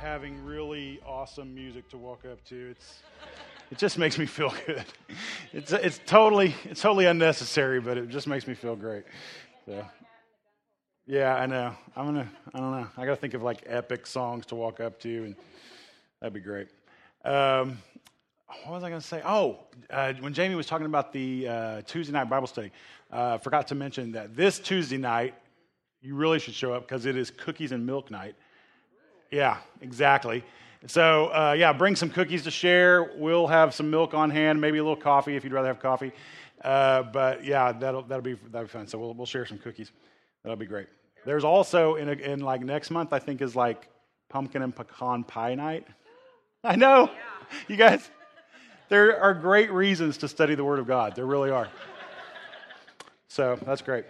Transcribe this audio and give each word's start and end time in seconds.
having 0.00 0.44
really 0.44 1.00
awesome 1.06 1.54
music 1.54 1.88
to 1.90 1.96
walk 1.96 2.24
up 2.24 2.44
to. 2.44 2.70
It's, 2.70 3.02
it 3.70 3.78
just 3.78 3.98
makes 3.98 4.18
me 4.18 4.26
feel 4.26 4.52
good. 4.66 4.84
It's, 5.52 5.72
it's, 5.72 6.00
totally, 6.06 6.54
it's 6.64 6.80
totally 6.80 7.06
unnecessary, 7.06 7.80
but 7.80 7.98
it 7.98 8.08
just 8.08 8.26
makes 8.26 8.46
me 8.46 8.54
feel 8.54 8.76
great. 8.76 9.04
So, 9.66 9.84
yeah, 11.06 11.34
I 11.34 11.46
know. 11.46 11.74
I'm 11.96 12.06
gonna. 12.06 12.30
I 12.54 12.58
don't 12.58 12.70
know. 12.70 12.88
I 12.96 13.04
gotta 13.04 13.16
think 13.16 13.34
of 13.34 13.42
like 13.42 13.62
epic 13.66 14.06
songs 14.06 14.46
to 14.46 14.54
walk 14.54 14.80
up 14.80 14.98
to, 15.00 15.24
and 15.24 15.36
that'd 16.20 16.32
be 16.32 16.40
great. 16.40 16.68
Um, 17.24 17.78
what 18.64 18.74
was 18.74 18.84
I 18.84 18.90
to 18.90 19.00
say? 19.00 19.20
Oh, 19.24 19.58
uh, 19.90 20.14
when 20.20 20.32
Jamie 20.32 20.54
was 20.54 20.66
talking 20.66 20.86
about 20.86 21.12
the 21.12 21.48
uh, 21.48 21.82
Tuesday 21.82 22.12
night 22.12 22.30
Bible 22.30 22.46
study, 22.46 22.72
uh, 23.10 23.38
forgot 23.38 23.68
to 23.68 23.74
mention 23.74 24.12
that 24.12 24.34
this 24.34 24.58
Tuesday 24.58 24.96
night, 24.96 25.34
you 26.00 26.14
really 26.14 26.38
should 26.38 26.54
show 26.54 26.72
up 26.72 26.86
because 26.86 27.04
it 27.06 27.16
is 27.16 27.30
cookies 27.30 27.72
and 27.72 27.84
milk 27.84 28.10
night. 28.10 28.34
Yeah, 29.34 29.56
exactly. 29.80 30.44
So, 30.86 31.26
uh, 31.34 31.56
yeah, 31.58 31.72
bring 31.72 31.96
some 31.96 32.08
cookies 32.08 32.44
to 32.44 32.52
share. 32.52 33.10
We'll 33.16 33.48
have 33.48 33.74
some 33.74 33.90
milk 33.90 34.14
on 34.14 34.30
hand, 34.30 34.60
maybe 34.60 34.78
a 34.78 34.82
little 34.82 34.94
coffee 34.94 35.34
if 35.34 35.42
you'd 35.42 35.52
rather 35.52 35.66
have 35.66 35.80
coffee. 35.80 36.12
Uh, 36.62 37.02
but 37.02 37.44
yeah, 37.44 37.72
that'll, 37.72 38.02
that'll, 38.02 38.22
be, 38.22 38.34
that'll 38.52 38.66
be 38.66 38.68
fun. 38.68 38.86
So, 38.86 38.96
we'll, 38.96 39.12
we'll 39.12 39.26
share 39.26 39.44
some 39.44 39.58
cookies. 39.58 39.90
That'll 40.44 40.56
be 40.56 40.66
great. 40.66 40.86
There's 41.26 41.42
also, 41.42 41.96
in, 41.96 42.10
a, 42.10 42.12
in 42.12 42.40
like 42.40 42.60
next 42.60 42.92
month, 42.92 43.12
I 43.12 43.18
think 43.18 43.42
is 43.42 43.56
like 43.56 43.88
pumpkin 44.28 44.62
and 44.62 44.74
pecan 44.74 45.24
pie 45.24 45.56
night. 45.56 45.84
I 46.62 46.76
know. 46.76 47.10
You 47.66 47.74
guys, 47.74 48.08
there 48.88 49.20
are 49.20 49.34
great 49.34 49.72
reasons 49.72 50.18
to 50.18 50.28
study 50.28 50.54
the 50.54 50.64
Word 50.64 50.78
of 50.78 50.86
God. 50.86 51.16
There 51.16 51.26
really 51.26 51.50
are. 51.50 51.68
So 53.34 53.58
that's 53.66 53.82
great. 53.82 54.04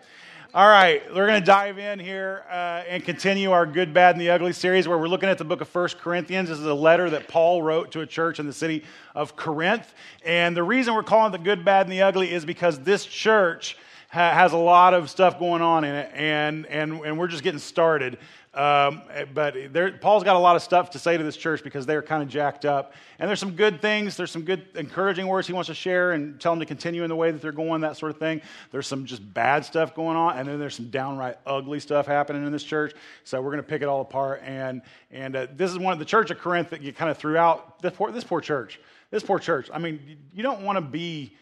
All 0.53 0.69
right, 0.69 1.03
we're 1.15 1.27
going 1.27 1.41
to 1.41 1.47
dive 1.47 1.79
in 1.79 1.99
here 1.99 2.45
uh, 2.51 2.83
and 2.87 3.03
continue 3.03 3.53
our 3.53 3.65
Good, 3.65 3.95
Bad, 3.95 4.17
and 4.17 4.21
the 4.21 4.29
Ugly 4.29 4.53
series 4.53 4.87
where 4.87 4.99
we're 4.99 5.09
looking 5.09 5.31
at 5.31 5.39
the 5.39 5.47
book 5.47 5.63
of 5.63 5.69
First 5.69 5.97
Corinthians. 5.97 6.51
This 6.51 6.59
is 6.59 6.67
a 6.67 6.75
letter 6.75 7.09
that 7.09 7.27
Paul 7.27 7.63
wrote 7.63 7.91
to 7.93 8.03
a 8.03 8.07
church 8.07 8.39
in 8.39 8.45
the 8.45 8.53
city 8.53 8.85
of 9.15 9.35
Corinth. 9.35 9.95
And 10.27 10.55
the 10.55 10.63
reason 10.63 10.93
we're 10.93 11.05
calling 11.05 11.33
it 11.33 11.39
the 11.39 11.43
Good, 11.43 11.65
Bad, 11.65 11.87
and 11.87 11.93
the 11.93 12.03
Ugly 12.03 12.33
is 12.33 12.45
because 12.45 12.79
this 12.81 13.07
church 13.07 13.79
ha- 14.11 14.35
has 14.35 14.53
a 14.53 14.59
lot 14.59 14.93
of 14.93 15.09
stuff 15.09 15.39
going 15.39 15.63
on 15.63 15.85
in 15.85 15.95
it, 15.95 16.11
and, 16.13 16.67
and, 16.67 17.01
and 17.01 17.19
we're 17.19 17.29
just 17.29 17.43
getting 17.43 17.61
started. 17.61 18.19
Um, 18.55 19.03
but 19.33 19.73
there, 19.73 19.93
Paul's 19.93 20.23
got 20.23 20.37
a 20.37 20.39
lot 20.39 20.55
of 20.55 20.63
stuff 20.63 20.91
to 20.91 20.99
say 20.99 21.17
to 21.17 21.25
this 21.25 21.37
church 21.37 21.65
because 21.65 21.87
they're 21.87 22.03
kind 22.03 22.23
of 22.23 22.29
jacked 22.29 22.65
up. 22.65 22.93
And 23.19 23.29
there's 23.29 23.41
some 23.41 23.53
good 23.53 23.83
things. 23.83 24.17
There's 24.17 24.31
some 24.31 24.43
good 24.43 24.67
encouraging 24.77 25.27
words 25.27 25.47
he 25.47 25.53
wants 25.53 25.69
to 25.69 25.75
share 25.75 26.13
and 26.13 26.41
tell 26.41 26.53
them 26.53 26.61
to 26.61 26.67
continue 26.67 27.03
in 27.03 27.09
the 27.09 27.17
way 27.17 27.31
that 27.31 27.43
they're 27.43 27.53
going, 27.53 27.81
that 27.81 27.97
sort 27.97 28.13
of 28.13 28.19
thing. 28.19 28.41
There's 28.71 28.87
some 28.87 29.07
just 29.07 29.35
bad 29.35 29.65
stuff 29.65 29.95
going 29.95 30.17
on. 30.17 30.39
And 30.39 30.49
then 30.49 30.59
there's 30.61 30.77
some 30.77 30.91
downright 30.91 31.37
ugly 31.47 31.81
stuff 31.81 32.07
happening 32.07 32.47
in 32.47 32.53
this 32.53 32.65
church. 32.65 32.95
So 33.25 33.41
we're 33.43 33.51
going 33.51 33.63
to 33.63 33.69
pick 33.69 33.83
it 33.83 33.89
all 33.89 34.01
apart. 34.01 34.43
And, 34.45 34.83
and 35.11 35.35
uh, 35.35 35.47
this 35.55 35.71
is 35.71 35.79
one 35.79 35.93
of 35.93 35.99
the 35.99 36.05
church 36.05 36.31
of 36.31 36.39
Corinth 36.39 36.71
that 36.71 36.81
you 36.83 36.93
kind 36.93 37.11
of 37.11 37.19
threw 37.19 37.37
out. 37.37 37.81
This 37.83 37.93
poor, 37.93 38.13
this 38.13 38.25
poor 38.25 38.41
church. 38.41 38.81
This 39.11 39.23
poor 39.23 39.39
church. 39.39 39.69
I 39.73 39.79
mean, 39.79 40.17
you 40.33 40.43
don't 40.43 40.63
want 40.63 40.77
to 40.77 40.83
be 40.83 41.35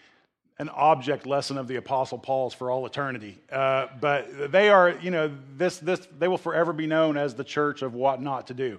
an 0.59 0.69
object 0.69 1.27
lesson 1.27 1.59
of 1.59 1.67
the 1.67 1.77
apostle 1.77 2.19
paul's 2.19 2.55
for 2.55 2.71
all 2.71 2.87
eternity. 2.87 3.39
Uh, 3.51 3.87
but 4.01 4.53
they 4.53 4.69
are 4.69 4.91
you 5.01 5.11
know 5.11 5.31
this 5.57 5.79
this 5.79 6.07
they 6.19 6.29
will 6.29 6.39
forever 6.39 6.73
be 6.73 6.87
known 6.87 7.17
as 7.17 7.35
the 7.35 7.45
church 7.45 7.83
of 7.83 7.95
what 7.95 8.21
not 8.21 8.47
to 8.49 8.55
do. 8.55 8.79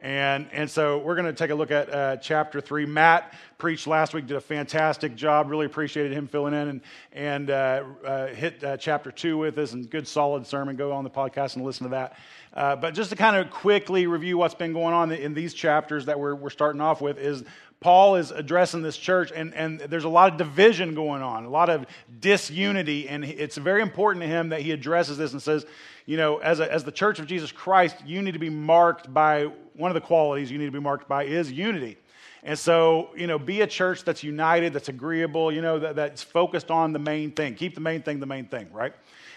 And 0.00 0.48
and 0.52 0.70
so 0.70 0.98
we're 0.98 1.14
going 1.14 1.26
to 1.26 1.32
take 1.32 1.50
a 1.50 1.54
look 1.54 1.70
at 1.70 1.92
uh, 1.92 2.16
chapter 2.18 2.60
three. 2.60 2.84
Matt 2.84 3.32
preached 3.56 3.86
last 3.86 4.12
week 4.12 4.26
did 4.26 4.36
a 4.36 4.40
fantastic 4.40 5.14
job. 5.14 5.50
Really 5.50 5.64
appreciated 5.64 6.12
him 6.12 6.26
filling 6.26 6.52
in 6.52 6.68
and 6.68 6.80
and 7.12 7.50
uh, 7.50 7.84
uh 8.04 8.26
hit 8.26 8.62
uh, 8.62 8.76
chapter 8.76 9.10
two 9.10 9.38
with 9.38 9.56
us 9.56 9.72
and 9.72 9.88
good 9.88 10.06
solid 10.06 10.46
sermon. 10.46 10.76
Go 10.76 10.92
on 10.92 11.04
the 11.04 11.10
podcast 11.10 11.56
and 11.56 11.64
listen 11.64 11.84
to 11.84 11.90
that. 11.92 12.18
Uh, 12.52 12.76
but 12.76 12.92
just 12.92 13.10
to 13.10 13.16
kind 13.16 13.34
of 13.34 13.50
quickly 13.50 14.06
review 14.06 14.36
what's 14.36 14.54
been 14.54 14.72
going 14.72 14.94
on 14.94 15.10
in 15.10 15.32
these 15.32 15.54
chapters 15.54 16.06
that 16.06 16.20
we're, 16.20 16.34
we're 16.34 16.50
starting 16.50 16.80
off 16.80 17.00
with 17.00 17.18
is 17.18 17.42
Paul 17.84 18.16
is 18.16 18.30
addressing 18.30 18.80
this 18.80 18.96
church, 18.96 19.30
and, 19.30 19.52
and 19.52 19.78
there's 19.78 20.04
a 20.04 20.08
lot 20.08 20.32
of 20.32 20.38
division 20.38 20.94
going 20.94 21.20
on, 21.20 21.44
a 21.44 21.50
lot 21.50 21.68
of 21.68 21.84
disunity, 22.18 23.10
and 23.10 23.22
it's 23.22 23.58
very 23.58 23.82
important 23.82 24.22
to 24.22 24.26
him 24.26 24.48
that 24.48 24.62
he 24.62 24.70
addresses 24.70 25.18
this 25.18 25.32
and 25.32 25.42
says, 25.42 25.66
you 26.06 26.16
know, 26.16 26.38
as, 26.38 26.60
a, 26.60 26.72
as 26.72 26.84
the 26.84 26.90
church 26.90 27.18
of 27.18 27.26
Jesus 27.26 27.52
Christ, 27.52 27.96
you 28.06 28.22
need 28.22 28.32
to 28.32 28.38
be 28.38 28.48
marked 28.48 29.12
by 29.12 29.50
one 29.74 29.90
of 29.90 29.94
the 29.94 30.00
qualities 30.00 30.50
you 30.50 30.56
need 30.56 30.64
to 30.64 30.72
be 30.72 30.80
marked 30.80 31.08
by 31.08 31.24
is 31.24 31.52
unity. 31.52 31.98
And 32.42 32.58
so, 32.58 33.10
you 33.14 33.26
know, 33.26 33.38
be 33.38 33.60
a 33.60 33.66
church 33.66 34.02
that's 34.02 34.22
united, 34.22 34.72
that's 34.72 34.88
agreeable, 34.88 35.52
you 35.52 35.60
know, 35.60 35.78
that, 35.78 35.94
that's 35.94 36.22
focused 36.22 36.70
on 36.70 36.94
the 36.94 36.98
main 36.98 37.32
thing. 37.32 37.54
Keep 37.54 37.74
the 37.74 37.82
main 37.82 38.00
thing 38.00 38.18
the 38.18 38.24
main 38.24 38.46
thing, 38.46 38.72
right? 38.72 38.94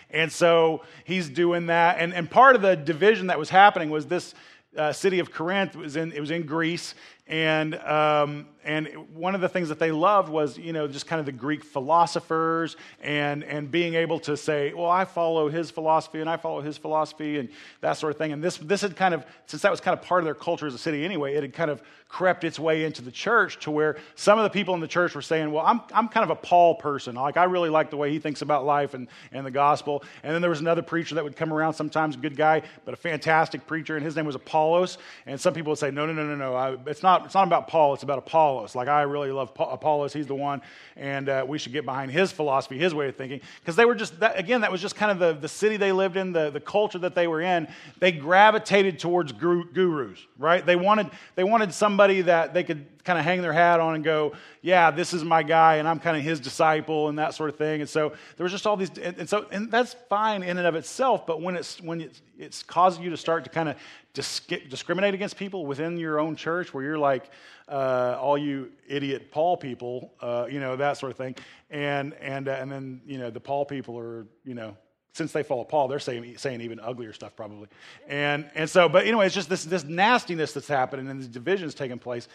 And 0.09 0.31
so 0.31 0.83
he's 1.03 1.27
doing 1.27 1.65
that. 1.65 1.97
And, 1.99 2.13
and 2.13 2.31
part 2.31 2.55
of 2.55 2.61
the 2.61 2.77
division 2.77 3.27
that 3.27 3.37
was 3.37 3.49
happening 3.49 3.89
was 3.89 4.05
this 4.05 4.33
uh, 4.77 4.93
city 4.93 5.19
of 5.19 5.31
Corinth 5.31 5.75
was 5.75 5.95
in, 5.95 6.11
it 6.11 6.19
was 6.19 6.31
in 6.31 6.45
Greece, 6.45 6.93
and, 7.27 7.75
um, 7.75 8.47
and 8.63 8.87
one 9.13 9.35
of 9.35 9.41
the 9.41 9.49
things 9.49 9.69
that 9.69 9.79
they 9.79 9.91
loved 9.91 10.29
was, 10.29 10.57
you 10.57 10.73
know, 10.73 10.87
just 10.87 11.07
kind 11.07 11.19
of 11.19 11.25
the 11.25 11.31
Greek 11.31 11.63
philosophers 11.63 12.75
and, 13.01 13.43
and 13.43 13.71
being 13.71 13.95
able 13.95 14.19
to 14.21 14.35
say, 14.35 14.73
well, 14.73 14.89
I 14.89 15.05
follow 15.05 15.49
his 15.49 15.71
philosophy 15.71 16.19
and 16.19 16.29
I 16.29 16.37
follow 16.37 16.61
his 16.61 16.77
philosophy 16.77 17.37
and 17.39 17.49
that 17.81 17.93
sort 17.93 18.11
of 18.11 18.17
thing. 18.17 18.33
And 18.33 18.43
this, 18.43 18.57
this 18.57 18.81
had 18.81 18.95
kind 18.95 19.13
of, 19.13 19.25
since 19.45 19.61
that 19.61 19.71
was 19.71 19.79
kind 19.79 19.97
of 19.97 20.05
part 20.05 20.21
of 20.21 20.25
their 20.25 20.35
culture 20.35 20.67
as 20.67 20.73
a 20.73 20.77
city 20.77 21.05
anyway, 21.05 21.35
it 21.35 21.43
had 21.43 21.53
kind 21.53 21.71
of 21.71 21.81
crept 22.09 22.43
its 22.43 22.57
way 22.57 22.85
into 22.85 23.01
the 23.01 23.11
church 23.11 23.59
to 23.59 23.71
where 23.71 23.97
some 24.15 24.37
of 24.37 24.43
the 24.43 24.49
people 24.49 24.73
in 24.73 24.79
the 24.79 24.87
church 24.87 25.15
were 25.15 25.21
saying, 25.21 25.51
well, 25.51 25.65
I'm, 25.65 25.81
I'm 25.93 26.07
kind 26.07 26.23
of 26.23 26.29
a 26.29 26.35
Paul 26.35 26.75
person. 26.75 27.15
Like, 27.15 27.37
I 27.37 27.45
really 27.45 27.69
like 27.69 27.89
the 27.89 27.97
way 27.97 28.11
he 28.11 28.19
thinks 28.19 28.41
about 28.41 28.65
life 28.65 28.93
and, 28.93 29.07
and 29.31 29.45
the 29.45 29.51
gospel. 29.51 30.03
And 30.23 30.33
then 30.33 30.41
there 30.41 30.49
was 30.49 30.61
another 30.61 30.81
preacher 30.81 31.15
that 31.15 31.23
would 31.23 31.35
come 31.35 31.53
around 31.53 31.73
sometimes, 31.73 32.15
a 32.15 32.19
good 32.19 32.35
guy, 32.35 32.63
but 32.85 32.93
a 32.93 32.97
fantastic 32.97 33.65
preacher, 33.65 33.95
and 33.95 34.05
his 34.05 34.15
name 34.15 34.25
was 34.25 34.35
Apollos. 34.35 34.97
And 35.25 35.39
some 35.39 35.53
people 35.53 35.71
would 35.71 35.79
say, 35.79 35.91
no, 35.91 36.05
no, 36.05 36.13
no, 36.13 36.25
no, 36.25 36.35
no. 36.35 36.55
I, 36.55 36.77
it's 36.85 37.03
not 37.03 37.16
it's 37.25 37.33
not 37.33 37.47
about 37.47 37.67
Paul, 37.67 37.93
it's 37.93 38.03
about 38.03 38.19
Apollos. 38.19 38.75
Like, 38.75 38.87
I 38.87 39.03
really 39.03 39.31
love 39.31 39.51
Apollos, 39.57 40.13
he's 40.13 40.27
the 40.27 40.35
one, 40.35 40.61
and 40.95 41.29
uh, 41.29 41.45
we 41.47 41.57
should 41.57 41.73
get 41.73 41.85
behind 41.85 42.11
his 42.11 42.31
philosophy, 42.31 42.77
his 42.77 42.93
way 42.93 43.09
of 43.09 43.15
thinking. 43.15 43.41
Because 43.59 43.75
they 43.75 43.85
were 43.85 43.95
just, 43.95 44.19
that, 44.19 44.37
again, 44.37 44.61
that 44.61 44.71
was 44.71 44.81
just 44.81 44.95
kind 44.95 45.11
of 45.11 45.19
the, 45.19 45.39
the 45.39 45.47
city 45.47 45.77
they 45.77 45.91
lived 45.91 46.17
in, 46.17 46.31
the, 46.31 46.49
the 46.49 46.59
culture 46.59 46.99
that 46.99 47.15
they 47.15 47.27
were 47.27 47.41
in. 47.41 47.67
They 47.99 48.11
gravitated 48.11 48.99
towards 48.99 49.31
gurus, 49.31 50.19
right? 50.37 50.65
They 50.65 50.75
wanted, 50.75 51.09
they 51.35 51.43
wanted 51.43 51.73
somebody 51.73 52.21
that 52.21 52.53
they 52.53 52.63
could 52.63 52.96
kind 53.07 53.17
of 53.17 53.25
hang 53.25 53.41
their 53.41 53.53
hat 53.53 53.79
on 53.79 53.95
and 53.95 54.03
go, 54.03 54.33
yeah, 54.61 54.91
this 54.91 55.13
is 55.13 55.23
my 55.23 55.41
guy, 55.41 55.77
and 55.77 55.87
I'm 55.87 55.99
kind 55.99 56.15
of 56.17 56.21
his 56.21 56.39
disciple, 56.39 57.07
and 57.07 57.17
that 57.17 57.33
sort 57.33 57.49
of 57.49 57.55
thing. 57.55 57.81
And 57.81 57.89
so 57.89 58.13
there 58.35 58.43
was 58.43 58.51
just 58.51 58.67
all 58.67 58.77
these, 58.77 58.91
and, 58.99 59.17
and 59.17 59.29
so, 59.29 59.47
and 59.49 59.71
that's 59.71 59.95
fine 60.09 60.43
in 60.43 60.57
and 60.57 60.67
of 60.67 60.75
itself, 60.75 61.25
but 61.25 61.41
when 61.41 61.55
it's, 61.55 61.81
when 61.81 62.01
it's, 62.01 62.21
it's 62.37 62.61
causing 62.61 63.03
you 63.03 63.09
to 63.09 63.17
start 63.17 63.45
to 63.45 63.49
kind 63.49 63.69
of 63.69 63.77
discriminate 64.13 65.13
against 65.13 65.37
people 65.37 65.65
within 65.65 65.97
your 65.97 66.19
own 66.19 66.35
church 66.35 66.73
where 66.73 66.83
you're 66.83 66.97
like 66.97 67.29
uh, 67.69 68.17
all 68.19 68.37
you 68.37 68.71
idiot 68.87 69.29
paul 69.29 69.55
people 69.55 70.11
uh, 70.21 70.47
you 70.49 70.59
know 70.59 70.75
that 70.75 70.97
sort 70.97 71.11
of 71.11 71.17
thing 71.17 71.35
and 71.69 72.15
and 72.15 72.47
uh, 72.47 72.53
and 72.53 72.71
then 72.71 72.99
you 73.05 73.19
know 73.19 73.29
the 73.29 73.39
paul 73.39 73.63
people 73.63 73.97
are 73.99 74.25
you 74.43 74.55
know 74.55 74.75
since 75.17 75.31
they 75.31 75.43
follow 75.43 75.63
paul 75.63 75.87
they're 75.87 75.99
saying, 75.99 76.37
saying 76.37 76.61
even 76.61 76.79
uglier 76.79 77.11
stuff 77.11 77.35
probably 77.35 77.67
and 78.07 78.49
and 78.55 78.69
so 78.69 78.87
but 78.87 79.05
anyway 79.05 79.25
it's 79.25 79.35
just 79.35 79.49
this 79.49 79.65
this 79.65 79.83
nastiness 79.83 80.53
that's 80.53 80.67
happening 80.67 81.09
and 81.09 81.19
these 81.19 81.27
divisions 81.27 81.73
taking 81.73 81.99
place 81.99 82.27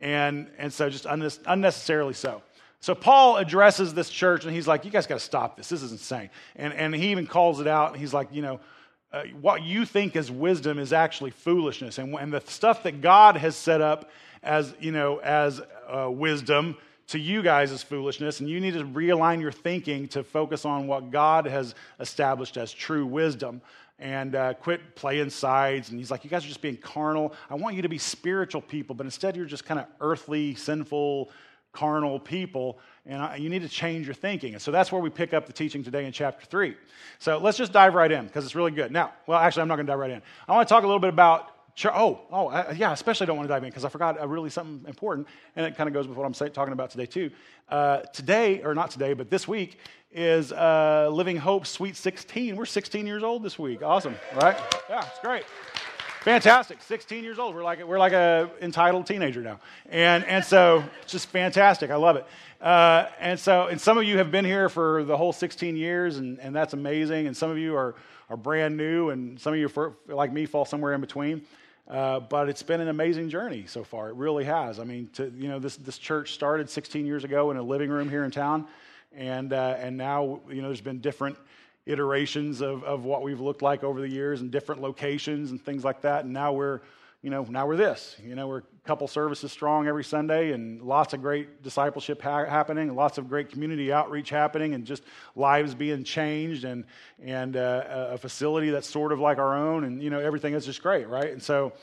and 0.00 0.48
and 0.58 0.72
so 0.72 0.88
just 0.88 1.06
unnecessarily 1.46 2.14
so 2.14 2.42
so 2.82 2.94
Paul 2.94 3.36
addresses 3.36 3.92
this 3.92 4.08
church 4.08 4.46
and 4.46 4.54
he's 4.54 4.66
like, 4.66 4.86
you 4.86 4.90
guys 4.90 5.06
got 5.06 5.16
to 5.16 5.24
stop 5.24 5.56
this. 5.56 5.68
This 5.68 5.82
is 5.82 5.92
insane. 5.92 6.30
And, 6.56 6.72
and 6.72 6.94
he 6.94 7.10
even 7.10 7.26
calls 7.26 7.60
it 7.60 7.66
out. 7.66 7.94
He's 7.96 8.14
like, 8.14 8.28
you 8.32 8.40
know, 8.40 8.58
uh, 9.12 9.24
what 9.40 9.62
you 9.62 9.84
think 9.84 10.16
is 10.16 10.30
wisdom 10.30 10.78
is 10.78 10.92
actually 10.92 11.30
foolishness. 11.30 11.98
And, 11.98 12.14
and 12.14 12.32
the 12.32 12.40
stuff 12.40 12.84
that 12.84 13.02
God 13.02 13.36
has 13.36 13.54
set 13.54 13.82
up 13.82 14.10
as, 14.42 14.74
you 14.80 14.92
know, 14.92 15.18
as 15.18 15.60
uh, 15.88 16.10
wisdom 16.10 16.76
to 17.10 17.18
you 17.18 17.42
guys 17.42 17.72
is 17.72 17.82
foolishness. 17.82 18.40
And 18.40 18.48
you 18.48 18.60
need 18.60 18.74
to 18.74 18.84
realign 18.84 19.40
your 19.40 19.52
thinking 19.52 20.08
to 20.08 20.22
focus 20.22 20.64
on 20.64 20.86
what 20.86 21.10
God 21.10 21.46
has 21.46 21.74
established 21.98 22.56
as 22.56 22.72
true 22.72 23.04
wisdom 23.04 23.60
and 23.98 24.34
uh, 24.34 24.54
quit 24.54 24.94
playing 24.94 25.30
sides. 25.30 25.90
And 25.90 25.98
he's 25.98 26.10
like, 26.10 26.24
You 26.24 26.30
guys 26.30 26.44
are 26.44 26.48
just 26.48 26.62
being 26.62 26.76
carnal. 26.76 27.34
I 27.50 27.56
want 27.56 27.76
you 27.76 27.82
to 27.82 27.88
be 27.88 27.98
spiritual 27.98 28.62
people, 28.62 28.94
but 28.94 29.06
instead 29.06 29.36
you're 29.36 29.44
just 29.44 29.64
kind 29.64 29.80
of 29.80 29.86
earthly, 30.00 30.54
sinful, 30.54 31.30
carnal 31.72 32.18
people, 32.18 32.78
and 33.06 33.22
I, 33.22 33.36
you 33.36 33.48
need 33.48 33.62
to 33.62 33.68
change 33.68 34.06
your 34.06 34.14
thinking. 34.14 34.54
And 34.54 34.62
so 34.62 34.70
that's 34.70 34.92
where 34.92 35.00
we 35.00 35.10
pick 35.10 35.34
up 35.34 35.46
the 35.46 35.52
teaching 35.52 35.82
today 35.82 36.06
in 36.06 36.12
chapter 36.12 36.44
3. 36.46 36.76
So 37.18 37.38
let's 37.38 37.58
just 37.58 37.72
dive 37.72 37.94
right 37.94 38.10
in 38.10 38.26
because 38.26 38.44
it's 38.44 38.54
really 38.54 38.72
good. 38.72 38.90
Now, 38.92 39.12
well, 39.26 39.38
actually, 39.38 39.62
I'm 39.62 39.68
not 39.68 39.76
going 39.76 39.86
to 39.86 39.92
dive 39.92 39.98
right 39.98 40.10
in. 40.10 40.22
I 40.48 40.52
want 40.52 40.68
to 40.68 40.72
talk 40.72 40.84
a 40.84 40.86
little 40.86 41.00
bit 41.00 41.10
about. 41.10 41.56
Oh, 41.86 42.20
oh, 42.30 42.48
uh, 42.48 42.74
yeah, 42.76 42.92
especially 42.92 43.26
don't 43.26 43.36
want 43.36 43.48
to 43.48 43.54
dive 43.54 43.62
in 43.62 43.70
because 43.70 43.84
I 43.84 43.88
forgot 43.88 44.20
uh, 44.20 44.28
really 44.28 44.50
something 44.50 44.86
important, 44.88 45.26
and 45.56 45.66
it 45.66 45.76
kind 45.76 45.88
of 45.88 45.94
goes 45.94 46.06
with 46.06 46.16
what 46.16 46.24
I'm 46.24 46.34
say, 46.34 46.48
talking 46.48 46.72
about 46.72 46.90
today, 46.90 47.06
too. 47.06 47.30
Uh, 47.68 48.00
today, 48.12 48.62
or 48.62 48.74
not 48.74 48.90
today, 48.90 49.14
but 49.14 49.30
this 49.30 49.46
week, 49.46 49.78
is 50.12 50.52
uh, 50.52 51.08
Living 51.12 51.36
Hope 51.36 51.66
Sweet 51.66 51.96
16. 51.96 52.56
We're 52.56 52.66
16 52.66 53.06
years 53.06 53.22
old 53.22 53.42
this 53.42 53.58
week. 53.58 53.82
Awesome, 53.82 54.16
right? 54.34 54.58
Yeah, 54.88 55.06
it's 55.06 55.20
great. 55.20 55.44
Fantastic. 56.22 56.82
16 56.82 57.24
years 57.24 57.38
old. 57.38 57.54
We're 57.54 57.64
like, 57.64 57.82
we're 57.82 57.98
like 57.98 58.12
a 58.12 58.50
entitled 58.60 59.06
teenager 59.06 59.40
now. 59.40 59.58
And, 59.88 60.22
and 60.24 60.44
so 60.44 60.84
it's 61.02 61.12
just 61.12 61.28
fantastic. 61.28 61.90
I 61.90 61.96
love 61.96 62.16
it. 62.16 62.26
Uh, 62.60 63.06
and 63.20 63.40
so, 63.40 63.68
and 63.68 63.80
some 63.80 63.96
of 63.96 64.04
you 64.04 64.18
have 64.18 64.30
been 64.30 64.44
here 64.44 64.68
for 64.68 65.02
the 65.04 65.16
whole 65.16 65.32
16 65.32 65.76
years, 65.76 66.18
and, 66.18 66.38
and 66.40 66.54
that's 66.54 66.74
amazing. 66.74 67.26
And 67.26 67.34
some 67.34 67.50
of 67.50 67.56
you 67.56 67.74
are, 67.74 67.94
are 68.28 68.36
brand 68.36 68.76
new, 68.76 69.08
and 69.08 69.40
some 69.40 69.54
of 69.54 69.58
you, 69.58 69.68
for, 69.68 69.94
like 70.08 70.30
me, 70.30 70.44
fall 70.44 70.66
somewhere 70.66 70.92
in 70.92 71.00
between. 71.00 71.46
Uh, 71.90 72.20
but 72.20 72.48
it's 72.48 72.62
been 72.62 72.80
an 72.80 72.86
amazing 72.86 73.28
journey 73.28 73.64
so 73.66 73.82
far. 73.82 74.10
It 74.10 74.14
really 74.14 74.44
has. 74.44 74.78
I 74.78 74.84
mean, 74.84 75.08
to, 75.14 75.32
you 75.36 75.48
know, 75.48 75.58
this, 75.58 75.76
this 75.76 75.98
church 75.98 76.34
started 76.34 76.70
16 76.70 77.04
years 77.04 77.24
ago 77.24 77.50
in 77.50 77.56
a 77.56 77.62
living 77.62 77.90
room 77.90 78.08
here 78.08 78.22
in 78.22 78.30
town. 78.30 78.68
And, 79.12 79.52
uh, 79.52 79.74
and 79.76 79.96
now, 79.96 80.40
you 80.48 80.62
know, 80.62 80.68
there's 80.68 80.80
been 80.80 81.00
different 81.00 81.36
iterations 81.86 82.60
of, 82.60 82.84
of 82.84 83.04
what 83.04 83.22
we've 83.22 83.40
looked 83.40 83.60
like 83.60 83.82
over 83.82 84.00
the 84.00 84.08
years 84.08 84.40
and 84.40 84.52
different 84.52 84.80
locations 84.80 85.50
and 85.50 85.60
things 85.60 85.82
like 85.82 86.02
that. 86.02 86.22
And 86.24 86.32
now 86.32 86.52
we're, 86.52 86.80
you 87.22 87.28
know, 87.28 87.42
now 87.44 87.66
we're 87.66 87.76
this. 87.76 88.16
You 88.24 88.34
know, 88.34 88.48
we're 88.48 88.58
a 88.58 88.64
couple 88.84 89.06
services 89.06 89.52
strong 89.52 89.86
every 89.86 90.04
Sunday 90.04 90.52
and 90.52 90.80
lots 90.80 91.12
of 91.12 91.20
great 91.20 91.62
discipleship 91.62 92.22
ha- 92.22 92.46
happening, 92.46 92.94
lots 92.94 93.18
of 93.18 93.28
great 93.28 93.50
community 93.50 93.92
outreach 93.92 94.30
happening, 94.30 94.72
and 94.72 94.86
just 94.86 95.02
lives 95.36 95.74
being 95.74 96.02
changed 96.02 96.64
and, 96.64 96.86
and 97.22 97.56
uh, 97.56 98.08
a 98.12 98.18
facility 98.18 98.70
that's 98.70 98.88
sort 98.88 99.12
of 99.12 99.20
like 99.20 99.38
our 99.38 99.54
own. 99.54 99.84
And, 99.84 100.02
you 100.02 100.08
know, 100.08 100.18
everything 100.18 100.54
is 100.54 100.64
just 100.64 100.82
great, 100.82 101.08
right? 101.08 101.30
And 101.30 101.42
so, 101.42 101.74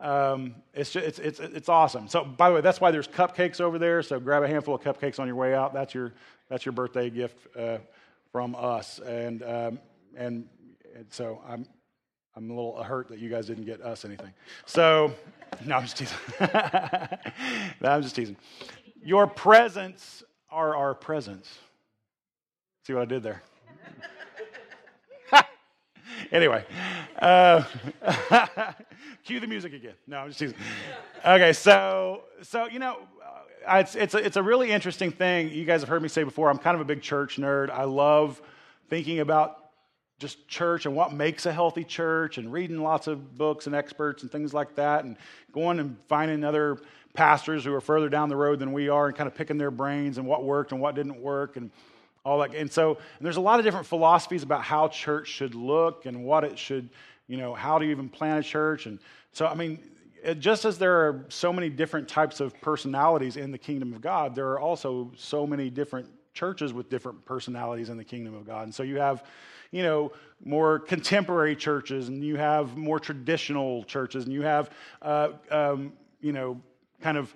um, 0.00 0.56
it's, 0.72 0.92
just, 0.92 1.06
it's, 1.06 1.18
it's, 1.18 1.40
it's 1.40 1.68
awesome. 1.68 2.06
So, 2.06 2.24
by 2.24 2.48
the 2.48 2.56
way, 2.56 2.60
that's 2.60 2.80
why 2.80 2.92
there's 2.92 3.08
cupcakes 3.08 3.60
over 3.60 3.78
there. 3.78 4.00
So, 4.02 4.20
grab 4.20 4.44
a 4.44 4.48
handful 4.48 4.76
of 4.76 4.82
cupcakes 4.82 5.18
on 5.18 5.26
your 5.26 5.36
way 5.36 5.54
out. 5.54 5.74
That's 5.74 5.92
your, 5.92 6.12
that's 6.48 6.64
your 6.64 6.72
birthday 6.72 7.10
gift 7.10 7.48
uh, 7.56 7.78
from 8.30 8.54
us. 8.54 9.00
And, 9.00 9.42
um, 9.42 9.80
and, 10.16 10.48
and 10.94 11.06
so, 11.10 11.42
I'm, 11.48 11.66
I'm 12.36 12.50
a 12.50 12.54
little 12.54 12.82
hurt 12.82 13.08
that 13.08 13.20
you 13.20 13.28
guys 13.28 13.46
didn't 13.46 13.64
get 13.64 13.80
us 13.80 14.04
anything. 14.04 14.32
So, 14.66 15.12
no, 15.64 15.76
I'm 15.76 15.82
just 15.82 15.96
teasing. 15.96 16.18
no, 16.40 17.90
I'm 17.90 18.02
just 18.02 18.16
teasing. 18.16 18.36
Your 19.02 19.26
presents 19.26 20.24
are 20.50 20.74
our 20.74 20.94
presents. 20.94 21.58
See 22.86 22.92
what 22.92 23.02
I 23.02 23.04
did 23.04 23.22
there? 23.22 23.42
anyway, 26.32 26.64
uh, 27.18 27.62
cue 29.24 29.40
the 29.40 29.46
music 29.46 29.72
again. 29.72 29.94
No, 30.06 30.18
I'm 30.18 30.28
just 30.28 30.38
teasing. 30.40 30.56
Okay, 31.24 31.52
so 31.52 32.24
so 32.42 32.66
you 32.66 32.78
know, 32.78 32.98
uh, 33.66 33.78
it's 33.78 33.94
it's 33.94 34.14
a, 34.14 34.18
it's 34.18 34.36
a 34.36 34.42
really 34.42 34.70
interesting 34.70 35.10
thing. 35.10 35.50
You 35.50 35.64
guys 35.64 35.80
have 35.80 35.88
heard 35.88 36.02
me 36.02 36.08
say 36.08 36.24
before. 36.24 36.50
I'm 36.50 36.58
kind 36.58 36.74
of 36.74 36.80
a 36.80 36.84
big 36.84 37.00
church 37.00 37.36
nerd. 37.36 37.70
I 37.70 37.84
love 37.84 38.42
thinking 38.88 39.20
about 39.20 39.63
just 40.24 40.48
church 40.48 40.86
and 40.86 40.96
what 40.96 41.12
makes 41.12 41.44
a 41.44 41.52
healthy 41.52 41.84
church 41.84 42.38
and 42.38 42.50
reading 42.50 42.82
lots 42.82 43.08
of 43.08 43.36
books 43.36 43.66
and 43.66 43.76
experts 43.76 44.22
and 44.22 44.32
things 44.32 44.54
like 44.54 44.74
that 44.74 45.04
and 45.04 45.18
going 45.52 45.78
and 45.78 45.98
finding 46.08 46.42
other 46.44 46.78
pastors 47.12 47.62
who 47.62 47.74
are 47.74 47.80
further 47.82 48.08
down 48.08 48.30
the 48.30 48.36
road 48.36 48.58
than 48.58 48.72
we 48.72 48.88
are 48.88 49.08
and 49.08 49.16
kind 49.16 49.26
of 49.26 49.34
picking 49.34 49.58
their 49.58 49.70
brains 49.70 50.16
and 50.16 50.26
what 50.26 50.42
worked 50.42 50.72
and 50.72 50.80
what 50.80 50.94
didn't 50.94 51.20
work 51.20 51.58
and 51.58 51.70
all 52.24 52.38
that. 52.38 52.54
And 52.54 52.72
so 52.72 52.92
and 52.94 53.20
there's 53.20 53.36
a 53.36 53.42
lot 53.42 53.58
of 53.58 53.66
different 53.66 53.86
philosophies 53.86 54.42
about 54.42 54.62
how 54.62 54.88
church 54.88 55.28
should 55.28 55.54
look 55.54 56.06
and 56.06 56.24
what 56.24 56.42
it 56.42 56.58
should, 56.58 56.88
you 57.28 57.36
know, 57.36 57.52
how 57.52 57.78
to 57.78 57.84
even 57.84 58.08
plan 58.08 58.38
a 58.38 58.42
church. 58.42 58.86
And 58.86 58.98
so, 59.32 59.46
I 59.46 59.54
mean, 59.54 59.78
it, 60.22 60.40
just 60.40 60.64
as 60.64 60.78
there 60.78 61.06
are 61.06 61.26
so 61.28 61.52
many 61.52 61.68
different 61.68 62.08
types 62.08 62.40
of 62.40 62.58
personalities 62.62 63.36
in 63.36 63.52
the 63.52 63.58
kingdom 63.58 63.92
of 63.92 64.00
God, 64.00 64.34
there 64.34 64.48
are 64.52 64.58
also 64.58 65.12
so 65.16 65.46
many 65.46 65.68
different 65.68 66.08
churches 66.32 66.72
with 66.72 66.88
different 66.88 67.22
personalities 67.26 67.90
in 67.90 67.98
the 67.98 68.04
kingdom 68.04 68.34
of 68.34 68.46
God. 68.46 68.62
And 68.62 68.74
so 68.74 68.82
you 68.82 68.98
have, 68.98 69.22
you 69.74 69.82
know, 69.82 70.12
more 70.44 70.78
contemporary 70.78 71.56
churches, 71.56 72.08
and 72.08 72.22
you 72.22 72.36
have 72.36 72.76
more 72.76 73.00
traditional 73.00 73.82
churches, 73.84 74.24
and 74.24 74.32
you 74.32 74.42
have, 74.42 74.70
uh, 75.02 75.30
um, 75.50 75.92
you 76.20 76.32
know, 76.32 76.60
kind 77.00 77.18
of 77.18 77.34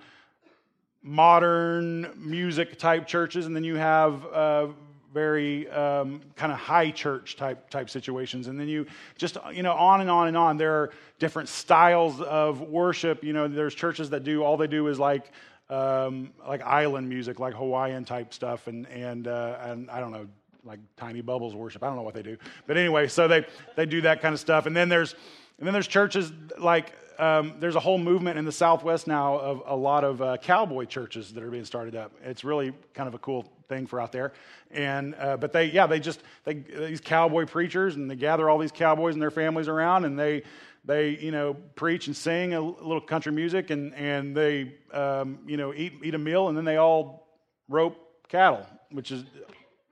modern 1.03 2.13
music 2.17 2.79
type 2.79 3.09
churches, 3.09 3.47
and 3.47 3.57
then 3.57 3.65
you 3.65 3.75
have 3.75 4.25
uh, 4.27 4.69
very 5.13 5.69
um, 5.71 6.21
kind 6.37 6.53
of 6.53 6.59
high 6.59 6.93
church 6.93 7.35
type 7.35 7.69
type 7.71 7.91
situations, 7.91 8.47
and 8.47 8.61
then 8.61 8.69
you 8.69 8.87
just 9.17 9.37
you 9.53 9.65
know 9.65 9.73
on 9.73 10.01
and 10.01 10.09
on 10.09 10.29
and 10.29 10.37
on. 10.37 10.57
There 10.59 10.75
are 10.75 10.91
different 11.19 11.49
styles 11.49 12.21
of 12.21 12.61
worship. 12.61 13.25
You 13.25 13.33
know, 13.33 13.49
there's 13.49 13.75
churches 13.75 14.11
that 14.11 14.23
do 14.23 14.45
all 14.45 14.57
they 14.57 14.69
do 14.69 14.87
is 14.87 15.01
like 15.01 15.33
um, 15.71 16.33
like 16.47 16.63
island 16.63 17.09
music, 17.09 17.41
like 17.41 17.55
Hawaiian 17.55 18.05
type 18.05 18.33
stuff, 18.33 18.69
and 18.69 18.87
and 18.87 19.27
uh, 19.27 19.59
and 19.63 19.91
I 19.91 19.99
don't 19.99 20.13
know 20.13 20.29
like 20.65 20.81
tiny 20.97 21.21
bubbles 21.21 21.55
worship. 21.55 21.83
I 21.83 21.87
don't 21.87 21.97
know 21.97 22.03
what 22.03 22.15
they 22.15 22.23
do, 22.23 22.37
but 22.67 22.77
anyway, 22.77 23.09
so 23.09 23.29
they 23.29 23.47
they 23.77 23.87
do 23.87 24.01
that 24.03 24.21
kind 24.21 24.33
of 24.33 24.41
stuff. 24.41 24.67
And 24.67 24.77
then 24.77 24.89
there's 24.89 25.15
and 25.59 25.67
then 25.67 25.73
there's 25.73 25.89
churches 25.89 26.33
like 26.59 26.93
um, 27.19 27.55
there's 27.59 27.75
a 27.75 27.81
whole 27.81 27.99
movement 27.99 28.39
in 28.39 28.45
the 28.45 28.53
Southwest 28.53 29.07
now 29.07 29.39
of 29.39 29.63
a 29.67 29.75
lot 29.75 30.05
of 30.05 30.23
uh, 30.23 30.37
cowboy 30.37 30.85
churches 30.85 31.33
that 31.33 31.43
are 31.43 31.51
being 31.51 31.65
started 31.65 31.97
up. 31.97 32.13
It's 32.23 32.45
really 32.45 32.73
kind 32.95 33.09
of 33.09 33.15
a 33.15 33.19
cool 33.19 33.45
thing 33.69 33.87
for 33.87 34.01
out 34.01 34.13
there. 34.13 34.33
And 34.71 35.15
uh, 35.17 35.37
but 35.37 35.53
they 35.53 35.67
yeah 35.67 35.87
they 35.87 36.01
just 36.01 36.23
they 36.45 36.55
these 36.55 37.01
cowboy 37.01 37.47
preachers 37.47 37.97
and 37.97 38.11
they 38.11 38.17
gather 38.17 38.49
all 38.49 38.59
these 38.59 38.73
cowboys 38.73 39.15
and 39.15 39.23
their 39.23 39.31
families 39.31 39.69
around 39.69 40.05
and 40.05 40.19
they 40.19 40.43
they 40.85 41.19
you 41.19 41.33
know 41.33 41.55
preach 41.75 42.07
and 42.07 42.17
sing 42.17 42.55
a 42.55 42.61
little 42.61 43.01
country 43.01 43.33
music 43.33 43.71
and 43.71 43.95
and 43.95 44.37
they 44.37 44.73
um, 44.93 45.41
you 45.47 45.57
know 45.57 45.75
eat 45.75 45.95
eat 46.03 46.15
a 46.15 46.19
meal 46.19 46.49
and 46.49 46.57
then 46.57 46.65
they 46.65 46.77
all 46.77 47.27
rope 47.69 47.97
cattle, 48.29 48.67
which 48.91 49.11
is 49.11 49.25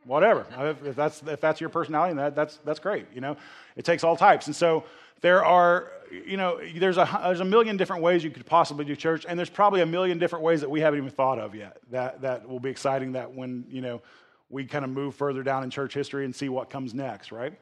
whatever. 0.07 0.47
If 0.85 0.97
that's, 0.97 1.23
if 1.27 1.41
that's 1.41 1.61
your 1.61 1.71
personality, 1.71 2.15
that, 2.17 2.35
that's, 2.35 2.59
that's 2.65 2.79
great. 2.79 3.07
You 3.15 3.21
know, 3.21 3.37
it 3.77 3.85
takes 3.85 4.05
all 4.05 4.17
types. 4.17 4.47
And 4.47 4.55
so 4.55 4.85
there 5.21 5.45
are, 5.45 5.93
you 6.11 6.37
know, 6.37 6.61
there's 6.77 6.99
a, 6.99 7.21
there's 7.25 7.41
a 7.41 7.45
million 7.45 7.77
different 7.77 8.03
ways 8.03 8.23
you 8.23 8.31
could 8.31 8.47
possibly 8.47 8.85
do 8.85 8.95
church, 8.95 9.27
and 9.29 9.39
there's 9.39 9.51
probably 9.51 9.81
a 9.81 9.87
million 9.87 10.19
different 10.19 10.45
ways 10.45 10.61
that 10.61 10.71
we 10.71 10.81
haven't 10.81 10.99
even 10.99 11.11
thought 11.11 11.39
of 11.39 11.55
yet 11.55 11.79
that, 11.91 12.21
that 12.21 12.49
will 12.49 12.61
be 12.61 12.71
exciting 12.71 13.13
that 13.13 13.33
when, 13.33 13.65
you 13.69 13.81
know, 13.81 14.01
we 14.49 14.65
kind 14.65 14.85
of 14.85 14.91
move 14.91 15.15
further 15.15 15.43
down 15.43 15.65
in 15.65 15.71
church 15.71 15.93
history 15.93 16.25
and 16.25 16.35
see 16.35 16.49
what 16.49 16.71
comes 16.71 16.95
next, 16.95 17.33
right? 17.33 17.59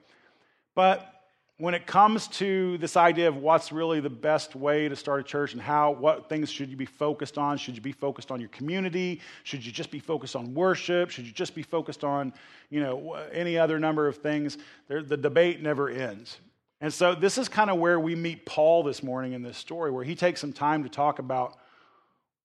But 0.75 1.13
when 1.58 1.72
it 1.72 1.86
comes 1.86 2.26
to 2.26 2.76
this 2.78 2.96
idea 2.96 3.28
of 3.28 3.36
what's 3.36 3.70
really 3.70 4.00
the 4.00 4.10
best 4.10 4.56
way 4.56 4.88
to 4.88 4.96
start 4.96 5.20
a 5.20 5.22
church 5.22 5.52
and 5.52 5.62
how 5.62 5.92
what 5.92 6.28
things 6.28 6.50
should 6.50 6.68
you 6.68 6.76
be 6.76 6.86
focused 6.86 7.38
on? 7.38 7.56
Should 7.56 7.76
you 7.76 7.80
be 7.80 7.92
focused 7.92 8.32
on 8.32 8.40
your 8.40 8.48
community? 8.48 9.20
Should 9.44 9.64
you 9.64 9.70
just 9.70 9.90
be 9.90 10.00
focused 10.00 10.34
on 10.34 10.52
worship? 10.52 11.10
Should 11.10 11.26
you 11.26 11.32
just 11.32 11.54
be 11.54 11.62
focused 11.62 12.02
on 12.02 12.32
you 12.70 12.80
know 12.80 13.14
any 13.32 13.56
other 13.56 13.78
number 13.78 14.08
of 14.08 14.16
things? 14.16 14.58
There, 14.88 15.02
the 15.02 15.16
debate 15.16 15.62
never 15.62 15.88
ends. 15.88 16.38
And 16.80 16.92
so 16.92 17.14
this 17.14 17.38
is 17.38 17.48
kind 17.48 17.70
of 17.70 17.79
where 17.79 18.00
we 18.00 18.14
meet 18.17 18.44
paul 18.44 18.82
this 18.82 19.02
morning 19.02 19.32
in 19.32 19.43
this 19.43 19.56
story 19.56 19.90
where 19.90 20.05
he 20.05 20.17
takes 20.17 20.40
some 20.40 20.52
time 20.52 20.82
to 20.82 20.88
talk 20.88 21.19
about 21.19 21.56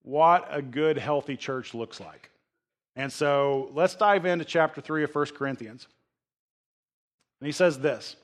what 0.04 0.48
a 0.50 0.62
good 0.62 0.98
healthy 0.98 1.36
church 1.36 1.74
looks 1.74 2.00
like. 2.00 2.30
And 2.96 3.12
so 3.12 3.72
let's 3.74 3.96
dive 3.96 4.26
into 4.26 4.46
chapter 4.46 4.82
3 4.82 5.04
of 5.04 5.14
1 5.14 5.26
corinthians. 5.28 5.88
And 7.42 7.48
he 7.48 7.52
says 7.52 7.80
this 7.80 8.16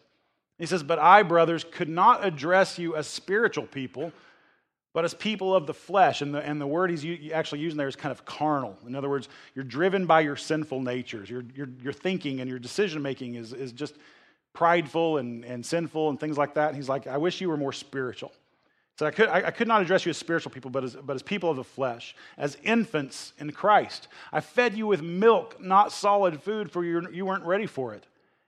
he 0.57 0.65
says, 0.65 0.83
But 0.83 0.99
I, 0.99 1.23
brothers, 1.23 1.65
could 1.69 1.89
not 1.89 2.25
address 2.25 2.79
you 2.79 2.95
as 2.95 3.07
spiritual 3.07 3.67
people, 3.67 4.11
but 4.93 5.03
as 5.03 5.13
people 5.13 5.53
of 5.53 5.67
the 5.67 5.73
flesh. 5.73 6.21
And 6.21 6.33
the, 6.33 6.39
and 6.39 6.59
the 6.59 6.67
word 6.67 6.89
he's 6.89 7.31
actually 7.31 7.59
using 7.59 7.77
there 7.77 7.87
is 7.87 7.95
kind 7.95 8.11
of 8.11 8.25
carnal. 8.25 8.77
In 8.87 8.95
other 8.95 9.09
words, 9.09 9.27
you're 9.53 9.65
driven 9.65 10.05
by 10.05 10.21
your 10.21 10.35
sinful 10.35 10.81
natures. 10.81 11.29
Your, 11.29 11.43
your, 11.53 11.67
your 11.81 11.93
thinking 11.93 12.39
and 12.39 12.49
your 12.49 12.59
decision 12.59 13.01
making 13.01 13.35
is, 13.35 13.51
is 13.51 13.71
just 13.73 13.95
prideful 14.53 15.17
and, 15.17 15.43
and 15.43 15.65
sinful 15.65 16.09
and 16.09 16.19
things 16.19 16.37
like 16.37 16.53
that. 16.53 16.69
And 16.69 16.77
he's 16.77 16.89
like, 16.89 17.07
I 17.07 17.17
wish 17.17 17.41
you 17.41 17.49
were 17.49 17.57
more 17.57 17.73
spiritual. 17.73 18.31
So 18.97 19.05
I 19.05 19.11
could, 19.11 19.27
I, 19.27 19.51
could 19.51 19.67
not 19.67 19.81
address 19.81 20.05
you 20.05 20.11
as 20.11 20.17
spiritual 20.17 20.53
people, 20.53 20.71
but 20.71 20.85
as, 20.85 20.95
but 20.95 21.15
as 21.17 21.21
people 21.21 21.49
of 21.49 21.57
the 21.57 21.65
flesh, 21.65 22.15
as 22.37 22.57
infants 22.63 23.33
in 23.37 23.51
Christ. 23.51 24.07
I 24.31 24.39
fed 24.39 24.77
you 24.77 24.87
with 24.87 25.01
milk, 25.01 25.59
not 25.59 25.91
solid 25.91 26.41
food, 26.41 26.71
for 26.71 26.85
you, 26.85 27.05
you 27.11 27.25
weren't 27.25 27.43
ready 27.43 27.65
for 27.65 27.93
it. 27.93 28.05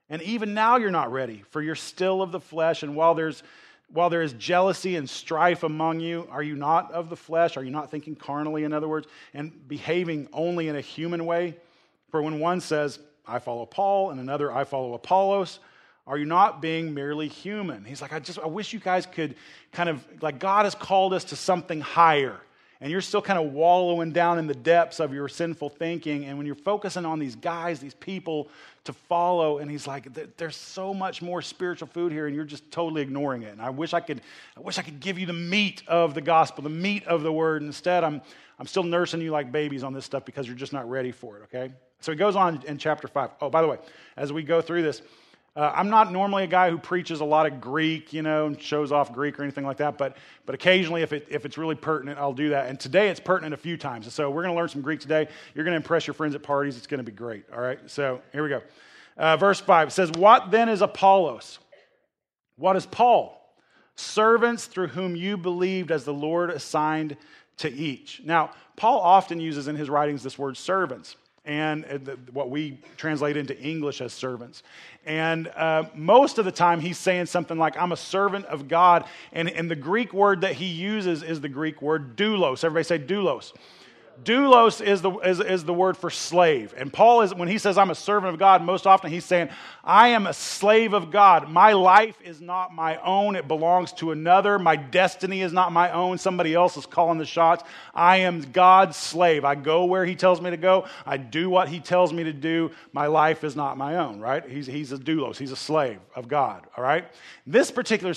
And 0.09 0.21
even 0.21 0.53
now 0.53 0.77
you're 0.77 0.91
not 0.91 1.11
ready, 1.11 1.43
for 1.49 1.61
you're 1.61 1.75
still 1.75 2.21
of 2.21 2.31
the 2.31 2.39
flesh. 2.39 2.83
And 2.83 2.95
while 2.95 3.13
there's 3.13 3.43
while 3.91 4.09
there 4.09 4.21
is 4.21 4.33
jealousy 4.33 4.97
and 4.97 5.09
strife 5.09 5.63
among 5.63 6.01
you, 6.01 6.27
are 6.29 6.43
you 6.43 6.55
not 6.55 6.91
of 6.91 7.09
the 7.09 7.15
flesh? 7.15 7.55
Are 7.55 7.63
you 7.63 7.71
not 7.71 7.89
thinking 7.89 8.15
carnally, 8.15 8.65
in 8.65 8.73
other 8.73 8.87
words, 8.87 9.07
and 9.33 9.67
behaving 9.67 10.27
only 10.33 10.67
in 10.67 10.75
a 10.75 10.81
human 10.81 11.25
way? 11.25 11.55
For 12.09 12.21
when 12.21 12.39
one 12.39 12.59
says, 12.59 12.99
I 13.25 13.39
follow 13.39 13.65
Paul, 13.65 14.11
and 14.11 14.19
another, 14.19 14.51
I 14.51 14.65
follow 14.65 14.93
Apollos, 14.93 15.59
are 16.05 16.17
you 16.17 16.25
not 16.25 16.61
being 16.61 16.93
merely 16.93 17.27
human? 17.27 17.83
He's 17.85 18.01
like, 18.01 18.13
I 18.13 18.19
just, 18.19 18.39
I 18.39 18.47
wish 18.47 18.73
you 18.73 18.79
guys 18.79 19.05
could 19.05 19.35
kind 19.71 19.89
of, 19.89 20.05
like, 20.21 20.39
God 20.39 20.65
has 20.65 20.75
called 20.75 21.13
us 21.13 21.25
to 21.25 21.35
something 21.35 21.81
higher 21.81 22.39
and 22.79 22.91
you're 22.91 23.01
still 23.01 23.21
kind 23.21 23.39
of 23.39 23.53
wallowing 23.53 24.11
down 24.11 24.37
in 24.37 24.45
the 24.45 24.53
depths 24.53 24.99
of 24.99 25.13
your 25.13 25.27
sinful 25.27 25.69
thinking. 25.69 26.25
And 26.25 26.37
when 26.37 26.45
you're 26.45 26.55
focusing 26.55 27.05
on 27.05 27.17
these 27.17 27.35
guys, 27.35 27.79
these 27.79 27.95
people 27.95 28.49
to 28.83 28.93
follow, 28.93 29.57
and 29.57 29.69
he's 29.69 29.87
like, 29.87 30.07
there's 30.37 30.55
so 30.55 30.93
much 30.93 31.21
more 31.21 31.41
spiritual 31.41 31.87
food 31.87 32.11
here, 32.11 32.27
and 32.27 32.35
you're 32.35 32.45
just 32.45 32.69
totally 32.71 33.01
ignoring 33.01 33.43
it. 33.43 33.51
And 33.51 33.61
I 33.61 33.71
wish 33.71 33.93
I 33.93 33.99
could, 33.99 34.21
I 34.55 34.59
wish 34.59 34.77
I 34.77 34.83
could 34.83 34.99
give 34.99 35.17
you 35.17 35.25
the 35.25 35.33
meat 35.33 35.81
of 35.87 36.13
the 36.13 36.21
gospel, 36.21 36.63
the 36.63 36.69
meat 36.69 37.03
of 37.05 37.23
the 37.23 37.31
word. 37.31 37.63
Instead, 37.63 38.03
I'm, 38.03 38.21
I'm 38.59 38.67
still 38.67 38.83
nursing 38.83 39.21
you 39.21 39.31
like 39.31 39.51
babies 39.51 39.83
on 39.83 39.93
this 39.93 40.05
stuff 40.05 40.23
because 40.23 40.47
you're 40.47 40.55
just 40.55 40.73
not 40.73 40.89
ready 40.89 41.11
for 41.11 41.37
it, 41.37 41.43
okay? 41.43 41.73
So 41.99 42.11
he 42.11 42.17
goes 42.17 42.35
on 42.35 42.61
in 42.67 42.77
chapter 42.77 43.07
5. 43.07 43.31
Oh, 43.41 43.49
by 43.49 43.61
the 43.61 43.67
way, 43.67 43.77
as 44.15 44.31
we 44.31 44.43
go 44.43 44.61
through 44.61 44.83
this, 44.83 45.01
uh, 45.57 45.73
I'm 45.75 45.89
not 45.89 46.11
normally 46.11 46.43
a 46.43 46.47
guy 46.47 46.69
who 46.69 46.77
preaches 46.77 47.19
a 47.19 47.25
lot 47.25 47.45
of 47.45 47.59
Greek, 47.59 48.13
you 48.13 48.21
know, 48.21 48.45
and 48.45 48.61
shows 48.61 48.93
off 48.93 49.11
Greek 49.11 49.37
or 49.37 49.43
anything 49.43 49.65
like 49.65 49.77
that, 49.77 49.97
but, 49.97 50.15
but 50.45 50.55
occasionally, 50.55 51.01
if, 51.01 51.11
it, 51.11 51.27
if 51.29 51.45
it's 51.45 51.57
really 51.57 51.75
pertinent, 51.75 52.17
I'll 52.17 52.31
do 52.31 52.49
that. 52.49 52.69
And 52.69 52.79
today 52.79 53.09
it's 53.09 53.19
pertinent 53.19 53.53
a 53.53 53.57
few 53.57 53.75
times. 53.75 54.13
So 54.13 54.29
we're 54.29 54.43
going 54.43 54.53
to 54.53 54.57
learn 54.57 54.69
some 54.69 54.81
Greek 54.81 55.01
today. 55.01 55.27
You're 55.53 55.65
going 55.65 55.73
to 55.73 55.77
impress 55.77 56.07
your 56.07 56.13
friends 56.13 56.35
at 56.35 56.43
parties. 56.43 56.77
It's 56.77 56.87
going 56.87 56.99
to 56.99 57.03
be 57.03 57.11
great. 57.11 57.43
All 57.53 57.59
right, 57.59 57.79
so 57.87 58.21
here 58.31 58.43
we 58.43 58.49
go. 58.49 58.61
Uh, 59.17 59.35
verse 59.35 59.59
5 59.59 59.91
says, 59.91 60.11
What 60.11 60.51
then 60.51 60.69
is 60.69 60.81
Apollos? 60.81 61.59
What 62.55 62.75
is 62.75 62.85
Paul? 62.85 63.37
servants 63.97 64.67
through 64.67 64.87
whom 64.87 65.15
you 65.15 65.37
believed 65.37 65.91
as 65.91 66.05
the 66.05 66.13
Lord 66.13 66.51
assigned 66.51 67.17
to 67.57 67.71
each. 67.71 68.21
Now, 68.23 68.51
Paul 68.75 68.99
often 68.99 69.39
uses 69.39 69.67
in 69.67 69.75
his 69.75 69.89
writings 69.89 70.23
this 70.23 70.37
word 70.37 70.55
servants 70.55 71.15
and 71.47 71.85
what 72.33 72.49
we 72.49 72.77
translate 72.97 73.37
into 73.37 73.57
English 73.59 74.01
as 74.01 74.13
servants. 74.13 74.63
And 75.05 75.47
uh, 75.47 75.85
most 75.95 76.37
of 76.37 76.45
the 76.45 76.51
time, 76.51 76.81
he's 76.81 76.97
saying 76.97 77.27
something 77.27 77.57
like, 77.57 77.77
I'm 77.77 77.93
a 77.93 77.97
servant 77.97 78.45
of 78.45 78.67
God. 78.67 79.05
And, 79.31 79.49
and 79.49 79.71
the 79.71 79.75
Greek 79.75 80.13
word 80.13 80.41
that 80.41 80.53
he 80.53 80.65
uses 80.65 81.23
is 81.23 81.39
the 81.39 81.49
Greek 81.49 81.81
word 81.81 82.17
doulos. 82.17 82.63
Everybody 82.63 82.83
say 82.83 82.99
doulos. 82.99 83.53
Doulos 84.23 84.85
is 84.85 85.01
the, 85.01 85.11
is, 85.19 85.39
is 85.39 85.63
the 85.63 85.73
word 85.73 85.95
for 85.95 86.09
slave. 86.09 86.73
And 86.75 86.91
Paul 86.91 87.21
is, 87.21 87.33
when 87.33 87.47
he 87.47 87.57
says, 87.57 87.77
I'm 87.77 87.91
a 87.91 87.95
servant 87.95 88.33
of 88.33 88.39
God, 88.39 88.63
most 88.63 88.87
often 88.87 89.11
he's 89.11 89.25
saying, 89.25 89.49
I 89.83 90.09
am 90.09 90.27
a 90.27 90.33
slave 90.33 90.93
of 90.93 91.11
God. 91.11 91.49
My 91.49 91.73
life 91.73 92.19
is 92.23 92.41
not 92.41 92.73
my 92.73 92.97
own, 92.97 93.35
it 93.35 93.47
belongs 93.47 93.93
to 93.93 94.11
another. 94.11 94.57
My 94.59 94.75
destiny 94.75 95.41
is 95.41 95.53
not 95.53 95.71
my 95.71 95.91
own. 95.91 96.17
Somebody 96.17 96.53
else 96.53 96.77
is 96.77 96.85
calling 96.85 97.19
the 97.19 97.25
shots. 97.25 97.63
I 97.93 98.17
am 98.17 98.41
God's 98.51 98.97
slave. 98.97 99.45
I 99.45 99.55
go 99.55 99.85
where 99.85 100.05
he 100.05 100.15
tells 100.15 100.41
me 100.41 100.49
to 100.49 100.57
go, 100.57 100.87
I 101.05 101.17
do 101.17 101.49
what 101.49 101.69
he 101.69 101.79
tells 101.79 102.11
me 102.11 102.23
to 102.23 102.33
do. 102.33 102.71
My 102.93 103.07
life 103.07 103.43
is 103.43 103.55
not 103.55 103.77
my 103.77 103.97
own, 103.97 104.19
right? 104.19 104.47
He's, 104.47 104.65
he's 104.65 104.91
a 104.91 104.97
doulos, 104.97 105.37
he's 105.37 105.51
a 105.51 105.55
slave 105.55 105.99
of 106.15 106.27
God, 106.27 106.65
all 106.75 106.83
right? 106.83 107.05
This 107.45 107.71
particular 107.71 108.13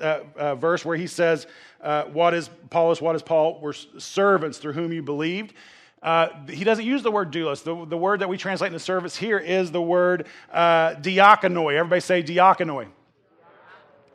uh, 0.00 0.20
uh, 0.36 0.54
verse 0.56 0.84
where 0.84 0.96
he 0.96 1.06
says, 1.06 1.46
uh, 1.80 2.04
what 2.04 2.34
is 2.34 2.48
Apollos, 2.48 3.00
what 3.00 3.14
is 3.14 3.22
Paul? 3.22 3.58
We're 3.60 3.72
servants 3.72 4.58
through 4.58 4.72
whom 4.72 4.92
you 4.92 5.02
believed. 5.02 5.54
Uh, 6.02 6.28
he 6.48 6.64
doesn't 6.64 6.84
use 6.84 7.02
the 7.02 7.10
word 7.10 7.32
doulos. 7.32 7.62
The, 7.62 7.84
the 7.84 7.96
word 7.96 8.20
that 8.20 8.28
we 8.28 8.36
translate 8.36 8.68
into 8.68 8.78
service 8.78 9.16
here 9.16 9.38
is 9.38 9.72
the 9.72 9.82
word 9.82 10.26
uh, 10.52 10.94
diakonoi. 10.94 11.74
Everybody 11.74 12.00
say 12.00 12.22
diakonoi. 12.22 12.86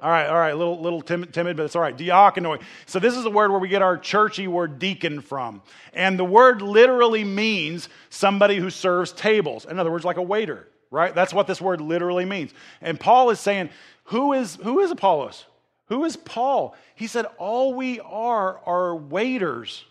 All 0.01 0.09
right, 0.09 0.27
all 0.27 0.35
right, 0.35 0.49
a 0.49 0.55
little, 0.55 0.81
little 0.81 1.01
timid, 1.01 1.33
timid, 1.33 1.55
but 1.55 1.63
it's 1.63 1.77
all 1.77 1.81
right. 1.81 1.95
Diakonoi. 1.95 2.61
So 2.87 2.99
this 2.99 3.15
is 3.15 3.23
the 3.23 3.29
word 3.31 3.51
where 3.51 3.59
we 3.59 3.69
get 3.69 3.81
our 3.81 3.97
churchy 3.97 4.49
word 4.49 4.77
deacon 4.77 5.21
from. 5.21 5.61
And 5.93 6.19
the 6.19 6.25
word 6.25 6.61
literally 6.61 7.23
means 7.23 7.87
somebody 8.09 8.57
who 8.57 8.69
serves 8.69 9.13
tables. 9.13 9.63
In 9.63 9.79
other 9.79 9.89
words, 9.89 10.03
like 10.03 10.17
a 10.17 10.21
waiter, 10.21 10.67
right? 10.91 11.15
That's 11.15 11.33
what 11.33 11.47
this 11.47 11.61
word 11.61 11.79
literally 11.79 12.25
means. 12.25 12.51
And 12.81 12.99
Paul 12.99 13.29
is 13.29 13.39
saying, 13.39 13.69
who 14.05 14.33
is, 14.33 14.55
who 14.55 14.81
is 14.81 14.91
Apollos? 14.91 15.45
Who 15.87 16.05
is 16.05 16.15
Paul? 16.15 16.75
He 16.95 17.07
said, 17.07 17.25
All 17.37 17.73
we 17.73 17.99
are 17.99 18.59
are 18.65 18.95
waiters 18.95 19.83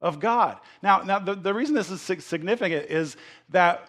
of 0.00 0.20
God. 0.20 0.58
Now, 0.82 1.02
now 1.02 1.18
the, 1.18 1.34
the 1.34 1.54
reason 1.54 1.74
this 1.74 1.90
is 1.90 2.00
significant 2.00 2.90
is 2.90 3.16
that 3.50 3.88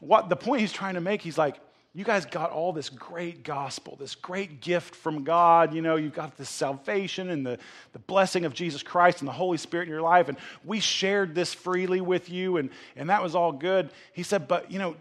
what 0.00 0.28
the 0.28 0.36
point 0.36 0.60
he's 0.60 0.72
trying 0.72 0.94
to 0.94 1.00
make, 1.00 1.22
he's 1.22 1.38
like, 1.38 1.56
you 1.94 2.04
guys 2.04 2.24
got 2.24 2.50
all 2.50 2.72
this 2.72 2.88
great 2.88 3.44
gospel, 3.44 3.96
this 4.00 4.14
great 4.14 4.62
gift 4.62 4.94
from 4.94 5.24
God. 5.24 5.74
You 5.74 5.82
know, 5.82 5.96
you've 5.96 6.14
got 6.14 6.38
this 6.38 6.48
salvation 6.48 7.28
and 7.28 7.44
the, 7.44 7.58
the 7.92 7.98
blessing 7.98 8.46
of 8.46 8.54
Jesus 8.54 8.82
Christ 8.82 9.20
and 9.20 9.28
the 9.28 9.32
Holy 9.32 9.58
Spirit 9.58 9.84
in 9.84 9.90
your 9.90 10.00
life. 10.00 10.28
And 10.28 10.38
we 10.64 10.80
shared 10.80 11.34
this 11.34 11.52
freely 11.52 12.00
with 12.00 12.30
you, 12.30 12.56
and, 12.56 12.70
and 12.96 13.10
that 13.10 13.22
was 13.22 13.34
all 13.34 13.52
good. 13.52 13.90
He 14.14 14.22
said, 14.22 14.48
but, 14.48 14.70
you 14.70 14.78
know, 14.78 14.96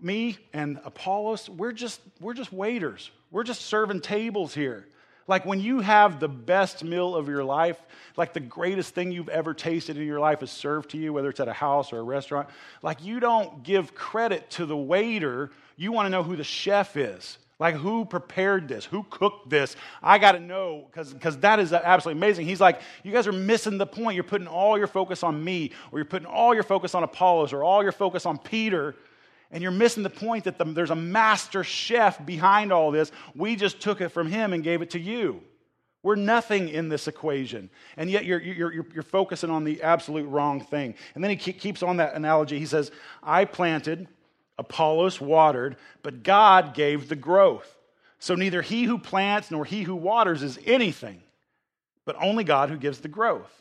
me 0.00 0.38
and 0.52 0.80
Apollos, 0.84 1.50
we're 1.50 1.72
just, 1.72 2.00
we're 2.20 2.34
just 2.34 2.52
waiters. 2.52 3.10
We're 3.30 3.44
just 3.44 3.62
serving 3.62 4.00
tables 4.00 4.54
here. 4.54 4.86
Like 5.26 5.44
when 5.44 5.60
you 5.60 5.80
have 5.80 6.20
the 6.20 6.28
best 6.28 6.82
meal 6.82 7.14
of 7.14 7.28
your 7.28 7.44
life, 7.44 7.78
like 8.16 8.32
the 8.32 8.40
greatest 8.40 8.94
thing 8.94 9.12
you've 9.12 9.28
ever 9.28 9.52
tasted 9.52 9.98
in 9.98 10.06
your 10.06 10.20
life 10.20 10.42
is 10.42 10.50
served 10.50 10.90
to 10.90 10.96
you, 10.96 11.12
whether 11.12 11.28
it's 11.28 11.40
at 11.40 11.48
a 11.48 11.52
house 11.52 11.92
or 11.92 11.98
a 11.98 12.02
restaurant, 12.02 12.48
like 12.82 13.04
you 13.04 13.20
don't 13.20 13.62
give 13.62 13.94
credit 13.94 14.48
to 14.52 14.64
the 14.64 14.76
waiter. 14.76 15.50
You 15.76 15.92
want 15.92 16.06
to 16.06 16.10
know 16.10 16.22
who 16.22 16.34
the 16.34 16.44
chef 16.44 16.96
is. 16.96 17.38
Like, 17.60 17.74
who 17.74 18.04
prepared 18.04 18.68
this? 18.68 18.84
Who 18.84 19.04
cooked 19.10 19.50
this? 19.50 19.74
I 20.00 20.18
got 20.18 20.32
to 20.32 20.40
know 20.40 20.86
because 20.92 21.38
that 21.38 21.58
is 21.58 21.72
absolutely 21.72 22.20
amazing. 22.20 22.46
He's 22.46 22.60
like, 22.60 22.80
you 23.02 23.10
guys 23.10 23.26
are 23.26 23.32
missing 23.32 23.78
the 23.78 23.86
point. 23.86 24.14
You're 24.14 24.22
putting 24.22 24.46
all 24.46 24.78
your 24.78 24.86
focus 24.86 25.24
on 25.24 25.42
me, 25.42 25.72
or 25.90 25.98
you're 25.98 26.06
putting 26.06 26.26
all 26.26 26.54
your 26.54 26.62
focus 26.62 26.94
on 26.94 27.02
Apollos, 27.02 27.52
or 27.52 27.64
all 27.64 27.82
your 27.82 27.90
focus 27.90 28.26
on 28.26 28.38
Peter 28.38 28.94
and 29.50 29.62
you're 29.62 29.72
missing 29.72 30.02
the 30.02 30.10
point 30.10 30.44
that 30.44 30.58
the, 30.58 30.64
there's 30.64 30.90
a 30.90 30.96
master 30.96 31.64
chef 31.64 32.24
behind 32.24 32.72
all 32.72 32.90
this. 32.90 33.10
We 33.34 33.56
just 33.56 33.80
took 33.80 34.00
it 34.00 34.10
from 34.10 34.30
him 34.30 34.52
and 34.52 34.62
gave 34.62 34.82
it 34.82 34.90
to 34.90 34.98
you. 34.98 35.42
We're 36.02 36.16
nothing 36.16 36.68
in 36.68 36.88
this 36.88 37.08
equation. 37.08 37.70
And 37.96 38.10
yet 38.10 38.24
you're, 38.24 38.40
you're, 38.40 38.72
you're, 38.72 38.86
you're 38.94 39.02
focusing 39.02 39.50
on 39.50 39.64
the 39.64 39.82
absolute 39.82 40.26
wrong 40.28 40.60
thing. 40.60 40.94
And 41.14 41.24
then 41.24 41.36
he 41.36 41.52
keeps 41.52 41.82
on 41.82 41.96
that 41.96 42.14
analogy. 42.14 42.58
He 42.58 42.66
says, 42.66 42.92
I 43.22 43.44
planted, 43.44 44.06
Apollos 44.58 45.20
watered, 45.20 45.76
but 46.02 46.22
God 46.22 46.74
gave 46.74 47.08
the 47.08 47.16
growth. 47.16 47.76
So 48.20 48.34
neither 48.34 48.62
he 48.62 48.84
who 48.84 48.98
plants 48.98 49.50
nor 49.50 49.64
he 49.64 49.82
who 49.82 49.96
waters 49.96 50.42
is 50.42 50.58
anything, 50.66 51.22
but 52.04 52.16
only 52.20 52.44
God 52.44 52.68
who 52.68 52.76
gives 52.76 53.00
the 53.00 53.08
growth. 53.08 53.52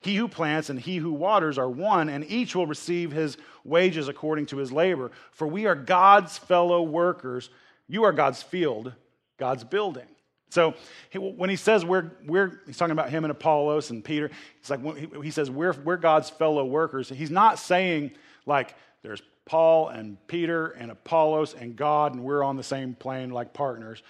He 0.00 0.16
who 0.16 0.28
plants 0.28 0.70
and 0.70 0.78
he 0.78 0.96
who 0.96 1.12
waters 1.12 1.58
are 1.58 1.68
one, 1.68 2.08
and 2.08 2.24
each 2.24 2.54
will 2.54 2.66
receive 2.66 3.12
his 3.12 3.36
wages 3.64 4.08
according 4.08 4.46
to 4.46 4.58
his 4.58 4.70
labor. 4.70 5.10
For 5.32 5.46
we 5.46 5.66
are 5.66 5.74
God's 5.74 6.38
fellow 6.38 6.82
workers. 6.82 7.50
You 7.88 8.04
are 8.04 8.12
God's 8.12 8.42
field, 8.42 8.92
God's 9.38 9.64
building. 9.64 10.06
So 10.50 10.74
when 11.12 11.50
he 11.50 11.56
says 11.56 11.84
we're, 11.84 12.12
we're 12.24 12.60
he's 12.66 12.76
talking 12.76 12.92
about 12.92 13.10
him 13.10 13.24
and 13.24 13.30
Apollos 13.30 13.90
and 13.90 14.04
Peter. 14.04 14.30
It's 14.60 14.70
like 14.70 14.80
he 15.22 15.30
says 15.30 15.50
we're, 15.50 15.72
we're 15.72 15.96
God's 15.96 16.30
fellow 16.30 16.64
workers. 16.64 17.08
He's 17.08 17.30
not 17.30 17.58
saying 17.58 18.12
like 18.46 18.74
there's 19.02 19.22
Paul 19.44 19.88
and 19.88 20.16
Peter 20.28 20.68
and 20.68 20.90
Apollos 20.90 21.54
and 21.54 21.76
God, 21.76 22.14
and 22.14 22.22
we're 22.22 22.42
on 22.42 22.56
the 22.56 22.62
same 22.62 22.94
plane 22.94 23.30
like 23.30 23.54
partners. 23.54 24.02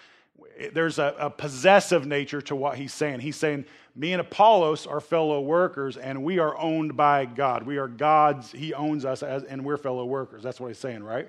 There's 0.73 0.99
a, 0.99 1.15
a 1.19 1.31
possessive 1.31 2.07
nature 2.07 2.41
to 2.43 2.57
what 2.57 2.79
he's 2.79 2.95
saying. 2.95 3.21
He's 3.21 3.37
saying 3.37 3.67
me 3.97 4.13
and 4.13 4.21
Apollos 4.21 4.87
are 4.87 5.01
fellow 5.01 5.41
workers, 5.41 5.97
and 5.97 6.23
we 6.23 6.39
are 6.39 6.57
owned 6.59 6.99
by 6.99 7.25
God. 7.25 7.63
We 7.63 7.79
are 7.79 7.89
God's, 7.89 8.53
He 8.53 8.75
owns 8.75 9.07
us, 9.07 9.23
as, 9.23 9.43
and 9.45 9.65
we're 9.65 9.79
fellow 9.79 10.05
workers. 10.05 10.43
That's 10.43 10.61
what 10.61 10.69
He's 10.69 10.79
saying, 10.79 11.03
right? 11.03 11.29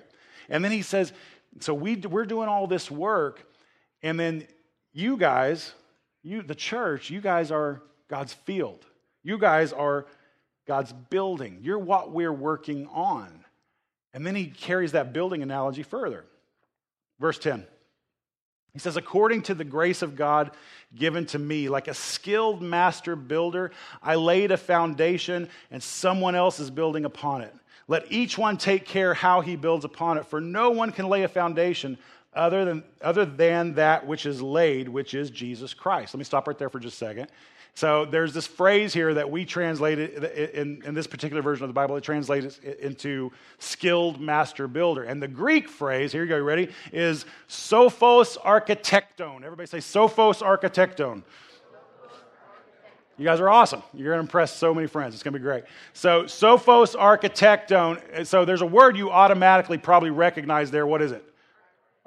And 0.49 0.63
then 0.63 0.73
He 0.73 0.81
says, 0.81 1.13
so 1.61 1.73
we, 1.73 1.95
we're 1.95 2.25
doing 2.25 2.49
all 2.49 2.67
this 2.67 2.91
work, 2.91 3.49
and 4.03 4.19
then 4.19 4.45
you 4.91 5.15
guys, 5.15 5.73
you, 6.23 6.41
the 6.41 6.55
church, 6.55 7.09
you 7.09 7.21
guys 7.21 7.51
are 7.51 7.81
God's 8.09 8.33
field. 8.33 8.85
You 9.23 9.37
guys 9.37 9.71
are 9.71 10.05
God's 10.67 10.91
building. 10.91 11.59
You're 11.61 11.79
what 11.79 12.11
we're 12.11 12.33
working 12.33 12.87
on. 12.87 13.45
And 14.13 14.27
then 14.27 14.35
He 14.35 14.47
carries 14.47 14.91
that 14.91 15.13
building 15.13 15.41
analogy 15.41 15.83
further. 15.83 16.25
Verse 17.17 17.39
10. 17.39 17.65
He 18.77 18.81
says, 18.81 18.95
according 18.95 19.41
to 19.41 19.55
the 19.55 19.63
grace 19.63 20.03
of 20.03 20.15
God 20.15 20.51
given 20.95 21.25
to 21.27 21.39
me, 21.39 21.67
like 21.67 21.87
a 21.87 21.95
skilled 21.95 22.61
master 22.61 23.15
builder, 23.15 23.71
I 24.03 24.13
laid 24.13 24.51
a 24.51 24.57
foundation 24.57 25.49
and 25.71 25.81
someone 25.81 26.35
else 26.35 26.59
is 26.59 26.69
building 26.69 27.03
upon 27.03 27.41
it. 27.41 27.55
Let 27.87 28.11
each 28.11 28.37
one 28.37 28.55
take 28.55 28.85
care 28.85 29.15
how 29.15 29.41
he 29.41 29.55
builds 29.55 29.83
upon 29.83 30.19
it, 30.19 30.27
for 30.27 30.39
no 30.39 30.69
one 30.69 30.91
can 30.91 31.09
lay 31.09 31.23
a 31.23 31.27
foundation 31.27 31.97
other 32.35 32.65
than, 32.65 32.83
other 33.01 33.25
than 33.25 33.73
that 33.73 34.05
which 34.05 34.27
is 34.27 34.43
laid, 34.43 34.87
which 34.87 35.15
is 35.15 35.31
Jesus 35.31 35.73
Christ. 35.73 36.13
Let 36.13 36.19
me 36.19 36.23
stop 36.23 36.47
right 36.47 36.55
there 36.55 36.69
for 36.69 36.79
just 36.79 37.01
a 37.01 37.05
second. 37.05 37.29
So 37.77 38.05
there's 38.05 38.33
this 38.33 38.47
phrase 38.47 38.91
here 38.91 39.13
that 39.13 39.29
we 39.29 39.45
translated 39.45 40.23
in, 40.55 40.81
in 40.83 40.95
this 40.95 41.05
particular 41.05 41.43
version 41.43 41.63
of 41.63 41.69
the 41.69 41.75
Bible, 41.75 41.95
it 41.95 42.03
translates 42.03 42.57
into 42.57 43.31
skilled 43.59 44.19
master 44.19 44.67
builder. 44.67 45.03
And 45.03 45.21
the 45.21 45.27
Greek 45.27 45.69
phrase, 45.69 46.11
here 46.11 46.23
you 46.23 46.27
go, 46.27 46.37
you 46.37 46.41
ready, 46.41 46.69
is 46.91 47.25
sophos 47.47 48.35
architecton. 48.39 49.43
Everybody 49.43 49.67
say 49.67 49.77
sophos 49.77 50.41
architecton. 50.41 51.21
You 53.19 53.25
guys 53.25 53.39
are 53.39 53.49
awesome. 53.49 53.83
You're 53.93 54.07
going 54.07 54.17
to 54.17 54.21
impress 54.21 54.55
so 54.55 54.73
many 54.73 54.87
friends. 54.87 55.13
It's 55.13 55.21
going 55.21 55.33
to 55.33 55.39
be 55.39 55.43
great. 55.43 55.65
So, 55.93 56.23
sophos 56.23 56.95
architecton. 56.95 58.25
So, 58.25 58.43
there's 58.43 58.61
a 58.61 58.65
word 58.65 58.97
you 58.97 59.11
automatically 59.11 59.77
probably 59.77 60.09
recognize 60.09 60.71
there. 60.71 60.87
What 60.87 61.03
is 61.03 61.11
it? 61.11 61.26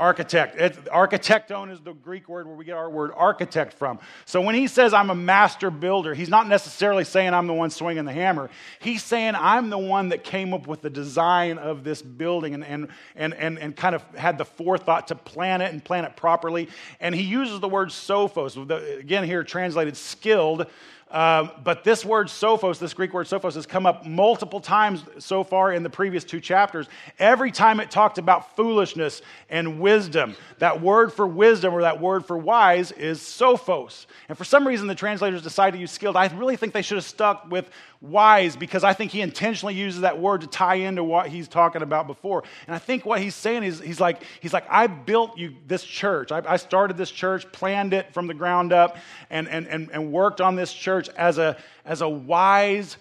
Architect. 0.01 0.59
It, 0.59 0.87
architecton 0.87 1.71
is 1.71 1.79
the 1.81 1.93
Greek 1.93 2.27
word 2.27 2.47
where 2.47 2.57
we 2.57 2.65
get 2.65 2.75
our 2.75 2.89
word 2.89 3.11
architect 3.15 3.75
from. 3.75 3.99
So 4.25 4.41
when 4.41 4.55
he 4.55 4.67
says 4.67 4.95
I'm 4.95 5.11
a 5.11 5.15
master 5.15 5.71
builder, 5.71 6.15
he's 6.15 6.31
not 6.31 6.49
necessarily 6.49 7.05
saying 7.05 7.35
I'm 7.35 7.47
the 7.47 7.53
one 7.53 7.69
swinging 7.69 8.07
the 8.07 8.13
hammer. 8.13 8.49
He's 8.79 9.03
saying 9.03 9.35
I'm 9.37 9.69
the 9.69 9.77
one 9.77 10.09
that 10.09 10.25
came 10.25 10.55
up 10.55 10.67
with 10.67 10.81
the 10.81 10.89
design 10.89 11.59
of 11.59 11.85
this 11.85 12.01
building 12.01 12.55
and, 12.55 12.65
and, 12.65 12.89
and, 13.15 13.35
and, 13.35 13.59
and 13.59 13.77
kind 13.77 13.95
of 13.95 14.03
had 14.15 14.39
the 14.39 14.47
forethought 14.47 15.09
to 15.09 15.15
plan 15.15 15.61
it 15.61 15.71
and 15.71 15.85
plan 15.85 16.07
it 16.07 16.17
properly. 16.17 16.71
And 16.99 17.15
he 17.15 17.21
uses 17.21 17.61
the 17.61 17.69
word 17.69 17.91
sophos, 17.91 18.57
again 18.99 19.25
here 19.25 19.45
translated 19.45 19.99
skilled. 19.99 20.67
Um, 21.11 21.51
but 21.65 21.83
this 21.83 22.05
word 22.05 22.29
sophos, 22.29 22.79
this 22.79 22.95
Greek 22.95 23.13
word 23.13 23.27
sophos, 23.27 23.55
has 23.55 23.67
come 23.67 23.85
up 23.85 24.07
multiple 24.07 24.61
times 24.61 25.03
so 25.19 25.43
far 25.43 25.73
in 25.73 25.83
the 25.83 25.91
previous 25.91 26.23
two 26.23 26.41
chapters. 26.41 26.89
Every 27.19 27.51
time 27.51 27.81
it 27.81 27.91
talked 27.91 28.19
about 28.19 28.55
foolishness 28.55 29.23
and 29.49 29.81
wisdom, 29.81 30.37
that 30.59 30.81
word 30.81 31.13
for 31.13 31.27
wisdom 31.27 31.75
or 31.75 31.83
that 31.83 32.01
word 32.01 32.25
for 32.27 32.39
wise 32.39 32.93
is 32.93 33.19
sophos. 33.21 34.07
And 34.29 34.39
for 34.39 34.45
some 34.45 34.67
reason, 34.67 34.87
the 34.87 34.95
translators 34.95 35.43
decided 35.43 35.77
to 35.77 35.81
use 35.81 35.91
skilled. 35.91 36.17
I 36.17 36.27
really 36.29 36.57
think 36.57 36.73
they 36.73 36.83
should 36.83 36.99
have 36.99 37.05
stuck 37.05 37.51
with 37.51 37.69
wise 38.01 38.57
because 38.57 38.83
I 38.83 38.95
think 38.95 39.11
he 39.11 39.21
intentionally 39.21 39.75
uses 39.75 40.03
that 40.03 40.19
word 40.19 40.41
to 40.41 40.47
tie 40.47 40.77
into 40.77 41.05
what 41.05 41.27
he's 41.29 41.49
talking 41.49 41.83
about 41.83 42.07
before. 42.07 42.45
And 42.67 42.75
I 42.75 42.79
think 42.79 43.05
what 43.05 43.21
he's 43.21 43.35
saying 43.35 43.63
is 43.63 43.81
he's 43.81 44.01
like, 44.01 44.23
he's 44.41 44.53
like 44.53 44.65
I 44.71 44.87
built 44.87 45.37
you 45.37 45.55
this 45.67 45.85
church. 45.85 46.33
I, 46.33 46.43
I 46.47 46.57
started 46.57 46.97
this 46.97 47.11
church, 47.11 47.51
planned 47.53 47.93
it 47.93 48.13
from 48.15 48.27
the 48.27 48.35
ground 48.35 48.73
up, 48.73 48.97
and, 49.29 49.49
and, 49.49 49.67
and, 49.67 49.91
and 49.93 50.13
worked 50.13 50.41
on 50.41 50.57
this 50.57 50.73
church 50.73 51.00
as 51.09 51.39
a, 51.39 51.57
as 51.85 52.01
a 52.03 52.09
wise 52.09 52.97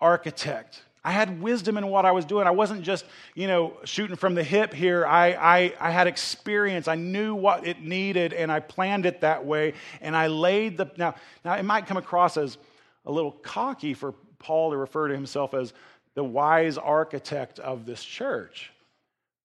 architect. 0.00 0.82
I 1.02 1.12
had 1.12 1.40
wisdom 1.40 1.78
in 1.78 1.86
what 1.86 2.04
I 2.04 2.12
was 2.12 2.26
doing. 2.26 2.46
I 2.46 2.50
wasn't 2.50 2.82
just, 2.82 3.06
you 3.34 3.46
know, 3.46 3.78
shooting 3.84 4.16
from 4.16 4.34
the 4.34 4.44
hip 4.44 4.74
here. 4.74 5.06
I, 5.06 5.32
I, 5.32 5.74
I 5.80 5.90
had 5.90 6.06
experience. 6.06 6.88
I 6.88 6.94
knew 6.94 7.34
what 7.34 7.66
it 7.66 7.80
needed, 7.80 8.34
and 8.34 8.52
I 8.52 8.60
planned 8.60 9.06
it 9.06 9.22
that 9.22 9.46
way. 9.46 9.72
And 10.02 10.14
I 10.14 10.26
laid 10.26 10.76
the. 10.76 10.90
Now, 10.98 11.14
now 11.42 11.54
it 11.54 11.62
might 11.62 11.86
come 11.86 11.96
across 11.96 12.36
as 12.36 12.58
a 13.06 13.12
little 13.12 13.32
cocky 13.32 13.94
for 13.94 14.12
Paul 14.38 14.72
to 14.72 14.76
refer 14.76 15.08
to 15.08 15.14
himself 15.14 15.54
as 15.54 15.72
the 16.14 16.24
wise 16.24 16.76
architect 16.76 17.58
of 17.60 17.86
this 17.86 18.04
church. 18.04 18.70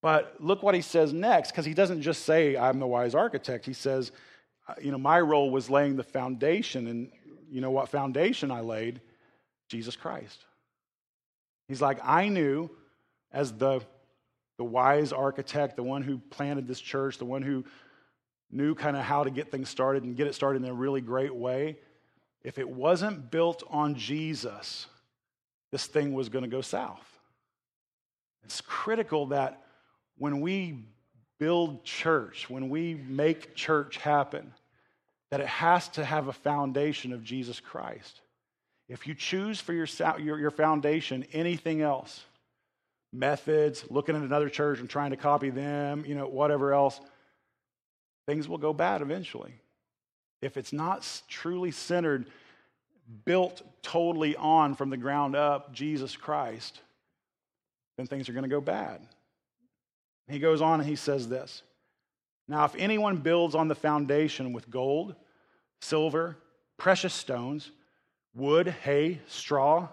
But 0.02 0.36
look 0.38 0.62
what 0.62 0.74
he 0.74 0.82
says 0.82 1.12
next, 1.14 1.52
because 1.52 1.64
he 1.64 1.72
doesn't 1.72 2.02
just 2.02 2.24
say, 2.24 2.56
I'm 2.56 2.78
the 2.78 2.86
wise 2.86 3.14
architect. 3.14 3.64
He 3.64 3.72
says, 3.72 4.12
uh, 4.68 4.74
you 4.80 4.92
know, 4.92 4.98
my 4.98 5.20
role 5.20 5.50
was 5.50 5.70
laying 5.70 5.96
the 5.96 6.04
foundation. 6.04 6.86
And 6.86 7.10
you 7.50 7.60
know 7.60 7.70
what 7.70 7.88
foundation 7.88 8.50
I 8.50 8.60
laid? 8.60 9.00
Jesus 9.68 9.96
Christ. 9.96 10.44
He's 11.68 11.82
like, 11.82 11.98
I 12.02 12.28
knew 12.28 12.70
as 13.32 13.52
the, 13.52 13.80
the 14.58 14.64
wise 14.64 15.12
architect, 15.12 15.76
the 15.76 15.82
one 15.82 16.02
who 16.02 16.18
planted 16.30 16.66
this 16.66 16.80
church, 16.80 17.18
the 17.18 17.24
one 17.24 17.42
who 17.42 17.64
knew 18.50 18.74
kind 18.74 18.96
of 18.96 19.02
how 19.02 19.24
to 19.24 19.30
get 19.30 19.50
things 19.50 19.68
started 19.68 20.04
and 20.04 20.16
get 20.16 20.26
it 20.26 20.34
started 20.34 20.62
in 20.62 20.68
a 20.68 20.74
really 20.74 21.00
great 21.00 21.34
way. 21.34 21.76
If 22.42 22.58
it 22.58 22.68
wasn't 22.68 23.30
built 23.30 23.64
on 23.68 23.96
Jesus, 23.96 24.86
this 25.72 25.86
thing 25.86 26.12
was 26.12 26.28
going 26.28 26.44
to 26.44 26.50
go 26.50 26.60
south. 26.60 27.04
It's 28.44 28.60
critical 28.60 29.26
that 29.26 29.64
when 30.18 30.40
we 30.40 30.84
build 31.38 31.84
church, 31.84 32.48
when 32.48 32.68
we 32.68 32.94
make 32.94 33.56
church 33.56 33.96
happen, 33.96 34.52
that 35.30 35.40
it 35.40 35.46
has 35.46 35.88
to 35.90 36.04
have 36.04 36.28
a 36.28 36.32
foundation 36.32 37.12
of 37.12 37.24
Jesus 37.24 37.60
Christ. 37.60 38.20
If 38.88 39.06
you 39.06 39.14
choose 39.14 39.60
for 39.60 39.72
your, 39.72 39.86
your, 40.18 40.38
your 40.38 40.50
foundation 40.50 41.26
anything 41.32 41.82
else, 41.82 42.24
methods, 43.12 43.84
looking 43.90 44.14
at 44.14 44.22
another 44.22 44.48
church 44.48 44.78
and 44.78 44.88
trying 44.88 45.10
to 45.10 45.16
copy 45.16 45.50
them, 45.50 46.04
you 46.06 46.14
know, 46.14 46.28
whatever 46.28 46.72
else, 46.72 47.00
things 48.26 48.48
will 48.48 48.58
go 48.58 48.72
bad 48.72 49.02
eventually. 49.02 49.54
If 50.42 50.56
it's 50.56 50.72
not 50.72 51.08
truly 51.28 51.70
centered, 51.70 52.26
built 53.24 53.62
totally 53.82 54.36
on 54.36 54.74
from 54.74 54.90
the 54.90 54.96
ground 54.96 55.34
up 55.34 55.72
Jesus 55.72 56.16
Christ, 56.16 56.80
then 57.96 58.06
things 58.06 58.28
are 58.28 58.32
going 58.32 58.44
to 58.44 58.48
go 58.48 58.60
bad. 58.60 59.00
He 60.28 60.38
goes 60.38 60.60
on 60.60 60.80
and 60.80 60.88
he 60.88 60.96
says 60.96 61.28
this 61.28 61.62
Now, 62.48 62.64
if 62.64 62.74
anyone 62.76 63.16
builds 63.16 63.54
on 63.54 63.68
the 63.68 63.74
foundation 63.74 64.52
with 64.52 64.70
gold, 64.70 65.14
silver, 65.80 66.36
precious 66.76 67.12
stones, 67.12 67.70
wood, 68.34 68.68
hay, 68.68 69.20
straw, 69.26 69.88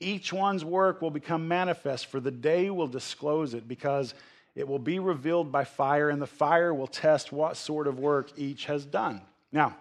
each 0.00 0.32
one's 0.32 0.64
work 0.64 1.02
will 1.02 1.10
become 1.10 1.46
manifest, 1.46 2.06
for 2.06 2.20
the 2.20 2.30
day 2.30 2.70
will 2.70 2.86
disclose 2.86 3.52
it, 3.52 3.68
because 3.68 4.14
it 4.54 4.66
will 4.66 4.78
be 4.78 4.98
revealed 4.98 5.52
by 5.52 5.64
fire, 5.64 6.08
and 6.08 6.20
the 6.20 6.26
fire 6.26 6.72
will 6.72 6.86
test 6.86 7.32
what 7.32 7.56
sort 7.56 7.86
of 7.86 7.98
work 7.98 8.30
each 8.36 8.64
has 8.64 8.86
done. 8.86 9.20
Now, 9.52 9.76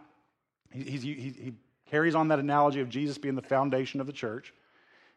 he, 0.71 0.83
he, 0.83 1.13
he 1.13 1.53
carries 1.89 2.15
on 2.15 2.27
that 2.27 2.39
analogy 2.39 2.81
of 2.81 2.89
Jesus 2.89 3.17
being 3.17 3.35
the 3.35 3.41
foundation 3.41 4.01
of 4.01 4.07
the 4.07 4.13
church. 4.13 4.53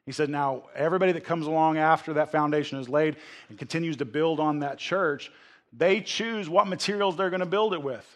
He 0.06 0.12
said, 0.12 0.30
Now, 0.30 0.64
everybody 0.74 1.12
that 1.12 1.24
comes 1.24 1.46
along 1.46 1.78
after 1.78 2.14
that 2.14 2.32
foundation 2.32 2.78
is 2.78 2.88
laid 2.88 3.16
and 3.48 3.58
continues 3.58 3.96
to 3.98 4.04
build 4.04 4.40
on 4.40 4.60
that 4.60 4.78
church, 4.78 5.30
they 5.72 6.00
choose 6.00 6.48
what 6.48 6.66
materials 6.66 7.16
they're 7.16 7.30
going 7.30 7.40
to 7.40 7.46
build 7.46 7.74
it 7.74 7.82
with. 7.82 8.06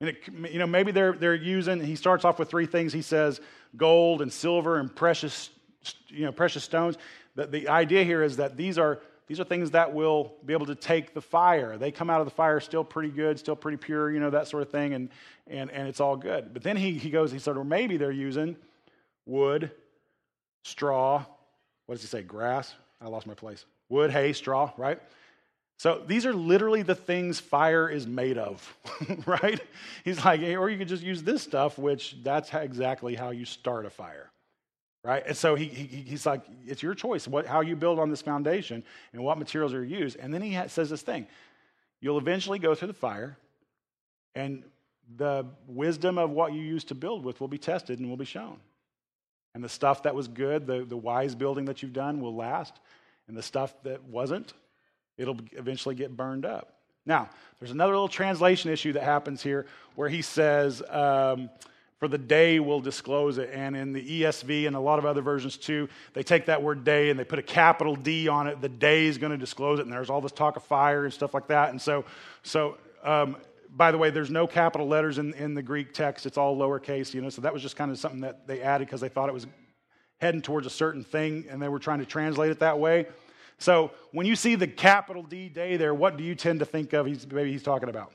And 0.00 0.10
it, 0.10 0.22
you 0.52 0.58
know, 0.58 0.66
maybe 0.66 0.92
they're, 0.92 1.12
they're 1.12 1.34
using, 1.34 1.80
he 1.82 1.96
starts 1.96 2.24
off 2.24 2.38
with 2.38 2.48
three 2.48 2.66
things. 2.66 2.92
He 2.92 3.02
says 3.02 3.40
gold 3.76 4.22
and 4.22 4.32
silver 4.32 4.78
and 4.78 4.94
precious, 4.94 5.50
you 6.08 6.24
know, 6.24 6.32
precious 6.32 6.64
stones. 6.64 6.96
The, 7.34 7.46
the 7.46 7.68
idea 7.68 8.04
here 8.04 8.22
is 8.22 8.36
that 8.36 8.56
these 8.56 8.78
are, 8.78 9.00
these 9.26 9.40
are 9.40 9.44
things 9.44 9.72
that 9.72 9.92
will 9.92 10.34
be 10.44 10.52
able 10.52 10.66
to 10.66 10.74
take 10.74 11.14
the 11.14 11.20
fire. 11.20 11.76
They 11.76 11.90
come 11.90 12.10
out 12.10 12.20
of 12.20 12.26
the 12.26 12.34
fire 12.34 12.60
still 12.60 12.84
pretty 12.84 13.10
good, 13.10 13.38
still 13.38 13.56
pretty 13.56 13.76
pure, 13.76 14.10
you 14.10 14.20
know, 14.20 14.30
that 14.30 14.48
sort 14.48 14.62
of 14.62 14.70
thing, 14.70 14.94
and, 14.94 15.10
and, 15.46 15.70
and 15.70 15.88
it's 15.88 16.00
all 16.00 16.16
good. 16.16 16.54
But 16.54 16.62
then 16.62 16.76
he, 16.76 16.92
he 16.92 17.10
goes, 17.10 17.32
he 17.32 17.38
said, 17.38 17.56
well, 17.56 17.64
maybe 17.64 17.96
they're 17.96 18.10
using 18.10 18.56
wood, 19.26 19.70
straw, 20.62 21.24
what 21.86 21.96
does 21.96 22.02
he 22.02 22.08
say, 22.08 22.22
grass? 22.22 22.74
I 23.00 23.08
lost 23.08 23.26
my 23.26 23.34
place. 23.34 23.64
Wood, 23.88 24.10
hay, 24.10 24.32
straw, 24.32 24.72
right? 24.76 25.00
So 25.78 26.02
these 26.04 26.26
are 26.26 26.34
literally 26.34 26.82
the 26.82 26.96
things 26.96 27.38
fire 27.38 27.88
is 27.88 28.04
made 28.04 28.36
of, 28.36 28.76
right? 29.26 29.60
He's 30.04 30.24
like, 30.24 30.40
or 30.42 30.68
you 30.68 30.76
could 30.76 30.88
just 30.88 31.04
use 31.04 31.22
this 31.22 31.40
stuff, 31.40 31.78
which 31.78 32.16
that's 32.24 32.52
exactly 32.52 33.14
how 33.14 33.30
you 33.30 33.44
start 33.44 33.86
a 33.86 33.90
fire, 33.90 34.28
right? 35.04 35.22
And 35.24 35.36
so 35.36 35.54
he, 35.54 35.66
he 35.66 35.86
he's 36.02 36.26
like, 36.26 36.42
it's 36.66 36.82
your 36.82 36.94
choice 36.94 37.28
what, 37.28 37.46
how 37.46 37.60
you 37.60 37.76
build 37.76 38.00
on 38.00 38.10
this 38.10 38.22
foundation 38.22 38.82
and 39.12 39.22
what 39.22 39.38
materials 39.38 39.72
are 39.72 39.84
used. 39.84 40.18
And 40.18 40.34
then 40.34 40.42
he 40.42 40.52
ha- 40.52 40.66
says 40.66 40.90
this 40.90 41.02
thing 41.02 41.28
you'll 42.00 42.18
eventually 42.18 42.58
go 42.58 42.74
through 42.74 42.88
the 42.88 42.94
fire, 42.94 43.36
and 44.34 44.64
the 45.16 45.46
wisdom 45.66 46.18
of 46.18 46.30
what 46.30 46.52
you 46.52 46.60
used 46.60 46.88
to 46.88 46.94
build 46.94 47.24
with 47.24 47.40
will 47.40 47.48
be 47.48 47.58
tested 47.58 48.00
and 48.00 48.08
will 48.08 48.16
be 48.16 48.24
shown. 48.24 48.58
And 49.54 49.62
the 49.62 49.68
stuff 49.68 50.02
that 50.02 50.14
was 50.14 50.28
good, 50.28 50.66
the, 50.66 50.84
the 50.84 50.96
wise 50.96 51.34
building 51.34 51.64
that 51.66 51.82
you've 51.82 51.92
done, 51.92 52.20
will 52.20 52.34
last. 52.34 52.78
And 53.26 53.36
the 53.36 53.42
stuff 53.42 53.74
that 53.82 54.04
wasn't, 54.04 54.52
it'll 55.18 55.36
eventually 55.52 55.94
get 55.94 56.16
burned 56.16 56.46
up. 56.46 56.74
Now, 57.04 57.28
there's 57.58 57.70
another 57.70 57.92
little 57.92 58.08
translation 58.08 58.70
issue 58.70 58.92
that 58.94 59.02
happens 59.02 59.42
here 59.42 59.66
where 59.96 60.08
he 60.08 60.22
says, 60.22 60.82
um, 60.88 61.50
for 61.98 62.06
the 62.06 62.18
day 62.18 62.60
will 62.60 62.80
disclose 62.80 63.38
it. 63.38 63.50
And 63.52 63.76
in 63.76 63.92
the 63.92 64.22
ESV 64.22 64.66
and 64.66 64.76
a 64.76 64.80
lot 64.80 64.98
of 64.98 65.04
other 65.04 65.20
versions 65.20 65.56
too, 65.56 65.88
they 66.12 66.22
take 66.22 66.46
that 66.46 66.62
word 66.62 66.84
day 66.84 67.10
and 67.10 67.18
they 67.18 67.24
put 67.24 67.38
a 67.38 67.42
capital 67.42 67.96
D 67.96 68.28
on 68.28 68.46
it. 68.46 68.60
The 68.60 68.68
day 68.68 69.06
is 69.06 69.18
going 69.18 69.32
to 69.32 69.38
disclose 69.38 69.80
it. 69.80 69.82
And 69.82 69.92
there's 69.92 70.10
all 70.10 70.20
this 70.20 70.32
talk 70.32 70.56
of 70.56 70.62
fire 70.62 71.04
and 71.04 71.12
stuff 71.12 71.34
like 71.34 71.48
that. 71.48 71.70
And 71.70 71.82
so, 71.82 72.04
so 72.42 72.76
um, 73.02 73.36
by 73.74 73.90
the 73.90 73.98
way, 73.98 74.10
there's 74.10 74.30
no 74.30 74.46
capital 74.46 74.86
letters 74.86 75.18
in, 75.18 75.34
in 75.34 75.54
the 75.54 75.62
Greek 75.62 75.92
text. 75.92 76.24
It's 76.24 76.38
all 76.38 76.56
lowercase, 76.56 77.12
you 77.14 77.20
know. 77.20 77.30
So 77.30 77.42
that 77.42 77.52
was 77.52 77.62
just 77.62 77.76
kind 77.76 77.90
of 77.90 77.98
something 77.98 78.20
that 78.20 78.46
they 78.46 78.62
added 78.62 78.86
because 78.86 79.00
they 79.00 79.08
thought 79.08 79.28
it 79.28 79.34
was 79.34 79.46
heading 80.20 80.42
towards 80.42 80.66
a 80.66 80.70
certain 80.70 81.02
thing 81.02 81.46
and 81.50 81.60
they 81.60 81.68
were 81.68 81.78
trying 81.78 82.00
to 82.00 82.06
translate 82.06 82.50
it 82.50 82.60
that 82.60 82.78
way. 82.78 83.06
So 83.58 83.90
when 84.12 84.26
you 84.26 84.36
see 84.36 84.54
the 84.54 84.68
capital 84.68 85.22
D 85.22 85.48
day 85.48 85.76
there, 85.76 85.92
what 85.92 86.16
do 86.16 86.24
you 86.24 86.34
tend 86.34 86.60
to 86.60 86.66
think 86.66 86.92
of? 86.92 87.06
He's, 87.06 87.26
maybe 87.30 87.50
he's 87.50 87.62
talking 87.62 87.88
about 87.88 88.12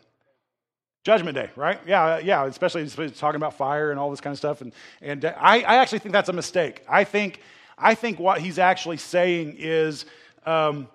Judgment 1.03 1.35
Day, 1.35 1.49
right? 1.55 1.79
Yeah, 1.85 2.19
yeah. 2.19 2.45
Especially 2.45 2.87
talking 3.09 3.35
about 3.35 3.57
fire 3.57 3.91
and 3.91 3.99
all 3.99 4.09
this 4.09 4.21
kind 4.21 4.33
of 4.33 4.37
stuff. 4.37 4.61
And 4.61 4.73
and 5.01 5.25
I, 5.25 5.61
I 5.61 5.75
actually 5.77 5.99
think 5.99 6.13
that's 6.13 6.29
a 6.29 6.33
mistake. 6.33 6.83
I 6.87 7.03
think 7.03 7.41
I 7.77 7.95
think 7.95 8.19
what 8.19 8.39
he's 8.39 8.57
actually 8.57 8.97
saying 8.97 9.57
is 9.59 10.05
um, 10.45 10.87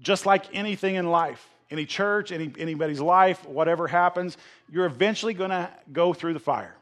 just 0.00 0.24
like 0.24 0.44
anything 0.54 0.94
in 0.94 1.10
life, 1.10 1.46
any 1.70 1.84
church, 1.84 2.32
any, 2.32 2.52
anybody's 2.58 3.00
life, 3.00 3.44
whatever 3.46 3.86
happens, 3.86 4.36
you're 4.70 4.86
eventually 4.86 5.34
going 5.34 5.50
to 5.50 5.68
go 5.92 6.14
through 6.14 6.32
the 6.32 6.40
fire. 6.40 6.74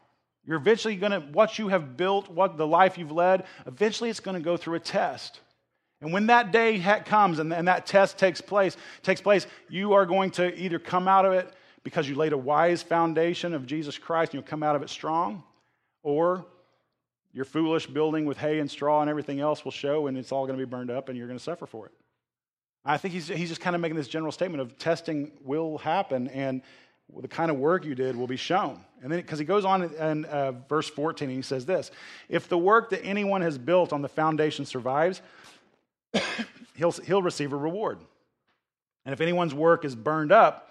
You're 0.44 0.58
eventually 0.58 0.96
going 0.96 1.12
to, 1.12 1.20
what 1.20 1.58
you 1.58 1.68
have 1.68 1.96
built, 1.96 2.28
what 2.28 2.56
the 2.56 2.66
life 2.66 2.98
you've 2.98 3.12
led, 3.12 3.44
eventually 3.66 4.10
it's 4.10 4.20
going 4.20 4.36
to 4.36 4.42
go 4.42 4.56
through 4.56 4.74
a 4.74 4.80
test. 4.80 5.40
And 6.02 6.12
when 6.12 6.26
that 6.26 6.50
day 6.50 6.80
comes 7.04 7.38
and, 7.38 7.52
and 7.54 7.68
that 7.68 7.86
test 7.86 8.18
takes 8.18 8.40
place, 8.40 8.76
takes 9.02 9.20
place, 9.20 9.46
you 9.68 9.92
are 9.92 10.04
going 10.04 10.32
to 10.32 10.54
either 10.60 10.80
come 10.80 11.06
out 11.06 11.24
of 11.24 11.32
it 11.32 11.54
because 11.84 12.08
you 12.08 12.16
laid 12.16 12.32
a 12.32 12.38
wise 12.38 12.82
foundation 12.82 13.54
of 13.54 13.66
Jesus 13.66 13.98
Christ 13.98 14.30
and 14.30 14.34
you'll 14.34 14.48
come 14.48 14.64
out 14.64 14.74
of 14.74 14.82
it 14.82 14.90
strong, 14.90 15.44
or 16.02 16.44
your 17.32 17.44
foolish 17.44 17.86
building 17.86 18.26
with 18.26 18.36
hay 18.36 18.58
and 18.58 18.68
straw 18.68 19.00
and 19.00 19.08
everything 19.08 19.40
else 19.40 19.64
will 19.64 19.72
show 19.72 20.08
and 20.08 20.18
it's 20.18 20.32
all 20.32 20.44
going 20.44 20.58
to 20.58 20.66
be 20.66 20.68
burned 20.68 20.90
up 20.90 21.08
and 21.08 21.16
you're 21.16 21.28
going 21.28 21.38
to 21.38 21.42
suffer 21.42 21.66
for 21.66 21.86
it. 21.86 21.92
I 22.84 22.98
think 22.98 23.14
he's, 23.14 23.28
he's 23.28 23.48
just 23.48 23.60
kind 23.60 23.76
of 23.76 23.80
making 23.80 23.96
this 23.96 24.08
general 24.08 24.32
statement 24.32 24.60
of 24.60 24.76
testing 24.76 25.30
will 25.44 25.78
happen 25.78 26.26
and 26.28 26.62
the 27.20 27.28
kind 27.28 27.50
of 27.50 27.58
work 27.58 27.84
you 27.84 27.94
did 27.94 28.16
will 28.16 28.26
be 28.26 28.36
shown. 28.36 28.80
And 29.02 29.12
then, 29.12 29.20
because 29.20 29.38
he 29.38 29.44
goes 29.44 29.64
on 29.64 29.82
in 29.82 30.24
uh, 30.24 30.52
verse 30.68 30.88
14, 30.88 31.28
and 31.28 31.36
he 31.36 31.42
says 31.42 31.66
this 31.66 31.90
If 32.28 32.48
the 32.48 32.58
work 32.58 32.90
that 32.90 33.04
anyone 33.04 33.42
has 33.42 33.58
built 33.58 33.92
on 33.92 34.02
the 34.02 34.08
foundation 34.08 34.64
survives, 34.64 35.20
he'll, 36.74 36.92
he'll 36.92 37.22
receive 37.22 37.52
a 37.52 37.56
reward. 37.56 37.98
And 39.04 39.12
if 39.12 39.20
anyone's 39.20 39.54
work 39.54 39.84
is 39.84 39.94
burned 39.94 40.32
up, 40.32 40.70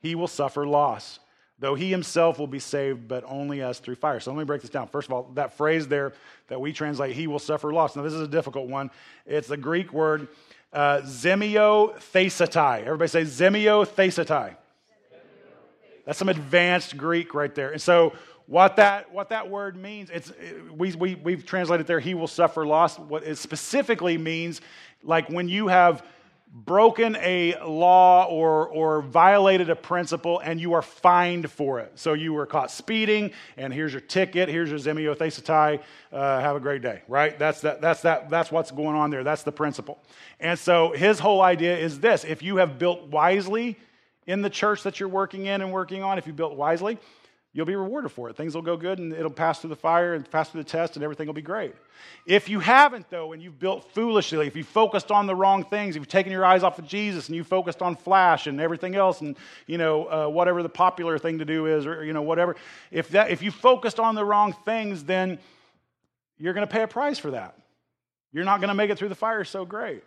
he 0.00 0.14
will 0.14 0.28
suffer 0.28 0.66
loss. 0.66 1.20
though 1.58 1.74
he 1.74 1.90
himself 1.90 2.38
will 2.38 2.46
be 2.46 2.58
saved, 2.58 3.06
but 3.06 3.22
only 3.26 3.60
as 3.62 3.78
through 3.78 3.94
fire. 3.94 4.18
So 4.18 4.32
let 4.32 4.38
me 4.38 4.44
break 4.44 4.62
this 4.62 4.70
down. 4.70 4.88
First 4.88 5.08
of 5.08 5.12
all, 5.12 5.30
that 5.34 5.56
phrase 5.56 5.86
there 5.86 6.14
that 6.48 6.60
we 6.60 6.72
translate, 6.72 7.14
he 7.14 7.26
will 7.26 7.38
suffer 7.38 7.72
loss. 7.72 7.94
Now, 7.94 8.02
this 8.02 8.14
is 8.14 8.22
a 8.22 8.28
difficult 8.28 8.68
one. 8.68 8.90
It's 9.26 9.48
the 9.48 9.58
Greek 9.58 9.92
word 9.92 10.28
uh, 10.72 11.02
zemiothesatai. 11.04 12.84
Everybody 12.84 13.08
say 13.08 13.22
zemio 13.22 13.86
thesatai. 13.86 14.56
That's 16.06 16.18
some 16.18 16.30
advanced 16.30 16.96
Greek 16.96 17.34
right 17.34 17.54
there. 17.54 17.70
And 17.70 17.80
so, 17.80 18.14
what 18.50 18.74
that, 18.76 19.12
what 19.12 19.28
that 19.28 19.48
word 19.48 19.76
means, 19.76 20.10
it's, 20.10 20.32
we, 20.76 20.92
we, 20.94 21.14
we've 21.14 21.46
translated 21.46 21.86
there, 21.86 22.00
he 22.00 22.14
will 22.14 22.26
suffer 22.26 22.66
loss. 22.66 22.98
What 22.98 23.22
it 23.22 23.38
specifically 23.38 24.18
means, 24.18 24.60
like 25.04 25.28
when 25.28 25.48
you 25.48 25.68
have 25.68 26.04
broken 26.52 27.16
a 27.20 27.54
law 27.64 28.24
or, 28.24 28.66
or 28.66 29.02
violated 29.02 29.70
a 29.70 29.76
principle 29.76 30.40
and 30.40 30.60
you 30.60 30.72
are 30.72 30.82
fined 30.82 31.48
for 31.48 31.78
it. 31.78 31.92
So 31.94 32.14
you 32.14 32.32
were 32.32 32.44
caught 32.44 32.72
speeding 32.72 33.30
and 33.56 33.72
here's 33.72 33.92
your 33.92 34.00
ticket, 34.00 34.48
here's 34.48 34.68
your 34.68 34.80
zemio 34.80 35.80
uh, 36.12 36.40
have 36.40 36.56
a 36.56 36.60
great 36.60 36.82
day, 36.82 37.02
right? 37.06 37.38
That's, 37.38 37.60
that, 37.60 37.80
that's, 37.80 38.02
that, 38.02 38.30
that's 38.30 38.50
what's 38.50 38.72
going 38.72 38.96
on 38.96 39.10
there. 39.10 39.22
That's 39.22 39.44
the 39.44 39.52
principle. 39.52 40.02
And 40.40 40.58
so 40.58 40.90
his 40.90 41.20
whole 41.20 41.40
idea 41.40 41.78
is 41.78 42.00
this 42.00 42.24
if 42.24 42.42
you 42.42 42.56
have 42.56 42.80
built 42.80 43.06
wisely 43.10 43.78
in 44.26 44.42
the 44.42 44.50
church 44.50 44.82
that 44.82 44.98
you're 44.98 45.08
working 45.08 45.46
in 45.46 45.62
and 45.62 45.70
working 45.70 46.02
on, 46.02 46.18
if 46.18 46.26
you 46.26 46.32
built 46.32 46.56
wisely, 46.56 46.98
you'll 47.52 47.66
be 47.66 47.74
rewarded 47.74 48.12
for 48.12 48.28
it. 48.28 48.36
Things 48.36 48.54
will 48.54 48.62
go 48.62 48.76
good 48.76 48.98
and 48.98 49.12
it'll 49.12 49.30
pass 49.30 49.60
through 49.60 49.70
the 49.70 49.76
fire 49.76 50.14
and 50.14 50.28
pass 50.30 50.50
through 50.50 50.62
the 50.62 50.68
test 50.68 50.94
and 50.94 51.02
everything 51.02 51.26
will 51.26 51.34
be 51.34 51.42
great. 51.42 51.74
If 52.24 52.48
you 52.48 52.60
haven't, 52.60 53.10
though, 53.10 53.32
and 53.32 53.42
you've 53.42 53.58
built 53.58 53.92
foolishly, 53.92 54.46
if 54.46 54.54
you 54.54 54.62
focused 54.62 55.10
on 55.10 55.26
the 55.26 55.34
wrong 55.34 55.64
things, 55.64 55.96
if 55.96 56.00
you've 56.00 56.08
taken 56.08 56.30
your 56.30 56.44
eyes 56.44 56.62
off 56.62 56.78
of 56.78 56.86
Jesus 56.86 57.26
and 57.26 57.34
you 57.34 57.42
focused 57.42 57.82
on 57.82 57.96
flash 57.96 58.46
and 58.46 58.60
everything 58.60 58.94
else 58.94 59.20
and, 59.20 59.36
you 59.66 59.78
know, 59.78 60.04
uh, 60.06 60.28
whatever 60.28 60.62
the 60.62 60.68
popular 60.68 61.18
thing 61.18 61.38
to 61.38 61.44
do 61.44 61.66
is 61.66 61.86
or, 61.86 62.04
you 62.04 62.12
know, 62.12 62.22
whatever, 62.22 62.54
if, 62.92 63.08
that, 63.10 63.30
if 63.30 63.42
you 63.42 63.50
focused 63.50 63.98
on 63.98 64.14
the 64.14 64.24
wrong 64.24 64.54
things, 64.64 65.02
then 65.02 65.38
you're 66.38 66.54
going 66.54 66.66
to 66.66 66.72
pay 66.72 66.82
a 66.82 66.88
price 66.88 67.18
for 67.18 67.32
that. 67.32 67.56
You're 68.32 68.44
not 68.44 68.60
going 68.60 68.68
to 68.68 68.74
make 68.74 68.90
it 68.90 68.98
through 68.98 69.08
the 69.08 69.16
fire 69.16 69.42
so 69.42 69.64
great. 69.64 70.04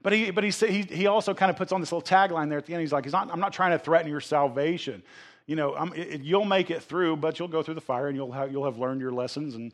But 0.00 0.12
he, 0.12 0.30
but 0.30 0.44
he, 0.44 0.50
he, 0.50 0.82
he 0.82 1.06
also 1.06 1.34
kind 1.34 1.50
of 1.50 1.56
puts 1.56 1.72
on 1.72 1.80
this 1.80 1.90
little 1.90 2.06
tagline 2.06 2.50
there 2.50 2.58
at 2.58 2.66
the 2.66 2.74
end. 2.74 2.82
He's 2.82 2.92
like, 2.92 3.04
he's 3.04 3.12
not, 3.12 3.30
I'm 3.32 3.40
not 3.40 3.52
trying 3.52 3.72
to 3.72 3.78
threaten 3.78 4.08
your 4.08 4.20
salvation 4.20 5.02
you 5.46 5.56
know, 5.56 5.74
it, 5.94 6.22
you'll 6.22 6.44
make 6.44 6.70
it 6.70 6.82
through, 6.82 7.16
but 7.16 7.38
you'll 7.38 7.48
go 7.48 7.62
through 7.62 7.74
the 7.74 7.80
fire 7.80 8.08
and 8.08 8.16
you'll 8.16 8.32
have, 8.32 8.50
you'll 8.50 8.64
have 8.64 8.78
learned 8.78 9.00
your 9.00 9.12
lessons 9.12 9.54
and 9.54 9.72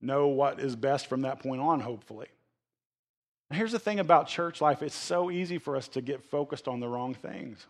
know 0.00 0.28
what 0.28 0.60
is 0.60 0.74
best 0.76 1.06
from 1.06 1.22
that 1.22 1.38
point 1.38 1.60
on, 1.60 1.80
hopefully. 1.80 2.26
Here's 3.50 3.72
the 3.72 3.78
thing 3.78 4.00
about 4.00 4.26
church 4.26 4.60
life 4.60 4.82
it's 4.82 4.94
so 4.94 5.30
easy 5.30 5.58
for 5.58 5.76
us 5.76 5.88
to 5.88 6.00
get 6.00 6.22
focused 6.24 6.66
on 6.66 6.80
the 6.80 6.88
wrong 6.88 7.14
things. 7.14 7.66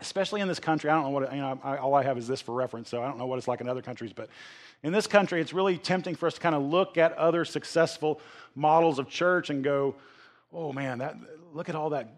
Especially 0.00 0.40
in 0.40 0.48
this 0.48 0.58
country, 0.58 0.90
I 0.90 0.94
don't 0.94 1.04
know 1.04 1.10
what, 1.10 1.32
you 1.32 1.40
know, 1.40 1.60
I, 1.62 1.76
all 1.76 1.94
I 1.94 2.02
have 2.02 2.18
is 2.18 2.26
this 2.26 2.42
for 2.42 2.52
reference, 2.52 2.88
so 2.88 3.02
I 3.02 3.06
don't 3.06 3.18
know 3.18 3.26
what 3.26 3.38
it's 3.38 3.46
like 3.46 3.60
in 3.60 3.68
other 3.68 3.82
countries, 3.82 4.12
but 4.12 4.28
in 4.82 4.92
this 4.92 5.06
country, 5.06 5.40
it's 5.40 5.52
really 5.52 5.78
tempting 5.78 6.16
for 6.16 6.26
us 6.26 6.34
to 6.34 6.40
kind 6.40 6.56
of 6.56 6.62
look 6.62 6.98
at 6.98 7.12
other 7.12 7.44
successful 7.44 8.20
models 8.56 8.98
of 8.98 9.08
church 9.08 9.48
and 9.48 9.62
go, 9.62 9.94
oh 10.52 10.72
man, 10.72 10.98
that, 10.98 11.16
look 11.54 11.68
at 11.68 11.76
all 11.76 11.90
that 11.90 12.12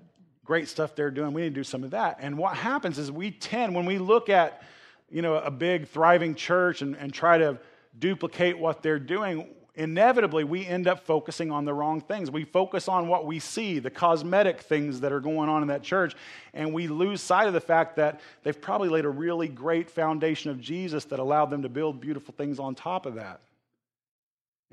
great 0.44 0.68
stuff 0.68 0.94
they're 0.94 1.10
doing. 1.10 1.32
We 1.32 1.42
need 1.42 1.50
to 1.50 1.54
do 1.54 1.64
some 1.64 1.84
of 1.84 1.90
that. 1.92 2.18
And 2.20 2.36
what 2.36 2.56
happens 2.56 2.98
is 2.98 3.10
we 3.10 3.30
tend, 3.30 3.74
when 3.74 3.86
we 3.86 3.98
look 3.98 4.28
at, 4.28 4.62
you 5.10 5.22
know, 5.22 5.36
a 5.36 5.50
big 5.50 5.88
thriving 5.88 6.34
church 6.34 6.82
and, 6.82 6.96
and 6.96 7.12
try 7.12 7.38
to 7.38 7.58
duplicate 7.98 8.58
what 8.58 8.82
they're 8.82 8.98
doing, 8.98 9.48
inevitably 9.74 10.44
we 10.44 10.66
end 10.66 10.86
up 10.86 11.04
focusing 11.04 11.50
on 11.50 11.64
the 11.64 11.74
wrong 11.74 12.00
things. 12.00 12.30
We 12.30 12.44
focus 12.44 12.88
on 12.88 13.08
what 13.08 13.26
we 13.26 13.38
see, 13.38 13.78
the 13.78 13.90
cosmetic 13.90 14.60
things 14.60 15.00
that 15.00 15.12
are 15.12 15.20
going 15.20 15.48
on 15.48 15.62
in 15.62 15.68
that 15.68 15.82
church, 15.82 16.14
and 16.52 16.72
we 16.72 16.86
lose 16.86 17.20
sight 17.20 17.48
of 17.48 17.54
the 17.54 17.60
fact 17.60 17.96
that 17.96 18.20
they've 18.42 18.60
probably 18.60 18.88
laid 18.88 19.04
a 19.04 19.10
really 19.10 19.48
great 19.48 19.90
foundation 19.90 20.50
of 20.50 20.60
Jesus 20.60 21.04
that 21.06 21.18
allowed 21.18 21.46
them 21.46 21.62
to 21.62 21.68
build 21.68 22.00
beautiful 22.00 22.34
things 22.36 22.58
on 22.58 22.74
top 22.74 23.06
of 23.06 23.14
that. 23.14 23.40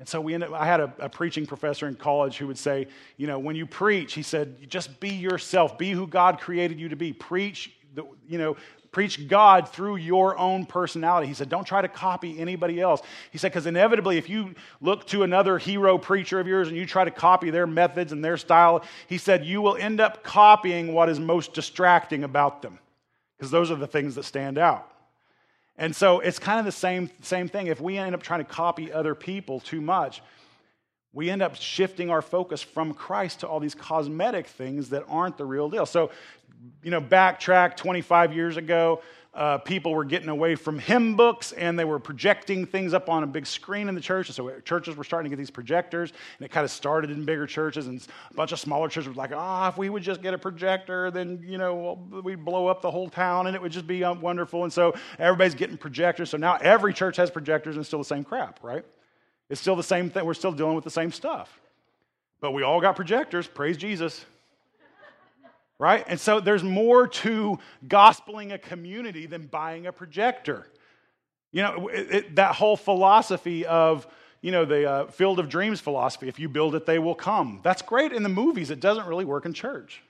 And 0.02 0.08
so 0.08 0.20
we 0.20 0.34
ended 0.34 0.52
I 0.52 0.66
had 0.66 0.80
a, 0.80 0.92
a, 0.98 1.08
preaching 1.08 1.46
professor 1.46 1.86
in 1.86 1.94
college 1.94 2.36
who 2.36 2.48
would 2.48 2.58
say, 2.58 2.88
you 3.16 3.28
know, 3.28 3.38
when 3.38 3.54
you 3.54 3.66
preach, 3.66 4.14
he 4.14 4.22
said, 4.24 4.68
just 4.68 4.98
be 4.98 5.10
yourself, 5.10 5.78
be 5.78 5.92
who 5.92 6.08
God 6.08 6.40
created 6.40 6.80
you 6.80 6.88
to 6.88 6.96
be. 6.96 7.12
Preach, 7.12 7.72
the, 7.94 8.02
you 8.26 8.36
know, 8.36 8.56
preach 8.90 9.28
God 9.28 9.68
through 9.68 9.96
your 9.96 10.36
own 10.36 10.66
personality. 10.66 11.28
He 11.28 11.34
said, 11.34 11.48
don't 11.48 11.64
try 11.64 11.82
to 11.82 11.86
copy 11.86 12.36
anybody 12.40 12.80
else. 12.80 13.00
He 13.30 13.38
said, 13.38 13.52
because 13.52 13.66
inevitably, 13.66 14.18
if 14.18 14.28
you 14.28 14.56
look 14.80 15.06
to 15.06 15.22
another 15.22 15.56
hero 15.56 15.98
preacher 15.98 16.40
of 16.40 16.48
yours 16.48 16.66
and 16.66 16.76
you 16.76 16.84
try 16.84 17.04
to 17.04 17.12
copy 17.12 17.50
their 17.50 17.68
methods 17.68 18.10
and 18.10 18.24
their 18.24 18.36
style, 18.36 18.82
he 19.06 19.18
said, 19.18 19.44
you 19.44 19.62
will 19.62 19.76
end 19.76 20.00
up 20.00 20.24
copying 20.24 20.94
what 20.94 21.10
is 21.10 21.20
most 21.20 21.54
distracting 21.54 22.24
about 22.24 22.60
them, 22.60 22.80
because 23.38 23.52
those 23.52 23.70
are 23.70 23.76
the 23.76 23.86
things 23.86 24.16
that 24.16 24.24
stand 24.24 24.58
out. 24.58 24.91
And 25.82 25.96
so 25.96 26.20
it's 26.20 26.38
kind 26.38 26.60
of 26.60 26.64
the 26.64 26.70
same, 26.70 27.10
same 27.22 27.48
thing. 27.48 27.66
If 27.66 27.80
we 27.80 27.98
end 27.98 28.14
up 28.14 28.22
trying 28.22 28.38
to 28.38 28.44
copy 28.44 28.92
other 28.92 29.16
people 29.16 29.58
too 29.58 29.80
much, 29.80 30.22
we 31.12 31.28
end 31.28 31.42
up 31.42 31.56
shifting 31.56 32.08
our 32.08 32.22
focus 32.22 32.62
from 32.62 32.94
Christ 32.94 33.40
to 33.40 33.48
all 33.48 33.58
these 33.58 33.74
cosmetic 33.74 34.46
things 34.46 34.90
that 34.90 35.02
aren't 35.08 35.36
the 35.36 35.44
real 35.44 35.68
deal. 35.68 35.84
So, 35.84 36.12
you 36.82 36.90
know, 36.90 37.00
backtrack 37.00 37.76
25 37.76 38.34
years 38.34 38.56
ago, 38.56 39.02
uh, 39.34 39.56
people 39.56 39.94
were 39.94 40.04
getting 40.04 40.28
away 40.28 40.54
from 40.54 40.78
hymn 40.78 41.16
books 41.16 41.52
and 41.52 41.78
they 41.78 41.86
were 41.86 41.98
projecting 41.98 42.66
things 42.66 42.92
up 42.92 43.08
on 43.08 43.22
a 43.22 43.26
big 43.26 43.46
screen 43.46 43.88
in 43.88 43.94
the 43.94 44.00
church. 44.00 44.28
And 44.28 44.36
so 44.36 44.60
churches 44.60 44.94
were 44.94 45.04
starting 45.04 45.30
to 45.30 45.34
get 45.34 45.40
these 45.40 45.50
projectors, 45.50 46.12
and 46.38 46.44
it 46.44 46.50
kind 46.50 46.64
of 46.64 46.70
started 46.70 47.10
in 47.10 47.24
bigger 47.24 47.46
churches, 47.46 47.86
and 47.86 48.06
a 48.30 48.34
bunch 48.34 48.52
of 48.52 48.60
smaller 48.60 48.88
churches 48.88 49.08
were 49.08 49.14
like, 49.14 49.32
ah, 49.34 49.64
oh, 49.64 49.68
if 49.70 49.78
we 49.78 49.88
would 49.88 50.02
just 50.02 50.20
get 50.20 50.34
a 50.34 50.38
projector, 50.38 51.10
then, 51.10 51.42
you 51.46 51.56
know, 51.56 51.98
we'd 52.22 52.44
blow 52.44 52.66
up 52.66 52.82
the 52.82 52.90
whole 52.90 53.08
town 53.08 53.46
and 53.46 53.56
it 53.56 53.62
would 53.62 53.72
just 53.72 53.86
be 53.86 54.04
um, 54.04 54.20
wonderful. 54.20 54.64
And 54.64 54.72
so 54.72 54.94
everybody's 55.18 55.54
getting 55.54 55.78
projectors. 55.78 56.28
So 56.28 56.36
now 56.36 56.58
every 56.60 56.92
church 56.92 57.16
has 57.16 57.30
projectors 57.30 57.76
and 57.76 57.80
it's 57.80 57.88
still 57.88 58.00
the 58.00 58.04
same 58.04 58.24
crap, 58.24 58.62
right? 58.62 58.84
It's 59.48 59.60
still 59.60 59.76
the 59.76 59.82
same 59.82 60.10
thing. 60.10 60.26
We're 60.26 60.34
still 60.34 60.52
dealing 60.52 60.74
with 60.74 60.84
the 60.84 60.90
same 60.90 61.10
stuff. 61.10 61.58
But 62.40 62.52
we 62.52 62.62
all 62.62 62.80
got 62.80 62.96
projectors. 62.96 63.46
Praise 63.46 63.76
Jesus 63.76 64.26
right? 65.82 66.04
And 66.06 66.20
so 66.20 66.38
there's 66.38 66.62
more 66.62 67.08
to 67.08 67.58
gospeling 67.88 68.54
a 68.54 68.58
community 68.58 69.26
than 69.26 69.48
buying 69.48 69.88
a 69.88 69.92
projector. 69.92 70.68
You 71.50 71.62
know, 71.62 71.88
it, 71.88 72.10
it, 72.12 72.36
that 72.36 72.54
whole 72.54 72.76
philosophy 72.76 73.66
of, 73.66 74.06
you 74.42 74.52
know, 74.52 74.64
the 74.64 74.88
uh, 74.88 75.06
field 75.08 75.40
of 75.40 75.48
dreams 75.48 75.80
philosophy 75.80 76.28
if 76.28 76.38
you 76.38 76.48
build 76.48 76.76
it, 76.76 76.86
they 76.86 77.00
will 77.00 77.16
come. 77.16 77.58
That's 77.64 77.82
great 77.82 78.12
in 78.12 78.22
the 78.22 78.28
movies. 78.28 78.70
It 78.70 78.78
doesn't 78.78 79.08
really 79.08 79.24
work 79.24 79.44
in 79.44 79.54
church. 79.54 80.04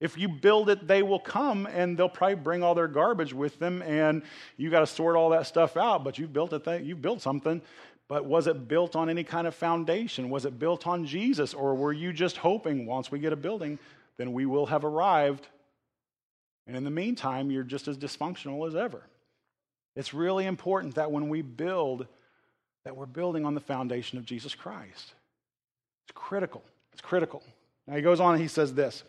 If 0.00 0.18
you 0.18 0.28
build 0.28 0.68
it, 0.68 0.88
they 0.88 1.04
will 1.04 1.20
come 1.20 1.66
and 1.66 1.96
they'll 1.96 2.08
probably 2.08 2.34
bring 2.34 2.64
all 2.64 2.74
their 2.74 2.88
garbage 2.88 3.32
with 3.32 3.60
them 3.60 3.82
and 3.82 4.24
you 4.56 4.70
got 4.70 4.80
to 4.80 4.88
sort 4.88 5.14
all 5.14 5.30
that 5.30 5.46
stuff 5.46 5.76
out, 5.76 6.02
but 6.02 6.18
you've 6.18 6.32
built 6.32 6.52
it, 6.52 6.82
you've 6.82 7.00
built 7.00 7.22
something. 7.22 7.62
But 8.08 8.24
was 8.24 8.48
it 8.48 8.66
built 8.66 8.96
on 8.96 9.08
any 9.08 9.22
kind 9.22 9.46
of 9.46 9.54
foundation? 9.54 10.30
Was 10.30 10.46
it 10.46 10.58
built 10.58 10.88
on 10.88 11.06
Jesus? 11.06 11.54
Or 11.54 11.76
were 11.76 11.92
you 11.92 12.12
just 12.12 12.38
hoping 12.38 12.86
once 12.86 13.12
we 13.12 13.20
get 13.20 13.32
a 13.32 13.36
building 13.36 13.78
then 14.20 14.34
we 14.34 14.44
will 14.44 14.66
have 14.66 14.84
arrived. 14.84 15.48
And 16.66 16.76
in 16.76 16.84
the 16.84 16.90
meantime, 16.90 17.50
you're 17.50 17.62
just 17.62 17.88
as 17.88 17.96
dysfunctional 17.96 18.68
as 18.68 18.76
ever. 18.76 19.00
It's 19.96 20.12
really 20.12 20.44
important 20.44 20.96
that 20.96 21.10
when 21.10 21.30
we 21.30 21.40
build, 21.40 22.06
that 22.84 22.94
we're 22.94 23.06
building 23.06 23.46
on 23.46 23.54
the 23.54 23.62
foundation 23.62 24.18
of 24.18 24.26
Jesus 24.26 24.54
Christ. 24.54 25.14
It's 26.04 26.12
critical. 26.12 26.62
It's 26.92 27.00
critical. 27.00 27.42
Now 27.86 27.96
he 27.96 28.02
goes 28.02 28.20
on 28.20 28.34
and 28.34 28.42
he 28.42 28.48
says 28.48 28.74
this. 28.74 29.04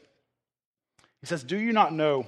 He 1.20 1.28
says, 1.28 1.44
Do 1.44 1.58
you 1.58 1.74
not 1.74 1.92
know 1.92 2.26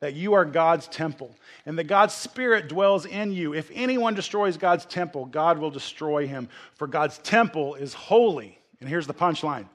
that 0.00 0.14
you 0.14 0.32
are 0.32 0.46
God's 0.46 0.88
temple 0.88 1.30
and 1.66 1.78
that 1.78 1.84
God's 1.84 2.14
Spirit 2.14 2.68
dwells 2.68 3.04
in 3.04 3.32
you? 3.32 3.52
If 3.52 3.70
anyone 3.74 4.14
destroys 4.14 4.56
God's 4.56 4.86
temple, 4.86 5.26
God 5.26 5.58
will 5.58 5.70
destroy 5.70 6.26
him. 6.26 6.48
For 6.76 6.86
God's 6.86 7.18
temple 7.18 7.74
is 7.74 7.92
holy. 7.92 8.58
And 8.80 8.88
here's 8.88 9.06
the 9.06 9.12
punchline 9.12 9.66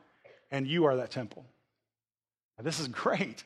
and 0.50 0.66
you 0.66 0.86
are 0.86 0.96
that 0.96 1.12
temple. 1.12 1.46
This 2.62 2.80
is 2.80 2.88
great 2.88 3.44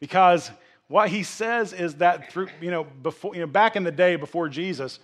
because 0.00 0.50
what 0.88 1.08
he 1.08 1.22
says 1.22 1.72
is 1.72 1.94
that 1.96 2.30
through, 2.32 2.48
you 2.60 2.70
know, 2.70 2.84
before, 2.84 3.34
you 3.34 3.40
know, 3.40 3.46
back 3.46 3.76
in 3.76 3.84
the 3.84 3.92
day 3.92 4.16
before 4.16 4.48
Jesus, 4.48 4.98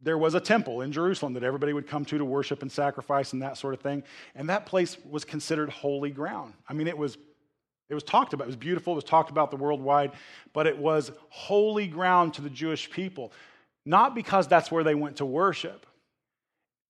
there 0.00 0.18
was 0.18 0.34
a 0.34 0.40
temple 0.40 0.82
in 0.82 0.92
Jerusalem 0.92 1.32
that 1.34 1.42
everybody 1.42 1.72
would 1.72 1.86
come 1.86 2.04
to 2.04 2.18
to 2.18 2.24
worship 2.24 2.62
and 2.62 2.70
sacrifice 2.70 3.32
and 3.32 3.42
that 3.42 3.56
sort 3.56 3.74
of 3.74 3.80
thing. 3.80 4.02
And 4.34 4.48
that 4.48 4.66
place 4.66 4.96
was 5.08 5.24
considered 5.24 5.70
holy 5.70 6.10
ground. 6.10 6.54
I 6.68 6.72
mean, 6.72 6.86
it 6.86 6.96
was, 6.96 7.16
it 7.88 7.94
was 7.94 8.04
talked 8.04 8.32
about, 8.32 8.44
it 8.44 8.48
was 8.48 8.56
beautiful, 8.56 8.92
it 8.92 8.96
was 8.96 9.04
talked 9.04 9.30
about 9.30 9.50
the 9.50 9.56
worldwide, 9.56 10.12
but 10.52 10.66
it 10.66 10.78
was 10.78 11.10
holy 11.30 11.86
ground 11.86 12.34
to 12.34 12.42
the 12.42 12.50
Jewish 12.50 12.90
people. 12.90 13.32
Not 13.84 14.14
because 14.14 14.46
that's 14.46 14.70
where 14.70 14.84
they 14.84 14.94
went 14.94 15.16
to 15.16 15.24
worship, 15.24 15.86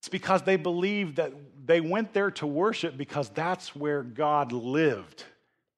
it's 0.00 0.08
because 0.08 0.42
they 0.42 0.56
believed 0.56 1.16
that 1.16 1.32
they 1.66 1.80
went 1.80 2.12
there 2.12 2.30
to 2.32 2.46
worship 2.46 2.96
because 2.96 3.28
that's 3.30 3.74
where 3.74 4.02
God 4.02 4.52
lived. 4.52 5.24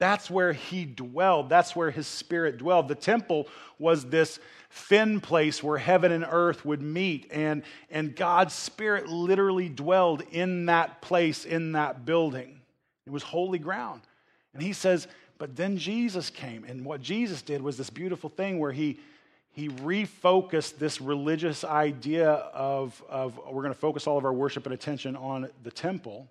That's 0.00 0.30
where 0.30 0.54
he 0.54 0.86
dwelled. 0.86 1.50
That's 1.50 1.76
where 1.76 1.90
his 1.90 2.06
spirit 2.06 2.56
dwelled. 2.56 2.88
The 2.88 2.94
temple 2.94 3.46
was 3.78 4.06
this 4.06 4.40
thin 4.70 5.20
place 5.20 5.62
where 5.62 5.76
heaven 5.76 6.10
and 6.10 6.26
earth 6.28 6.64
would 6.64 6.80
meet, 6.80 7.28
and, 7.30 7.62
and 7.90 8.16
God's 8.16 8.54
spirit 8.54 9.08
literally 9.08 9.68
dwelled 9.68 10.22
in 10.30 10.66
that 10.66 11.02
place, 11.02 11.44
in 11.44 11.72
that 11.72 12.06
building. 12.06 12.60
It 13.06 13.12
was 13.12 13.22
holy 13.22 13.58
ground. 13.58 14.00
And 14.54 14.62
he 14.62 14.72
says, 14.72 15.06
but 15.38 15.54
then 15.54 15.76
Jesus 15.76 16.30
came, 16.30 16.64
and 16.64 16.84
what 16.84 17.02
Jesus 17.02 17.42
did 17.42 17.60
was 17.60 17.76
this 17.76 17.90
beautiful 17.90 18.30
thing 18.30 18.58
where 18.58 18.72
he, 18.72 18.98
he 19.52 19.68
refocused 19.68 20.78
this 20.78 21.00
religious 21.00 21.62
idea 21.62 22.30
of, 22.30 23.02
of 23.08 23.38
we're 23.50 23.62
going 23.62 23.74
to 23.74 23.78
focus 23.78 24.06
all 24.06 24.16
of 24.16 24.24
our 24.24 24.32
worship 24.32 24.64
and 24.64 24.72
attention 24.72 25.14
on 25.14 25.50
the 25.62 25.70
temple, 25.70 26.26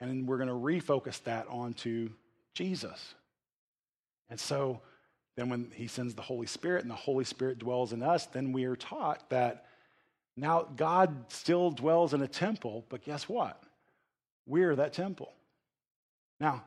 and 0.00 0.28
we're 0.28 0.38
going 0.38 0.48
to 0.48 0.54
refocus 0.54 1.20
that 1.24 1.48
onto 1.48 2.10
Jesus. 2.58 3.14
And 4.28 4.38
so 4.38 4.80
then 5.36 5.48
when 5.48 5.70
he 5.72 5.86
sends 5.86 6.14
the 6.14 6.22
Holy 6.22 6.48
Spirit 6.48 6.82
and 6.82 6.90
the 6.90 6.96
Holy 6.96 7.24
Spirit 7.24 7.60
dwells 7.60 7.92
in 7.92 8.02
us, 8.02 8.26
then 8.26 8.52
we 8.52 8.64
are 8.64 8.74
taught 8.74 9.30
that 9.30 9.66
now 10.36 10.66
God 10.76 11.14
still 11.28 11.70
dwells 11.70 12.14
in 12.14 12.22
a 12.22 12.26
temple, 12.26 12.84
but 12.88 13.04
guess 13.04 13.28
what? 13.28 13.62
We're 14.44 14.74
that 14.74 14.92
temple. 14.92 15.32
Now, 16.40 16.64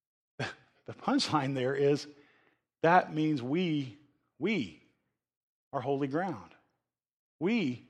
the 0.38 0.94
punchline 1.00 1.54
there 1.54 1.76
is 1.76 2.08
that 2.82 3.14
means 3.14 3.40
we, 3.40 3.98
we 4.40 4.82
are 5.72 5.80
holy 5.80 6.08
ground. 6.08 6.56
We 7.38 7.84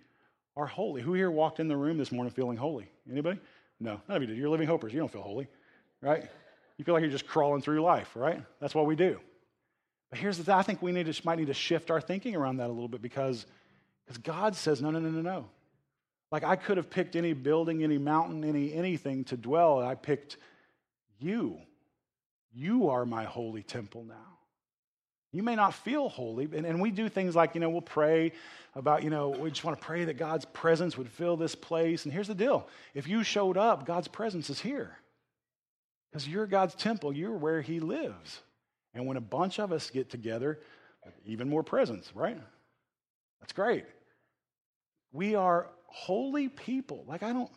are 0.59 0.67
holy. 0.67 1.01
Who 1.01 1.15
here 1.15 1.31
walked 1.31 1.59
in 1.59 1.69
the 1.69 1.77
room 1.77 1.97
this 1.97 2.13
morning 2.13 2.35
feeling 2.35 2.59
holy? 2.59 2.91
Anybody? 3.11 3.41
No, 3.79 3.99
none 4.09 4.17
of 4.17 4.23
you 4.23 4.29
did. 4.29 4.37
You're 4.37 4.51
living 4.51 4.69
hopers. 4.69 4.93
You 4.93 4.99
don't 4.99 5.11
feel 5.11 5.23
holy, 5.23 5.49
right? 6.03 6.29
You 6.81 6.85
feel 6.85 6.95
like 6.95 7.03
you're 7.03 7.11
just 7.11 7.27
crawling 7.27 7.61
through 7.61 7.83
life, 7.83 8.09
right? 8.15 8.43
That's 8.59 8.75
what 8.75 8.87
we 8.87 8.97
do. 8.97 9.21
But 10.09 10.19
here's 10.19 10.39
the 10.39 10.45
thing 10.45 10.55
I 10.55 10.63
think 10.63 10.81
we 10.81 10.93
need 10.93 11.13
to, 11.13 11.27
might 11.27 11.39
need 11.39 11.49
to 11.49 11.55
shift 11.55 11.91
our 11.91 12.01
thinking 12.01 12.35
around 12.35 12.57
that 12.57 12.69
a 12.69 12.73
little 12.73 12.89
bit 12.89 13.03
because, 13.03 13.45
because 14.07 14.17
God 14.17 14.57
says, 14.57 14.81
no, 14.81 14.91
no, 14.91 14.99
no, 14.99 15.11
no, 15.11 15.21
no. 15.21 15.45
Like 16.33 16.43
I 16.43 16.57
could 16.57 16.79
have 16.79 16.89
picked 16.89 17.17
any 17.17 17.35
building, 17.35 17.85
any 17.85 17.99
mountain, 17.99 18.45
any 18.45 18.73
anything 18.73 19.25
to 19.25 19.37
dwell. 19.37 19.81
I 19.81 19.95
picked 19.95 20.39
you. 21.19 21.59
You 22.51 22.89
are 22.89 23.05
my 23.05 23.25
holy 23.25 23.63
temple 23.63 24.05
now. 24.05 24.39
You 25.33 25.43
may 25.43 25.57
not 25.57 25.75
feel 25.75 26.09
holy, 26.09 26.45
and, 26.45 26.65
and 26.65 26.81
we 26.81 26.91
do 26.91 27.11
things 27.11 27.37
like, 27.37 27.55
you 27.55 27.61
know, 27.61 27.69
we'll 27.69 27.83
pray 27.83 28.33
about, 28.75 29.05
you 29.05 29.11
know, 29.11 29.29
we 29.29 29.51
just 29.51 29.65
want 29.65 29.79
to 29.79 29.85
pray 29.85 30.07
that 30.07 30.17
God's 30.17 30.47
presence 30.47 30.97
would 30.97 31.11
fill 31.11 31.37
this 31.37 31.55
place. 31.55 32.05
And 32.05 32.13
here's 32.15 32.29
the 32.29 32.35
deal 32.35 32.67
if 32.95 33.07
you 33.07 33.23
showed 33.23 33.59
up, 33.59 33.85
God's 33.85 34.09
presence 34.09 34.49
is 34.49 34.63
here. 34.63 34.97
Because 36.11 36.27
you're 36.27 36.47
God's 36.47 36.75
temple, 36.75 37.13
you're 37.13 37.37
where 37.37 37.61
He 37.61 37.81
lives. 37.81 38.41
And 38.95 39.07
when 39.07 39.17
a 39.17 39.21
bunch 39.21 39.59
of 39.61 39.73
us 39.73 39.91
get 39.91 40.11
together, 40.11 40.59
even 41.25 41.49
more 41.49 41.63
presence, 41.63 42.11
right? 42.15 42.39
That's 43.41 43.53
great. 43.53 43.85
We 45.13 45.35
are 45.35 45.69
holy 45.87 46.49
people. 46.49 47.05
Like, 47.07 47.23
I 47.23 47.33
don't, 47.33 47.51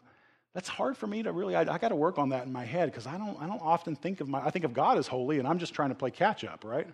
that's 0.54 0.70
hard 0.70 0.98
for 0.98 1.08
me 1.08 1.24
to 1.24 1.32
really, 1.32 1.56
I, 1.56 1.62
I 1.62 1.78
got 1.78 1.90
to 1.90 1.96
work 1.96 2.18
on 2.18 2.30
that 2.30 2.46
in 2.46 2.54
my 2.54 2.64
head 2.64 2.92
because 2.92 3.08
I 3.08 3.18
don't, 3.18 3.40
I 3.42 3.48
don't 3.48 3.62
often 3.62 3.96
think 3.96 4.22
of 4.22 4.30
my, 4.30 4.40
I 4.40 4.52
think 4.52 4.66
of 4.66 4.74
God 4.74 4.98
as 4.98 5.08
holy 5.08 5.40
and 5.40 5.48
I'm 5.48 5.60
just 5.60 5.74
trying 5.74 5.90
to 5.90 5.96
play 5.96 6.12
catch 6.12 6.44
up, 6.44 6.64
right? 6.64 6.88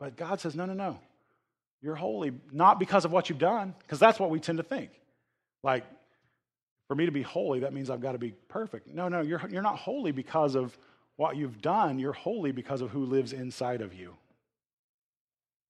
But 0.00 0.16
God 0.16 0.40
says, 0.40 0.54
no, 0.54 0.64
no, 0.64 0.74
no. 0.74 0.98
You're 1.82 1.94
holy, 1.94 2.32
not 2.50 2.78
because 2.78 3.04
of 3.04 3.12
what 3.12 3.28
you've 3.28 3.38
done, 3.38 3.74
because 3.80 3.98
that's 3.98 4.18
what 4.18 4.30
we 4.30 4.40
tend 4.40 4.56
to 4.56 4.64
think. 4.64 4.90
Like, 5.62 5.84
for 6.88 6.94
me 6.94 7.06
to 7.06 7.12
be 7.12 7.22
holy, 7.22 7.60
that 7.60 7.72
means 7.72 7.90
I've 7.90 8.00
got 8.00 8.12
to 8.12 8.18
be 8.18 8.32
perfect. 8.48 8.88
No, 8.88 9.08
no, 9.08 9.22
you're, 9.22 9.40
you're 9.50 9.62
not 9.62 9.76
holy 9.76 10.12
because 10.12 10.54
of 10.54 10.76
what 11.16 11.36
you've 11.36 11.62
done. 11.62 11.98
You're 11.98 12.12
holy 12.12 12.52
because 12.52 12.80
of 12.80 12.90
who 12.90 13.04
lives 13.04 13.32
inside 13.32 13.80
of 13.80 13.94
you. 13.94 14.14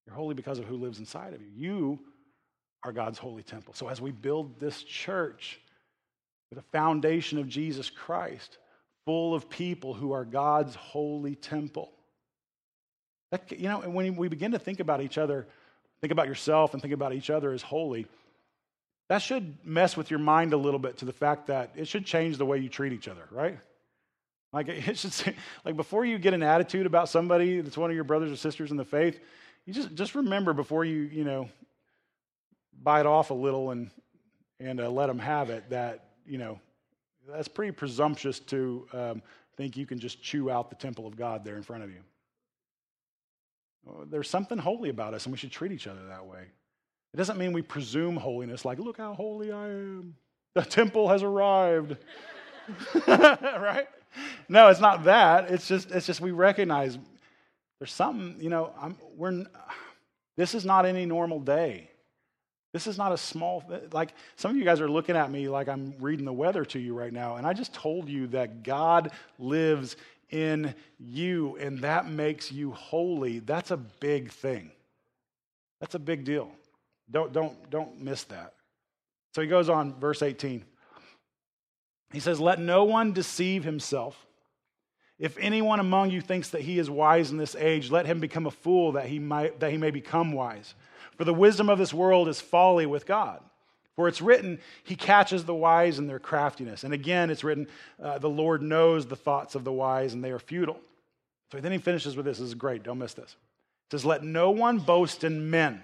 You're 0.05 0.15
holy 0.15 0.33
because 0.35 0.59
of 0.59 0.65
who 0.65 0.75
lives 0.75 0.99
inside 0.99 1.33
of 1.33 1.41
you. 1.41 1.49
You 1.55 1.99
are 2.83 2.91
God's 2.91 3.17
holy 3.17 3.43
temple. 3.43 3.73
So 3.73 3.87
as 3.87 4.01
we 4.01 4.11
build 4.11 4.59
this 4.59 4.83
church 4.83 5.59
with 6.49 6.59
a 6.59 6.67
foundation 6.71 7.39
of 7.39 7.47
Jesus 7.47 7.89
Christ, 7.89 8.57
full 9.05 9.33
of 9.33 9.49
people 9.49 9.93
who 9.93 10.11
are 10.11 10.25
God's 10.25 10.75
holy 10.75 11.35
temple, 11.35 11.91
that, 13.31 13.51
you 13.51 13.67
know, 13.67 13.81
and 13.81 13.93
when 13.93 14.15
we 14.15 14.27
begin 14.27 14.51
to 14.51 14.59
think 14.59 14.79
about 14.79 15.01
each 15.01 15.17
other, 15.17 15.47
think 16.01 16.11
about 16.11 16.27
yourself 16.27 16.73
and 16.73 16.81
think 16.81 16.93
about 16.93 17.13
each 17.13 17.29
other 17.29 17.51
as 17.51 17.61
holy, 17.61 18.05
that 19.07 19.19
should 19.19 19.57
mess 19.63 19.95
with 19.95 20.09
your 20.09 20.19
mind 20.19 20.53
a 20.53 20.57
little 20.57 20.79
bit 20.79 20.97
to 20.97 21.05
the 21.05 21.13
fact 21.13 21.47
that 21.47 21.71
it 21.75 21.87
should 21.87 22.05
change 22.05 22.37
the 22.37 22.45
way 22.45 22.57
you 22.57 22.69
treat 22.69 22.93
each 22.93 23.07
other, 23.07 23.27
right? 23.31 23.59
Like 24.51 24.67
it 24.69 24.97
should 24.97 25.13
say, 25.13 25.35
like 25.63 25.75
before 25.75 26.05
you 26.05 26.17
get 26.17 26.33
an 26.33 26.43
attitude 26.43 26.85
about 26.85 27.09
somebody 27.09 27.61
that's 27.61 27.77
one 27.77 27.89
of 27.89 27.95
your 27.95 28.05
brothers 28.05 28.31
or 28.31 28.35
sisters 28.35 28.71
in 28.71 28.77
the 28.77 28.85
faith, 28.85 29.19
you 29.65 29.73
just 29.73 29.93
just 29.95 30.15
remember 30.15 30.53
before 30.53 30.85
you 30.85 31.01
you 31.01 31.23
know 31.23 31.49
bite 32.81 33.05
off 33.05 33.29
a 33.29 33.33
little 33.33 33.71
and 33.71 33.89
and 34.59 34.79
uh, 34.79 34.89
let 34.89 35.07
them 35.07 35.19
have 35.19 35.49
it 35.49 35.69
that 35.69 36.09
you 36.25 36.37
know 36.37 36.59
that's 37.27 37.47
pretty 37.47 37.71
presumptuous 37.71 38.39
to 38.39 38.87
um, 38.93 39.21
think 39.57 39.77
you 39.77 39.85
can 39.85 39.99
just 39.99 40.21
chew 40.21 40.49
out 40.49 40.69
the 40.69 40.75
temple 40.75 41.07
of 41.07 41.15
God 41.15 41.43
there 41.43 41.55
in 41.55 41.63
front 41.63 41.83
of 41.83 41.89
you. 41.89 42.01
There's 44.09 44.29
something 44.29 44.57
holy 44.57 44.89
about 44.89 45.13
us, 45.13 45.25
and 45.25 45.33
we 45.33 45.37
should 45.37 45.51
treat 45.51 45.71
each 45.71 45.87
other 45.87 46.07
that 46.07 46.25
way. 46.25 46.45
It 47.15 47.17
doesn't 47.17 47.37
mean 47.37 47.53
we 47.53 47.61
presume 47.61 48.17
holiness, 48.17 48.65
like, 48.65 48.77
look 48.77 48.97
how 48.97 49.13
holy 49.13 49.49
I 49.49 49.69
am. 49.69 50.15
The 50.53 50.63
temple 50.63 51.07
has 51.07 51.23
arrived. 51.23 51.95
right? 53.07 53.87
No, 54.49 54.67
it's 54.67 54.81
not 54.81 55.05
that. 55.05 55.49
It's 55.49 55.65
just, 55.65 55.91
it's 55.91 56.05
just 56.05 56.19
we 56.19 56.31
recognize 56.31 56.97
there's 57.79 57.93
something, 57.93 58.35
you 58.43 58.49
know, 58.49 58.73
I'm, 58.77 58.97
we're, 59.15 59.45
this 60.35 60.53
is 60.53 60.65
not 60.65 60.85
any 60.85 61.05
normal 61.05 61.39
day. 61.39 61.89
This 62.73 62.85
is 62.85 62.97
not 62.97 63.13
a 63.13 63.17
small, 63.17 63.63
like 63.93 64.13
some 64.35 64.51
of 64.51 64.57
you 64.57 64.65
guys 64.65 64.81
are 64.81 64.89
looking 64.89 65.15
at 65.15 65.31
me 65.31 65.47
like 65.47 65.69
I'm 65.69 65.93
reading 66.01 66.25
the 66.25 66.33
weather 66.33 66.65
to 66.65 66.79
you 66.79 66.93
right 66.93 67.13
now. 67.13 67.37
And 67.37 67.47
I 67.47 67.53
just 67.53 67.73
told 67.73 68.09
you 68.09 68.27
that 68.27 68.63
God 68.63 69.11
lives 69.39 69.95
in 70.31 70.75
you, 70.99 71.55
and 71.61 71.79
that 71.79 72.09
makes 72.09 72.51
you 72.51 72.71
holy. 72.71 73.39
That's 73.39 73.71
a 73.71 73.77
big 73.77 74.31
thing. 74.33 74.69
That's 75.79 75.95
a 75.95 75.99
big 75.99 76.25
deal. 76.25 76.51
Don't, 77.09 77.31
don't, 77.31 77.69
don't 77.69 78.01
miss 78.01 78.23
that. 78.25 78.53
So 79.33 79.41
he 79.41 79.47
goes 79.47 79.69
on, 79.69 79.99
verse 79.99 80.21
18. 80.21 80.63
He 82.11 82.19
says, 82.19 82.39
Let 82.39 82.59
no 82.59 82.83
one 82.83 83.13
deceive 83.13 83.63
himself. 83.63 84.25
If 85.17 85.37
anyone 85.37 85.79
among 85.79 86.11
you 86.11 86.19
thinks 86.19 86.49
that 86.49 86.61
he 86.61 86.77
is 86.77 86.89
wise 86.89 87.31
in 87.31 87.37
this 87.37 87.55
age, 87.55 87.89
let 87.89 88.05
him 88.05 88.19
become 88.19 88.45
a 88.45 88.51
fool 88.51 88.93
that 88.93 89.07
he, 89.07 89.19
might, 89.19 89.59
that 89.61 89.71
he 89.71 89.77
may 89.77 89.91
become 89.91 90.33
wise. 90.33 90.75
For 91.17 91.23
the 91.23 91.33
wisdom 91.33 91.69
of 91.69 91.77
this 91.77 91.93
world 91.93 92.27
is 92.27 92.41
folly 92.41 92.85
with 92.85 93.05
God. 93.05 93.41
For 93.95 94.09
it's 94.09 94.21
written, 94.21 94.59
He 94.83 94.95
catches 94.95 95.45
the 95.45 95.53
wise 95.53 95.99
in 95.99 96.07
their 96.07 96.19
craftiness. 96.19 96.83
And 96.83 96.93
again, 96.93 97.29
it's 97.29 97.43
written, 97.43 97.67
uh, 98.01 98.17
The 98.17 98.29
Lord 98.29 98.61
knows 98.61 99.05
the 99.05 99.15
thoughts 99.15 99.55
of 99.55 99.63
the 99.63 99.71
wise, 99.71 100.13
and 100.13 100.23
they 100.23 100.31
are 100.31 100.39
futile. 100.39 100.79
So 101.51 101.61
then 101.61 101.71
he 101.71 101.77
finishes 101.77 102.17
with 102.17 102.25
this. 102.25 102.39
This 102.39 102.47
is 102.47 102.55
great. 102.55 102.83
Don't 102.83 102.99
miss 102.99 103.13
this. 103.13 103.31
It 103.87 103.91
says, 103.91 104.05
Let 104.05 104.23
no 104.23 104.51
one 104.51 104.79
boast 104.79 105.23
in 105.23 105.49
men, 105.49 105.81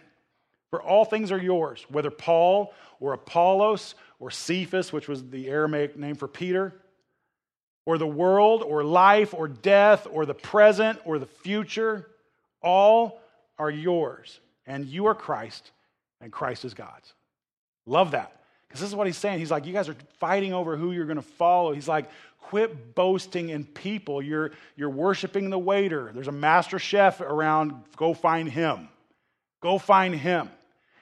for 0.72 0.82
all 0.82 1.06
things 1.06 1.32
are 1.32 1.42
yours, 1.42 1.86
whether 1.90 2.10
Paul 2.10 2.74
or 3.00 3.14
Apollos 3.14 3.94
or 4.20 4.32
Cephas, 4.32 4.92
which 4.92 5.08
was 5.08 5.30
the 5.30 5.50
Aramaic 5.50 5.98
name 5.98 6.16
for 6.16 6.28
Peter, 6.28 6.74
or 7.86 7.98
the 7.98 8.08
world 8.08 8.64
or 8.64 8.84
life 8.84 9.34
or 9.34 9.48
death 9.48 10.08
or 10.10 10.26
the 10.26 10.34
present 10.34 11.00
or 11.04 11.20
the 11.20 11.26
future. 11.26 12.08
All 12.62 13.20
are 13.60 13.70
yours, 13.70 14.40
and 14.66 14.86
you 14.86 15.08
are 15.08 15.16
Christ, 15.16 15.72
and 16.22 16.32
Christ 16.32 16.64
is 16.64 16.74
God's. 16.74 17.14
Love 17.86 18.12
that. 18.12 18.32
Because 18.68 18.80
this 18.80 18.90
is 18.90 18.96
what 18.96 19.08
he's 19.08 19.18
saying. 19.18 19.40
He's 19.40 19.52
like, 19.52 19.66
you 19.66 19.74
guys 19.74 19.90
are 19.90 19.96
fighting 20.20 20.54
over 20.54 20.78
who 20.78 20.94
you're 20.94 21.06
going 21.06 21.18
to 21.18 21.22
follow. 21.22 21.74
He's 21.74 21.90
like, 21.90 22.10
quit 22.40 22.96
boasting 22.96 23.50
in 23.50 23.66
people. 23.66 24.22
You're, 24.22 24.52
you're 24.78 24.90
worshiping 24.90 25.50
the 25.50 25.60
waiter. 25.60 26.12
There's 26.14 26.30
a 26.30 26.32
master 26.32 26.80
chef 26.80 27.20
around. 27.20 27.74
Go 27.98 28.14
find 28.14 28.48
him. 28.48 28.88
Go 29.62 29.78
find 29.78 30.16
him. 30.16 30.50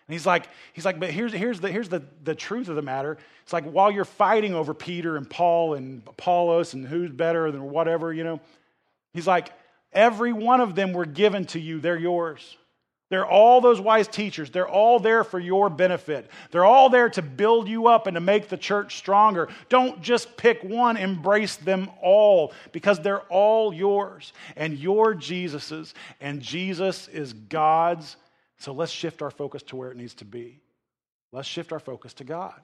And 0.10 0.16
he's 0.16 0.26
like, 0.26 0.50
he's 0.74 0.86
like, 0.86 1.00
but 1.00 1.12
here's, 1.12 1.32
here's, 1.32 1.60
the, 1.60 1.70
here's 1.70 1.88
the, 1.88 2.02
the 2.24 2.34
truth 2.34 2.68
of 2.68 2.76
the 2.76 2.82
matter. 2.82 3.20
It's 3.44 3.54
like 3.54 3.66
while 3.66 3.92
you're 3.92 4.06
fighting 4.06 4.56
over 4.56 4.74
Peter 4.74 5.18
and 5.18 5.30
Paul 5.30 5.76
and 5.76 6.02
Apollos 6.08 6.74
and 6.74 6.88
who's 6.88 7.12
better 7.12 7.52
than 7.52 7.70
whatever, 7.70 8.12
you 8.12 8.24
know, 8.24 8.40
he's 9.14 9.28
like, 9.28 9.52
every 9.94 10.34
one 10.34 10.62
of 10.62 10.74
them 10.74 10.94
were 10.94 11.06
given 11.06 11.46
to 11.46 11.60
you. 11.60 11.80
They're 11.80 11.96
yours. 11.96 12.58
They're 13.10 13.28
all 13.28 13.62
those 13.62 13.80
wise 13.80 14.08
teachers. 14.08 14.50
They're 14.50 14.68
all 14.68 15.00
there 15.00 15.24
for 15.24 15.38
your 15.38 15.70
benefit. 15.70 16.28
They're 16.50 16.66
all 16.66 16.90
there 16.90 17.12
to 17.12 17.22
build 17.22 17.68
you 17.68 17.86
up 17.86 18.08
and 18.08 18.16
to 18.16 18.22
make 18.22 18.50
the 18.50 18.58
church 18.58 18.98
stronger. 18.98 19.48
Don't 19.70 20.02
just 20.02 20.38
pick 20.38 20.64
one, 20.64 20.98
embrace 20.98 21.56
them 21.56 21.88
all 22.02 22.52
because 22.72 23.00
they're 23.00 23.22
all 23.30 23.72
yours. 23.72 24.34
And 24.56 24.76
you're 24.76 25.14
Jesus's, 25.14 25.94
and 26.20 26.42
Jesus 26.42 27.08
is 27.10 27.34
God's. 27.34 28.16
So 28.60 28.74
let's 28.74 28.92
shift 28.92 29.22
our 29.22 29.32
focus 29.32 29.64
to 29.64 29.76
where 29.76 29.92
it 29.92 29.98
needs 29.98 30.14
to 30.16 30.26
be. 30.26 30.60
Let's 31.32 31.48
shift 31.48 31.72
our 31.72 31.80
focus 31.80 32.14
to 32.16 32.24
God. 32.24 32.60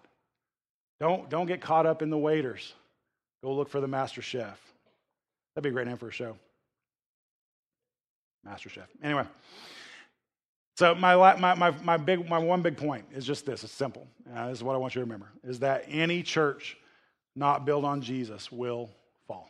Don't, 0.99 1.29
don't 1.29 1.45
get 1.45 1.61
caught 1.61 1.85
up 1.85 2.01
in 2.01 2.09
the 2.09 2.17
waiters. 2.17 2.73
Go 3.43 3.53
look 3.53 3.69
for 3.69 3.81
the 3.81 3.87
master 3.87 4.21
chef. 4.21 4.59
That'd 5.53 5.63
be 5.63 5.69
a 5.69 5.73
great 5.73 5.87
name 5.87 5.97
for 5.97 6.09
a 6.09 6.11
show. 6.11 6.37
Master 8.43 8.69
chef. 8.69 8.87
Anyway. 9.03 9.23
So 10.77 10.93
my, 10.93 11.15
my, 11.35 11.53
my, 11.53 11.71
my, 11.71 11.97
big, 11.97 12.27
my 12.27 12.37
one 12.37 12.61
big 12.61 12.75
point 12.75 13.05
is 13.13 13.25
just 13.25 13.45
this. 13.45 13.63
It's 13.63 13.71
simple. 13.71 14.07
Uh, 14.35 14.49
this 14.49 14.57
is 14.57 14.63
what 14.63 14.75
I 14.75 14.77
want 14.77 14.93
you 14.93 14.99
to 14.99 15.05
remember, 15.05 15.29
is 15.43 15.59
that 15.59 15.85
any 15.87 16.21
church 16.21 16.75
not 17.35 17.65
built 17.65 17.85
on 17.85 18.01
Jesus 18.01 18.51
will 18.51 18.89
fall. 19.27 19.49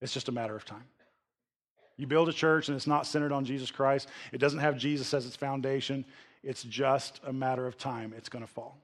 It's 0.00 0.12
just 0.12 0.28
a 0.28 0.32
matter 0.32 0.54
of 0.54 0.64
time. 0.64 0.84
You 1.96 2.06
build 2.06 2.28
a 2.28 2.32
church 2.32 2.68
and 2.68 2.76
it's 2.76 2.86
not 2.86 3.06
centered 3.06 3.32
on 3.32 3.44
Jesus 3.44 3.70
Christ, 3.70 4.08
it 4.32 4.38
doesn't 4.38 4.58
have 4.58 4.76
Jesus 4.76 5.12
as 5.14 5.26
its 5.26 5.36
foundation, 5.36 6.04
it's 6.42 6.62
just 6.62 7.20
a 7.24 7.32
matter 7.32 7.66
of 7.66 7.78
time. 7.78 8.12
It's 8.16 8.28
going 8.28 8.44
to 8.44 8.50
fall. 8.50 8.78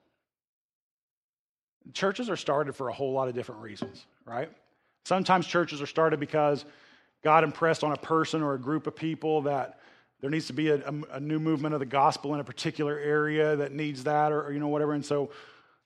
Churches 1.92 2.30
are 2.30 2.36
started 2.36 2.74
for 2.74 2.88
a 2.88 2.92
whole 2.92 3.12
lot 3.12 3.28
of 3.28 3.34
different 3.34 3.62
reasons, 3.62 4.06
right? 4.24 4.50
Sometimes 5.04 5.46
churches 5.46 5.82
are 5.82 5.86
started 5.86 6.20
because 6.20 6.64
God 7.22 7.44
impressed 7.44 7.84
on 7.84 7.92
a 7.92 7.96
person 7.96 8.42
or 8.42 8.54
a 8.54 8.58
group 8.58 8.86
of 8.86 8.94
people 8.94 9.42
that 9.42 9.80
there 10.20 10.30
needs 10.30 10.46
to 10.48 10.52
be 10.52 10.68
a, 10.68 10.82
a, 11.12 11.20
new 11.20 11.38
movement 11.38 11.74
of 11.74 11.80
the 11.80 11.86
gospel 11.86 12.34
in 12.34 12.40
a 12.40 12.44
particular 12.44 12.98
area 12.98 13.56
that 13.56 13.72
needs 13.72 14.04
that 14.04 14.32
or, 14.32 14.42
or, 14.42 14.52
you 14.52 14.58
know 14.58 14.68
whatever 14.68 14.92
and 14.92 15.04
so 15.04 15.30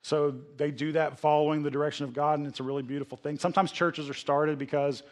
so 0.02 0.34
they 0.56 0.70
do 0.70 0.92
that 0.92 1.18
following 1.18 1.62
the 1.62 1.70
direction 1.70 2.04
of 2.04 2.12
god 2.12 2.38
and 2.38 2.48
it's 2.48 2.60
a 2.60 2.62
really 2.62 2.82
beautiful 2.82 3.16
thing 3.16 3.38
sometimes 3.38 3.70
churches 3.70 4.10
are 4.10 4.14
started 4.14 4.58
because 4.58 5.02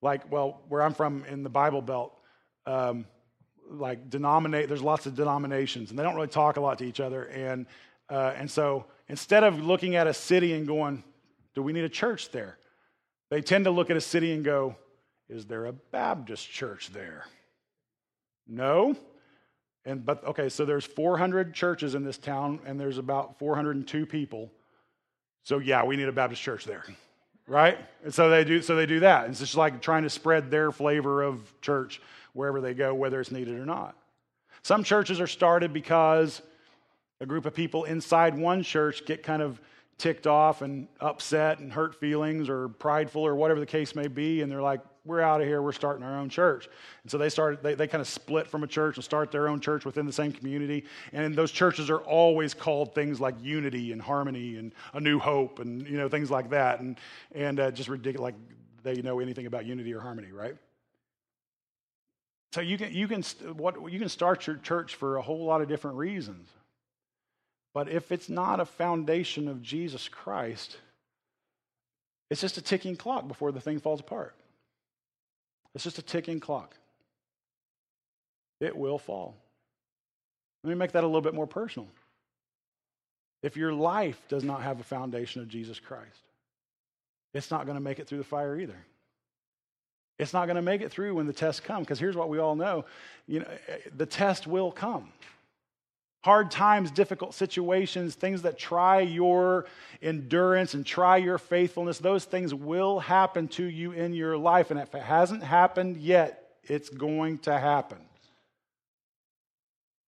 like 0.00 0.30
well 0.30 0.60
where 0.68 0.82
i'm 0.82 0.94
from 0.94 1.24
in 1.26 1.42
the 1.42 1.50
bible 1.50 1.82
belt 1.82 2.12
um, 2.66 3.06
like 3.70 4.10
denominate 4.10 4.68
there's 4.68 4.82
lots 4.82 5.06
of 5.06 5.14
denominations 5.14 5.90
and 5.90 5.98
they 5.98 6.02
don't 6.02 6.14
really 6.14 6.28
talk 6.28 6.56
a 6.56 6.60
lot 6.60 6.78
to 6.78 6.84
each 6.84 7.00
other 7.00 7.24
and 7.24 7.66
uh, 8.10 8.32
and 8.36 8.50
so 8.50 8.86
instead 9.08 9.44
of 9.44 9.60
looking 9.60 9.96
at 9.96 10.06
a 10.06 10.14
city 10.14 10.52
and 10.54 10.66
going 10.66 11.02
do 11.54 11.62
we 11.62 11.72
need 11.72 11.84
a 11.84 11.88
church 11.88 12.30
there 12.30 12.58
they 13.30 13.40
tend 13.40 13.64
to 13.64 13.70
look 13.70 13.90
at 13.90 13.96
a 13.96 14.00
city 14.00 14.32
and 14.32 14.44
go 14.44 14.76
is 15.28 15.46
there 15.46 15.66
a 15.66 15.72
baptist 15.72 16.50
church 16.50 16.90
there 16.90 17.24
no. 18.48 18.96
And 19.84 20.04
but 20.04 20.24
okay, 20.24 20.48
so 20.48 20.64
there's 20.64 20.84
400 20.84 21.54
churches 21.54 21.94
in 21.94 22.02
this 22.02 22.18
town 22.18 22.60
and 22.66 22.80
there's 22.80 22.98
about 22.98 23.38
402 23.38 24.06
people. 24.06 24.50
So 25.44 25.58
yeah, 25.58 25.84
we 25.84 25.96
need 25.96 26.08
a 26.08 26.12
Baptist 26.12 26.42
church 26.42 26.64
there. 26.64 26.84
Right? 27.48 27.78
And 28.04 28.14
so 28.14 28.28
they 28.28 28.44
do 28.44 28.60
so 28.60 28.76
they 28.76 28.86
do 28.86 29.00
that. 29.00 29.28
It's 29.30 29.40
just 29.40 29.56
like 29.56 29.80
trying 29.80 30.02
to 30.02 30.10
spread 30.10 30.50
their 30.50 30.70
flavor 30.70 31.22
of 31.22 31.40
church 31.62 32.00
wherever 32.34 32.60
they 32.60 32.74
go 32.74 32.94
whether 32.94 33.20
it's 33.20 33.32
needed 33.32 33.58
or 33.58 33.64
not. 33.64 33.96
Some 34.62 34.84
churches 34.84 35.18
are 35.20 35.26
started 35.26 35.72
because 35.72 36.42
a 37.20 37.26
group 37.26 37.46
of 37.46 37.54
people 37.54 37.84
inside 37.84 38.36
one 38.36 38.62
church 38.62 39.06
get 39.06 39.22
kind 39.22 39.40
of 39.40 39.60
ticked 39.96 40.26
off 40.26 40.62
and 40.62 40.86
upset 41.00 41.58
and 41.58 41.72
hurt 41.72 41.94
feelings 41.94 42.48
or 42.48 42.68
prideful 42.68 43.22
or 43.22 43.34
whatever 43.34 43.60
the 43.60 43.66
case 43.66 43.94
may 43.94 44.08
be 44.08 44.42
and 44.42 44.52
they're 44.52 44.62
like 44.62 44.80
we're 45.08 45.20
out 45.20 45.40
of 45.40 45.46
here, 45.46 45.60
we're 45.60 45.72
starting 45.72 46.04
our 46.04 46.18
own 46.18 46.28
church. 46.28 46.68
And 47.02 47.10
so 47.10 47.18
they 47.18 47.28
started, 47.28 47.62
they, 47.62 47.74
they 47.74 47.88
kind 47.88 48.00
of 48.00 48.06
split 48.06 48.46
from 48.46 48.62
a 48.62 48.66
church 48.66 48.96
and 48.96 49.04
start 49.04 49.32
their 49.32 49.48
own 49.48 49.58
church 49.58 49.84
within 49.84 50.06
the 50.06 50.12
same 50.12 50.30
community. 50.30 50.84
And 51.12 51.34
those 51.34 51.50
churches 51.50 51.90
are 51.90 51.98
always 52.00 52.54
called 52.54 52.94
things 52.94 53.20
like 53.20 53.34
unity 53.42 53.92
and 53.92 54.00
harmony 54.00 54.56
and 54.56 54.72
a 54.92 55.00
new 55.00 55.18
hope 55.18 55.58
and, 55.58 55.88
you 55.88 55.96
know, 55.96 56.08
things 56.08 56.30
like 56.30 56.50
that. 56.50 56.80
And, 56.80 56.98
and 57.34 57.58
uh, 57.58 57.70
just 57.70 57.88
ridiculous, 57.88 58.22
like 58.22 58.34
they 58.84 59.02
know 59.02 59.18
anything 59.18 59.46
about 59.46 59.66
unity 59.66 59.92
or 59.92 60.00
harmony, 60.00 60.30
right? 60.30 60.56
So 62.52 62.60
you 62.60 62.78
can, 62.78 62.92
you 62.92 63.08
can, 63.08 63.22
what, 63.56 63.90
you 63.90 63.98
can 63.98 64.08
start 64.08 64.46
your 64.46 64.56
church 64.56 64.94
for 64.94 65.16
a 65.16 65.22
whole 65.22 65.44
lot 65.44 65.60
of 65.60 65.68
different 65.68 65.96
reasons. 65.96 66.48
But 67.74 67.88
if 67.88 68.12
it's 68.12 68.28
not 68.28 68.60
a 68.60 68.64
foundation 68.64 69.48
of 69.48 69.62
Jesus 69.62 70.08
Christ, 70.08 70.78
it's 72.30 72.40
just 72.40 72.58
a 72.58 72.62
ticking 72.62 72.96
clock 72.96 73.28
before 73.28 73.52
the 73.52 73.60
thing 73.60 73.80
falls 73.80 74.00
apart. 74.00 74.34
It's 75.78 75.84
just 75.84 75.98
a 76.00 76.02
ticking 76.02 76.40
clock. 76.40 76.74
It 78.58 78.76
will 78.76 78.98
fall. 78.98 79.36
Let 80.64 80.70
me 80.70 80.74
make 80.74 80.90
that 80.90 81.04
a 81.04 81.06
little 81.06 81.20
bit 81.20 81.34
more 81.34 81.46
personal. 81.46 81.86
If 83.44 83.56
your 83.56 83.72
life 83.72 84.20
does 84.28 84.42
not 84.42 84.62
have 84.62 84.80
a 84.80 84.82
foundation 84.82 85.40
of 85.40 85.46
Jesus 85.46 85.78
Christ, 85.78 86.24
it's 87.32 87.52
not 87.52 87.64
going 87.64 87.76
to 87.76 87.80
make 87.80 88.00
it 88.00 88.08
through 88.08 88.18
the 88.18 88.24
fire 88.24 88.58
either. 88.58 88.74
It's 90.18 90.32
not 90.32 90.46
going 90.46 90.56
to 90.56 90.62
make 90.62 90.80
it 90.80 90.90
through 90.90 91.14
when 91.14 91.28
the 91.28 91.32
tests 91.32 91.60
come 91.60 91.84
because 91.84 92.00
here's 92.00 92.16
what 92.16 92.28
we 92.28 92.40
all 92.40 92.56
know, 92.56 92.84
you 93.28 93.38
know, 93.38 93.46
eh, 93.46 93.74
eh, 93.74 93.76
the 93.96 94.06
test 94.06 94.48
will 94.48 94.72
come 94.72 95.12
hard 96.24 96.50
times, 96.50 96.90
difficult 96.90 97.34
situations, 97.34 98.14
things 98.14 98.42
that 98.42 98.58
try 98.58 99.00
your 99.00 99.66
endurance 100.02 100.74
and 100.74 100.84
try 100.84 101.16
your 101.16 101.38
faithfulness, 101.38 101.98
those 101.98 102.24
things 102.24 102.52
will 102.52 102.98
happen 102.98 103.48
to 103.48 103.64
you 103.64 103.92
in 103.92 104.12
your 104.12 104.36
life. 104.36 104.70
And 104.70 104.80
if 104.80 104.94
it 104.94 105.02
hasn't 105.02 105.42
happened 105.42 105.96
yet, 105.96 106.56
it's 106.64 106.88
going 106.88 107.38
to 107.38 107.58
happen. 107.58 107.98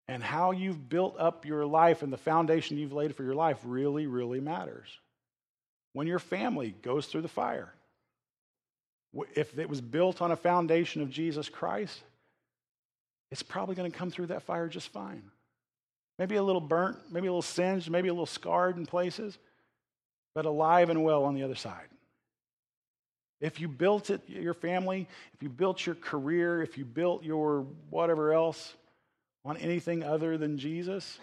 And 0.09 0.23
how 0.23 0.51
you've 0.51 0.89
built 0.89 1.15
up 1.19 1.47
your 1.47 1.65
life 1.65 2.03
and 2.03 2.13
the 2.13 2.17
foundation 2.17 2.77
you've 2.77 2.93
laid 2.93 3.15
for 3.15 3.23
your 3.23 3.37
life 3.37 3.59
really, 3.65 4.09
really 4.09 4.41
matters. 4.41 4.89
When 5.93 6.09
your 6.09 6.19
family 6.19 6.75
goes 6.83 7.07
through 7.07 7.23
the 7.23 7.29
fire, 7.29 7.73
if 9.35 9.57
it 9.59 9.69
was 9.69 9.81
built 9.81 10.21
on 10.21 10.33
a 10.33 10.37
foundation 10.37 11.03
of 11.03 11.11
Jesus 11.11 11.49
Christ, 11.49 12.01
it's 13.31 13.43
probably 13.43 13.77
going 13.77 13.91
to 13.91 13.97
come 13.97 14.11
through 14.11 14.27
that 14.27 14.43
fire 14.43 14.69
just 14.69 14.89
fine. 14.89 15.23
Maybe 16.21 16.37
a 16.37 16.43
little 16.43 16.61
burnt, 16.61 16.99
maybe 17.11 17.29
a 17.29 17.31
little 17.31 17.41
singed, 17.41 17.91
maybe 17.91 18.09
a 18.09 18.13
little 18.13 18.27
scarred 18.27 18.77
in 18.77 18.85
places, 18.85 19.39
but 20.35 20.45
alive 20.45 20.91
and 20.91 21.03
well 21.03 21.25
on 21.25 21.35
the 21.35 21.43
other 21.43 21.55
side. 21.55 21.89
If 23.41 23.59
you 23.59 23.69
built 23.69 24.11
it, 24.11 24.21
your 24.29 24.53
family, 24.53 25.09
if 25.33 25.43
you 25.43 25.49
built 25.49 25.87
your 25.87 25.95
career, 25.95 26.61
if 26.61 26.77
you 26.77 26.85
built 26.85 27.25
your 27.25 27.63
whatever 27.89 28.35
else 28.35 28.75
on 29.47 29.57
anything 29.57 30.05
other 30.05 30.37
than 30.37 30.59
Jesus, 30.59 31.19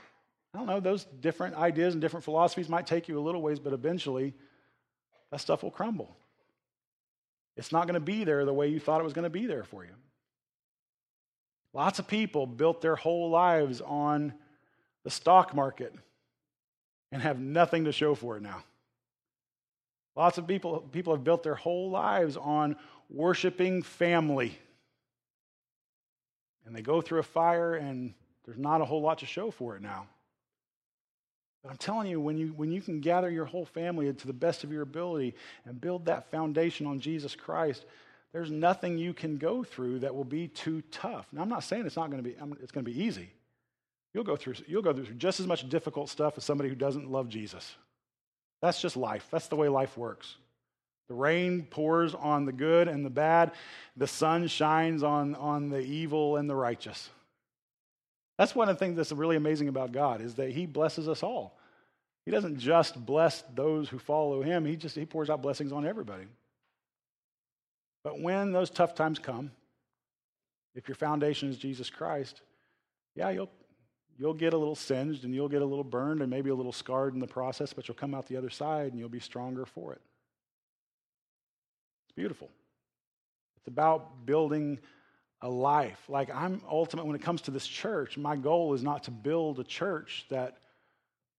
I 0.56 0.58
don't 0.58 0.66
know, 0.66 0.80
those 0.80 1.06
different 1.22 1.54
ideas 1.58 1.94
and 1.94 2.02
different 2.02 2.24
philosophies 2.24 2.68
might 2.68 2.88
take 2.88 3.08
you 3.08 3.20
a 3.20 3.22
little 3.22 3.44
ways, 3.44 3.60
but 3.60 3.74
eventually 3.74 4.34
that 5.30 5.42
stuff 5.42 5.62
will 5.62 5.70
crumble. 5.70 6.18
It's 7.56 7.72
not 7.72 7.86
going 7.86 7.94
to 7.94 8.00
be 8.00 8.24
there 8.24 8.46
the 8.46 8.54
way 8.54 8.70
you 8.70 8.80
thought 8.80 9.00
it 9.00 9.04
was 9.04 9.14
going 9.14 9.24
to 9.26 9.30
be 9.30 9.46
there 9.46 9.64
for 9.64 9.84
you. 9.86 9.94
Lots 11.72 12.00
of 12.00 12.08
people 12.08 12.48
built 12.48 12.82
their 12.82 12.96
whole 12.96 13.30
lives 13.30 13.80
on 13.80 14.34
the 15.08 15.12
stock 15.12 15.56
market 15.56 15.94
and 17.14 17.22
have 17.22 17.40
nothing 17.40 17.86
to 17.86 17.94
show 17.94 18.14
for 18.14 18.36
it 18.36 18.44
now. 18.44 18.62
Lots 20.18 20.38
of 20.38 20.46
people, 20.46 20.82
people 20.92 21.16
have 21.16 21.24
built 21.24 21.44
their 21.44 21.56
whole 21.56 21.90
lives 21.90 22.36
on 22.36 22.76
worshiping 23.10 23.84
family. 23.84 24.60
And 26.66 26.76
they 26.76 26.82
go 26.82 27.00
through 27.00 27.20
a 27.20 27.24
fire 27.24 27.76
and 27.76 28.14
there's 28.44 28.58
not 28.58 28.82
a 28.82 28.86
whole 28.86 29.02
lot 29.02 29.20
to 29.20 29.26
show 29.26 29.50
for 29.50 29.78
it 29.78 29.82
now. 29.82 30.08
But 31.64 31.72
I'm 31.72 31.78
telling 31.78 32.08
you, 32.08 32.20
when 32.20 32.38
you, 32.38 32.48
when 32.48 32.74
you 32.74 32.82
can 32.82 33.00
gather 33.00 33.30
your 33.30 33.46
whole 33.46 33.64
family 33.66 34.12
to 34.12 34.28
the 34.28 34.34
best 34.34 34.66
of 34.66 34.74
your 34.74 34.82
ability 34.82 35.36
and 35.64 35.80
build 35.80 36.04
that 36.08 36.30
foundation 36.30 36.86
on 36.86 37.00
Jesus 37.00 37.34
Christ, 37.34 37.86
there's 38.34 38.52
nothing 38.52 38.98
you 38.98 39.14
can 39.14 39.38
go 39.38 39.64
through 39.64 40.00
that 40.00 40.14
will 40.14 40.26
be 40.26 40.50
too 40.50 40.82
tough. 40.92 41.28
Now, 41.32 41.44
I'm 41.44 41.50
not 41.50 41.64
saying 41.64 41.86
it's 41.86 41.96
not 41.96 42.12
going 42.12 42.22
to 42.22 42.30
be, 42.30 42.36
it's 42.62 42.74
going 42.74 42.84
to 42.84 42.92
be 42.92 43.02
easy. 43.02 43.30
You'll 44.14 44.24
go 44.24 44.36
through, 44.36 44.56
you'll 44.68 44.82
go 44.82 44.94
through 44.94 45.06
just 45.16 45.40
as 45.40 45.48
much 45.48 45.68
difficult 45.70 46.10
stuff 46.10 46.38
as 46.38 46.44
somebody 46.44 46.70
who 46.70 46.76
doesn't 46.76 47.10
love 47.10 47.30
Jesus. 47.30 47.76
That's 48.62 48.82
just 48.82 48.98
life. 48.98 49.28
That's 49.32 49.48
the 49.48 49.56
way 49.56 49.70
life 49.70 49.98
works. 49.98 50.36
The 51.08 51.14
rain 51.14 51.68
pours 51.70 52.14
on 52.16 52.46
the 52.46 52.52
good 52.52 52.88
and 52.88 53.06
the 53.06 53.10
bad. 53.10 53.52
The 53.96 54.08
sun 54.08 54.48
shines 54.48 55.04
on, 55.04 55.36
on 55.36 55.70
the 55.70 55.80
evil 55.80 56.38
and 56.38 56.50
the 56.50 56.56
righteous. 56.56 57.10
That's 58.38 58.56
one 58.56 58.70
of 58.70 58.76
the 58.76 58.80
things 58.80 58.98
that's 58.98 59.12
really 59.12 59.36
amazing 59.36 59.68
about 59.68 59.92
God 59.92 60.22
is 60.22 60.36
that 60.36 60.52
He 60.52 60.66
blesses 60.66 61.08
us 61.08 61.24
all. 61.24 61.58
He 62.26 62.32
doesn't 62.32 62.60
just 62.60 63.06
bless 63.06 63.42
those 63.56 63.88
who 63.88 64.00
follow 64.00 64.42
Him, 64.42 64.66
He 64.66 64.76
just 64.76 64.96
He 64.96 65.06
pours 65.06 65.30
out 65.30 65.42
blessings 65.42 65.72
on 65.72 65.86
everybody. 65.86 66.26
But 68.04 68.20
when 68.22 68.52
those 68.52 68.70
tough 68.70 68.96
times 68.96 69.20
come, 69.20 69.52
if 70.76 70.88
your 70.88 70.96
foundation 70.96 71.50
is 71.50 71.58
Jesus 71.58 71.90
Christ, 71.90 72.42
yeah, 73.16 73.30
you'll 73.30 73.50
You'll 74.18 74.34
get 74.34 74.54
a 74.54 74.58
little 74.58 74.76
singed 74.76 75.26
and 75.26 75.34
you'll 75.34 75.48
get 75.48 75.62
a 75.62 75.66
little 75.66 75.84
burned 75.84 76.22
and 76.22 76.30
maybe 76.30 76.50
a 76.50 76.56
little 76.56 76.72
scarred 76.72 77.14
in 77.14 77.20
the 77.20 77.28
process, 77.28 77.72
but 77.72 77.88
you'll 77.88 77.96
come 77.96 78.16
out 78.16 78.28
the 78.28 78.38
other 78.38 78.50
side 78.50 78.92
and 78.92 79.00
you'll 79.00 79.10
be 79.10 79.20
stronger 79.20 79.66
for 79.66 79.94
it. 79.94 80.02
It's 82.08 82.16
beautiful. 82.16 82.50
It's 83.58 83.68
about 83.68 84.26
building 84.26 84.80
a 85.42 85.50
life. 85.50 86.00
Like 86.10 86.34
I'm 86.34 86.62
ultimate 86.68 87.06
when 87.06 87.16
it 87.16 87.22
comes 87.22 87.42
to 87.42 87.52
this 87.52 87.68
church, 87.68 88.18
my 88.18 88.36
goal 88.36 88.74
is 88.74 88.82
not 88.82 89.04
to 89.04 89.12
build 89.12 89.60
a 89.60 89.64
church 89.64 90.26
that 90.30 90.58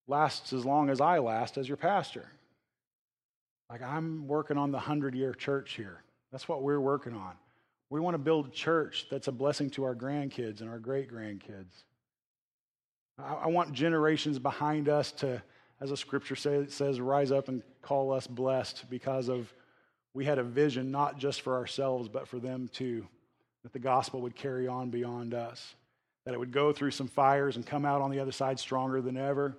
lasts 0.06 0.52
as 0.52 0.64
long 0.64 0.88
as 0.88 1.00
I 1.00 1.18
last 1.18 1.58
as 1.58 1.66
your 1.66 1.76
pastor. 1.76 2.30
Like 3.68 3.82
I'm 3.82 4.28
working 4.28 4.56
on 4.56 4.70
the 4.70 4.78
100-year 4.78 5.34
church 5.34 5.72
here. 5.72 6.02
That's 6.30 6.48
what 6.48 6.62
we're 6.62 6.80
working 6.80 7.14
on. 7.14 7.32
We 7.90 8.00
want 8.00 8.14
to 8.14 8.18
build 8.18 8.46
a 8.46 8.50
church 8.50 9.06
that's 9.10 9.28
a 9.28 9.32
blessing 9.32 9.70
to 9.70 9.84
our 9.84 9.96
grandkids 9.96 10.60
and 10.60 10.70
our 10.70 10.78
great 10.78 11.10
grandkids. 11.10 11.84
I, 13.18 13.48
want 13.48 13.72
generations 13.72 14.38
behind 14.38 14.88
us 14.88 15.12
to, 15.12 15.42
as 15.80 15.90
the 15.90 15.96
scripture 15.96 16.36
say, 16.36 16.66
says, 16.68 17.00
rise 17.00 17.32
up 17.32 17.48
and 17.48 17.62
call 17.82 18.12
us 18.12 18.26
blessed 18.26 18.84
because 18.88 19.28
of 19.28 19.52
we 20.14 20.24
had 20.24 20.38
a 20.38 20.42
vision 20.42 20.90
not 20.90 21.18
just 21.18 21.42
for 21.42 21.56
ourselves, 21.56 22.08
but 22.08 22.28
for 22.28 22.38
them 22.38 22.68
too, 22.72 23.06
that 23.62 23.72
the 23.72 23.78
gospel 23.78 24.20
would 24.22 24.36
carry 24.36 24.68
on 24.68 24.90
beyond 24.90 25.34
us, 25.34 25.74
that 26.24 26.34
it 26.34 26.38
would 26.38 26.52
go 26.52 26.72
through 26.72 26.92
some 26.92 27.08
fires 27.08 27.56
and 27.56 27.66
come 27.66 27.84
out 27.84 28.00
on 28.00 28.10
the 28.10 28.20
other 28.20 28.32
side 28.32 28.58
stronger 28.58 29.00
than 29.00 29.16
ever. 29.16 29.56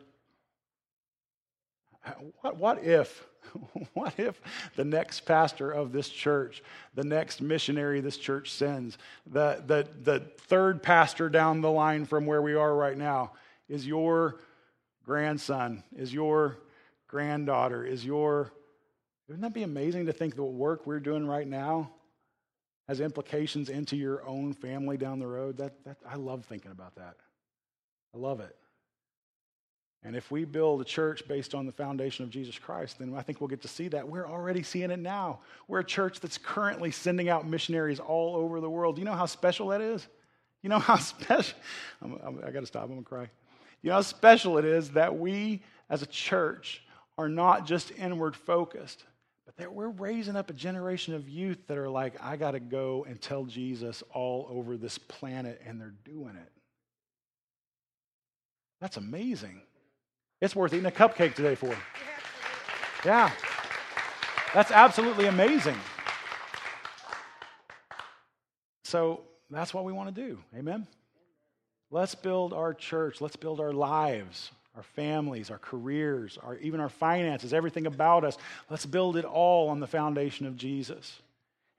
What, 2.42 2.58
what 2.58 2.84
if 2.84 3.26
what 3.94 4.14
if 4.18 4.40
the 4.76 4.86
next 4.86 5.22
pastor 5.22 5.72
of 5.72 5.92
this 5.92 6.10
church, 6.10 6.62
the 6.94 7.04
next 7.04 7.42
missionary 7.42 8.00
this 8.00 8.18
church 8.18 8.52
sends, 8.52 8.98
the, 9.26 9.64
the, 9.66 9.88
the 10.04 10.20
third 10.42 10.84
pastor 10.84 11.30
down 11.30 11.62
the 11.62 11.72
line 11.72 12.06
from 12.06 12.26
where 12.26 12.42
we 12.42 12.54
are 12.54 12.74
right 12.74 12.98
now 12.98 13.32
is 13.70 13.88
your 13.88 14.42
grandson, 15.06 15.84
is 15.96 16.14
your 16.14 16.58
granddaughter, 17.08 17.86
is 17.86 18.04
your. 18.04 18.52
Wouldn't 19.28 19.44
that 19.44 19.54
be 19.54 19.64
amazing 19.64 20.08
to 20.08 20.14
think 20.14 20.36
the 20.36 20.44
work 20.44 20.88
we're 20.88 21.00
doing 21.00 21.28
right 21.28 21.48
now 21.48 21.92
has 22.88 23.00
implications 23.00 23.70
into 23.70 23.96
your 23.96 24.28
own 24.28 24.54
family 24.54 24.98
down 24.98 25.20
the 25.20 25.28
road? 25.28 25.58
That, 25.58 25.84
that, 25.86 25.98
I 26.08 26.16
love 26.16 26.46
thinking 26.46 26.72
about 26.72 26.96
that. 26.96 27.16
I 28.16 28.18
love 28.18 28.40
it. 28.40 28.56
And 30.04 30.16
if 30.16 30.32
we 30.32 30.46
build 30.46 30.82
a 30.82 30.86
church 30.86 31.28
based 31.28 31.54
on 31.54 31.66
the 31.66 31.72
foundation 31.72 32.24
of 32.24 32.32
Jesus 32.32 32.58
Christ, 32.58 33.00
then 33.00 33.14
I 33.16 33.22
think 33.22 33.42
we'll 33.42 33.50
get 33.50 33.62
to 33.64 33.68
see 33.68 33.90
that. 33.90 34.08
We're 34.08 34.28
already 34.28 34.64
seeing 34.64 34.92
it 34.92 35.00
now. 35.00 35.40
We're 35.68 35.80
a 35.80 35.86
church 35.86 36.22
that's 36.22 36.38
currently 36.38 36.90
sending 36.90 37.28
out 37.28 37.46
missionaries 37.46 38.00
all 38.00 38.36
over 38.38 38.62
the 38.62 38.70
world. 38.70 38.96
Do 38.96 39.02
you 39.02 39.06
know 39.06 39.14
how 39.14 39.26
special 39.26 39.68
that 39.68 39.82
is? 39.82 40.08
You 40.62 40.70
know 40.70 40.80
how 40.80 40.96
special? 40.98 41.58
I'm, 42.02 42.18
I'm, 42.24 42.42
i 42.46 42.52
got 42.52 42.62
to 42.62 42.66
stop. 42.66 42.84
I'm 42.84 42.92
going 42.92 43.04
to 43.04 43.10
cry. 43.10 43.30
You 43.82 43.90
know 43.90 43.96
how 43.96 44.02
special 44.02 44.58
it 44.58 44.66
is 44.66 44.92
that 44.92 45.18
we 45.18 45.62
as 45.90 46.02
a 46.02 46.06
church 46.06 46.84
are 47.18 47.30
not 47.30 47.66
just 47.66 47.92
inward 47.92 48.36
focused, 48.36 49.04
but 49.46 49.56
that 49.58 49.74
we're 49.74 49.90
raising 49.90 50.36
up 50.36 50.50
a 50.50 50.54
generation 50.54 51.14
of 51.14 51.28
youth 51.28 51.58
that 51.68 51.78
are 51.78 51.90
like, 51.90 52.14
I 52.22 52.38
got 52.38 52.52
to 52.52 52.60
go 52.60 53.06
and 53.08 53.22
tell 53.22 53.46
Jesus 53.46 54.04
all 54.14 54.48
over 54.50 54.78
this 54.78 54.98
planet, 54.98 55.62
and 55.66 55.80
they're 55.80 55.96
doing 56.06 56.36
it. 56.36 56.52
That's 58.82 58.98
amazing. 58.98 59.62
It's 60.42 60.56
worth 60.56 60.74
eating 60.74 60.86
a 60.86 60.92
cupcake 60.92 61.36
today 61.36 61.56
for. 61.56 61.76
Yeah. 63.06 63.32
That's 64.54 64.72
absolutely 64.72 65.26
amazing. 65.26 65.76
So 68.84 69.22
that's 69.50 69.74
what 69.74 69.84
we 69.84 69.94
want 69.94 70.14
to 70.14 70.22
do. 70.22 70.40
Amen? 70.58 70.88
Let's 71.92 72.16
build 72.16 72.54
our 72.54 72.74
church. 72.74 73.20
Let's 73.20 73.36
build 73.36 73.60
our 73.60 73.74
lives, 73.74 74.52
our 74.76 74.84
families, 74.84 75.50
our 75.50 75.58
careers, 75.58 76.38
our, 76.42 76.56
even 76.58 76.80
our 76.80 76.90
finances, 76.90 77.54
everything 77.54 77.88
about 77.88 78.24
us. 78.24 78.38
Let's 78.70 78.86
build 78.86 79.18
it 79.18 79.26
all 79.26 79.70
on 79.70 79.80
the 79.80 79.88
foundation 79.88 80.46
of 80.46 80.56
Jesus. 80.56 81.20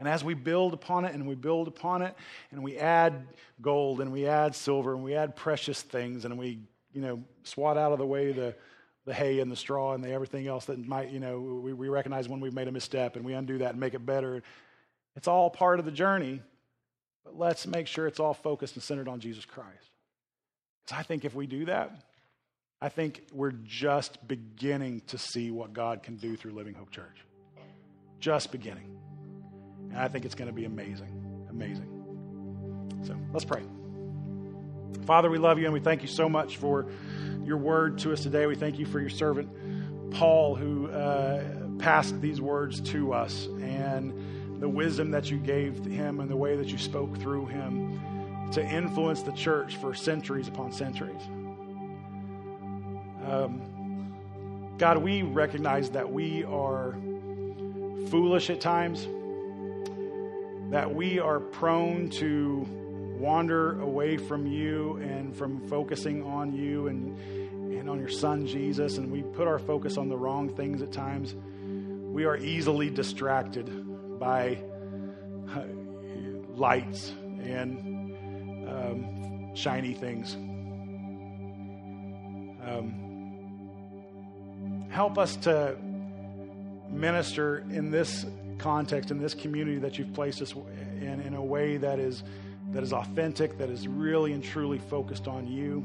And 0.01 0.09
as 0.09 0.25
we 0.25 0.35
build 0.35 0.73
upon 0.75 1.05
it 1.05 1.15
and 1.15 1.29
we 1.29 1.35
build 1.35 1.69
upon 1.69 2.03
it 2.03 2.15
and 2.51 2.63
we 2.63 2.79
add 2.79 3.27
gold 3.61 4.01
and 4.01 4.11
we 4.11 4.27
add 4.27 4.55
silver 4.55 4.95
and 4.95 5.05
we 5.05 5.15
add 5.15 5.37
precious 5.37 5.83
things 5.83 6.25
and 6.25 6.39
we 6.39 6.61
you 6.93 7.03
know, 7.03 7.23
swat 7.45 7.77
out 7.77 7.93
of 7.93 7.99
the 7.99 8.07
way 8.07 8.33
the, 8.33 8.57
the 9.05 9.15
hay 9.15 9.39
and 9.39 9.53
the 9.53 9.57
straw 9.57 9.95
and 9.95 10.03
the 10.03 10.11
everything 10.11 10.49
else 10.49 10.65
that 10.65 10.85
might, 10.89 11.11
you 11.11 11.21
know, 11.21 11.39
we, 11.39 11.73
we 11.73 11.89
recognize 11.89 12.29
when 12.29 12.41
we've 12.41 12.55
made 12.55 12.67
a 12.67 12.73
misstep 12.73 13.15
and 13.15 13.25
we 13.25 13.35
undo 13.35 13.59
that 13.59 13.73
and 13.73 13.81
make 13.81 13.95
it 13.95 14.05
better. 14.05 14.43
It's 15.15 15.29
all 15.29 15.51
part 15.51 15.79
of 15.79 15.85
the 15.85 15.93
journey, 15.93 16.41
but 17.25 17.39
let's 17.39 17.67
make 17.67 17.87
sure 17.87 18.07
it's 18.07 18.19
all 18.19 18.35
focused 18.35 18.75
and 18.75 18.83
centered 18.83 19.07
on 19.07 19.21
Jesus 19.21 19.45
Christ. 19.45 19.91
Because 20.91 21.01
I 21.01 21.03
think 21.05 21.25
if 21.25 21.35
we 21.37 21.47
do 21.47 21.67
that, 21.67 21.93
I 22.81 22.89
think 22.89 23.23
we're 23.33 23.53
just 23.53 24.27
beginning 24.27 25.03
to 25.09 25.19
see 25.19 25.53
what 25.53 25.73
God 25.73 26.03
can 26.03 26.17
do 26.17 26.37
through 26.37 26.53
Living 26.53 26.75
Hope 26.75 26.91
Church. 26.91 27.25
Just 28.19 28.51
beginning. 28.51 28.99
And 29.91 29.99
I 29.99 30.09
think 30.09 30.25
it's 30.25 30.35
going 30.35 30.49
to 30.49 30.55
be 30.55 30.65
amazing. 30.65 31.47
Amazing. 31.49 32.99
So 33.05 33.15
let's 33.33 33.45
pray. 33.45 33.63
Father, 35.07 35.31
we 35.31 35.39
love 35.39 35.61
you 35.61 35.67
and 35.67 35.73
we 35.73 35.79
thank 35.79 36.03
you 36.03 36.09
so 36.09 36.29
much 36.29 36.57
for 36.57 36.91
your 37.45 37.59
word 37.59 37.99
to 37.99 38.13
us 38.13 38.23
today. 38.23 38.47
We 38.47 38.57
thank 38.57 38.79
you 38.79 38.87
for 38.87 38.99
your 38.99 39.11
servant, 39.11 40.11
Paul, 40.11 40.57
who 40.57 40.89
uh, 40.89 41.45
passed 41.79 42.21
these 42.21 42.41
words 42.41 42.81
to 42.93 43.13
us 43.13 43.47
and 43.61 44.61
the 44.61 44.69
wisdom 44.69 45.13
that 45.13 45.31
you 45.31 45.39
gave 45.39 45.85
him 45.85 46.19
and 46.19 46.29
the 46.29 46.37
way 46.37 46.57
that 46.57 46.67
you 46.67 46.79
spoke 46.79 47.17
through 47.19 47.47
him 47.47 48.01
to 48.53 48.67
influence 48.67 49.23
the 49.23 49.33
church 49.33 49.77
for 49.77 49.95
centuries 49.95 50.49
upon 50.49 50.73
centuries. 50.73 51.23
Um, 53.27 54.75
God, 54.79 54.99
we 54.99 55.23
recognize 55.23 55.91
that 55.91 56.11
we 56.11 56.45
are 56.45 56.97
foolish 58.09 58.51
at 58.51 58.61
times, 58.61 59.07
that 60.73 60.95
we 60.95 61.19
are 61.19 61.39
prone 61.39 62.09
to 62.11 62.67
wander 63.19 63.79
away 63.81 64.17
from 64.17 64.47
you 64.47 64.97
and 64.97 65.37
from 65.37 65.61
focusing 65.69 66.25
on 66.25 66.55
you 66.55 66.89
and, 66.89 67.19
and 67.79 67.91
on 67.91 67.99
your 67.99 68.09
son 68.09 68.47
Jesus, 68.47 68.97
and 68.97 69.13
we 69.13 69.23
put 69.23 69.47
our 69.47 69.59
focus 69.59 69.99
on 69.99 70.09
the 70.09 70.17
wrong 70.17 70.49
things 70.49 70.81
at 70.81 70.91
times, 70.91 71.35
we 72.13 72.25
are 72.25 72.39
easily 72.39 72.89
distracted 72.89 74.19
by 74.19 74.59
uh, 75.55 75.63
lights 76.57 77.13
and 77.43 77.90
um, 78.91 79.55
shiny 79.55 79.95
things. 79.95 80.35
Um, 82.67 82.95
help 84.91 85.19
us 85.19 85.37
to 85.37 85.77
minister 86.91 87.59
in 87.71 87.91
this 87.91 88.27
context, 88.59 89.11
in 89.11 89.19
this 89.19 89.35
community 89.35 89.79
that 89.79 89.99
you've 89.99 90.13
placed 90.13 90.43
us 90.43 90.55
in, 91.01 91.21
in 91.21 91.35
a 91.35 91.43
way 91.43 91.77
that 91.79 91.99
is 91.99 92.23
that 92.73 92.83
is 92.85 92.93
authentic, 92.93 93.59
that 93.59 93.69
is 93.69 93.89
really 93.89 94.33
and 94.33 94.45
truly 94.45 94.79
focused 94.79 95.27
on 95.27 95.49
you. 95.49 95.85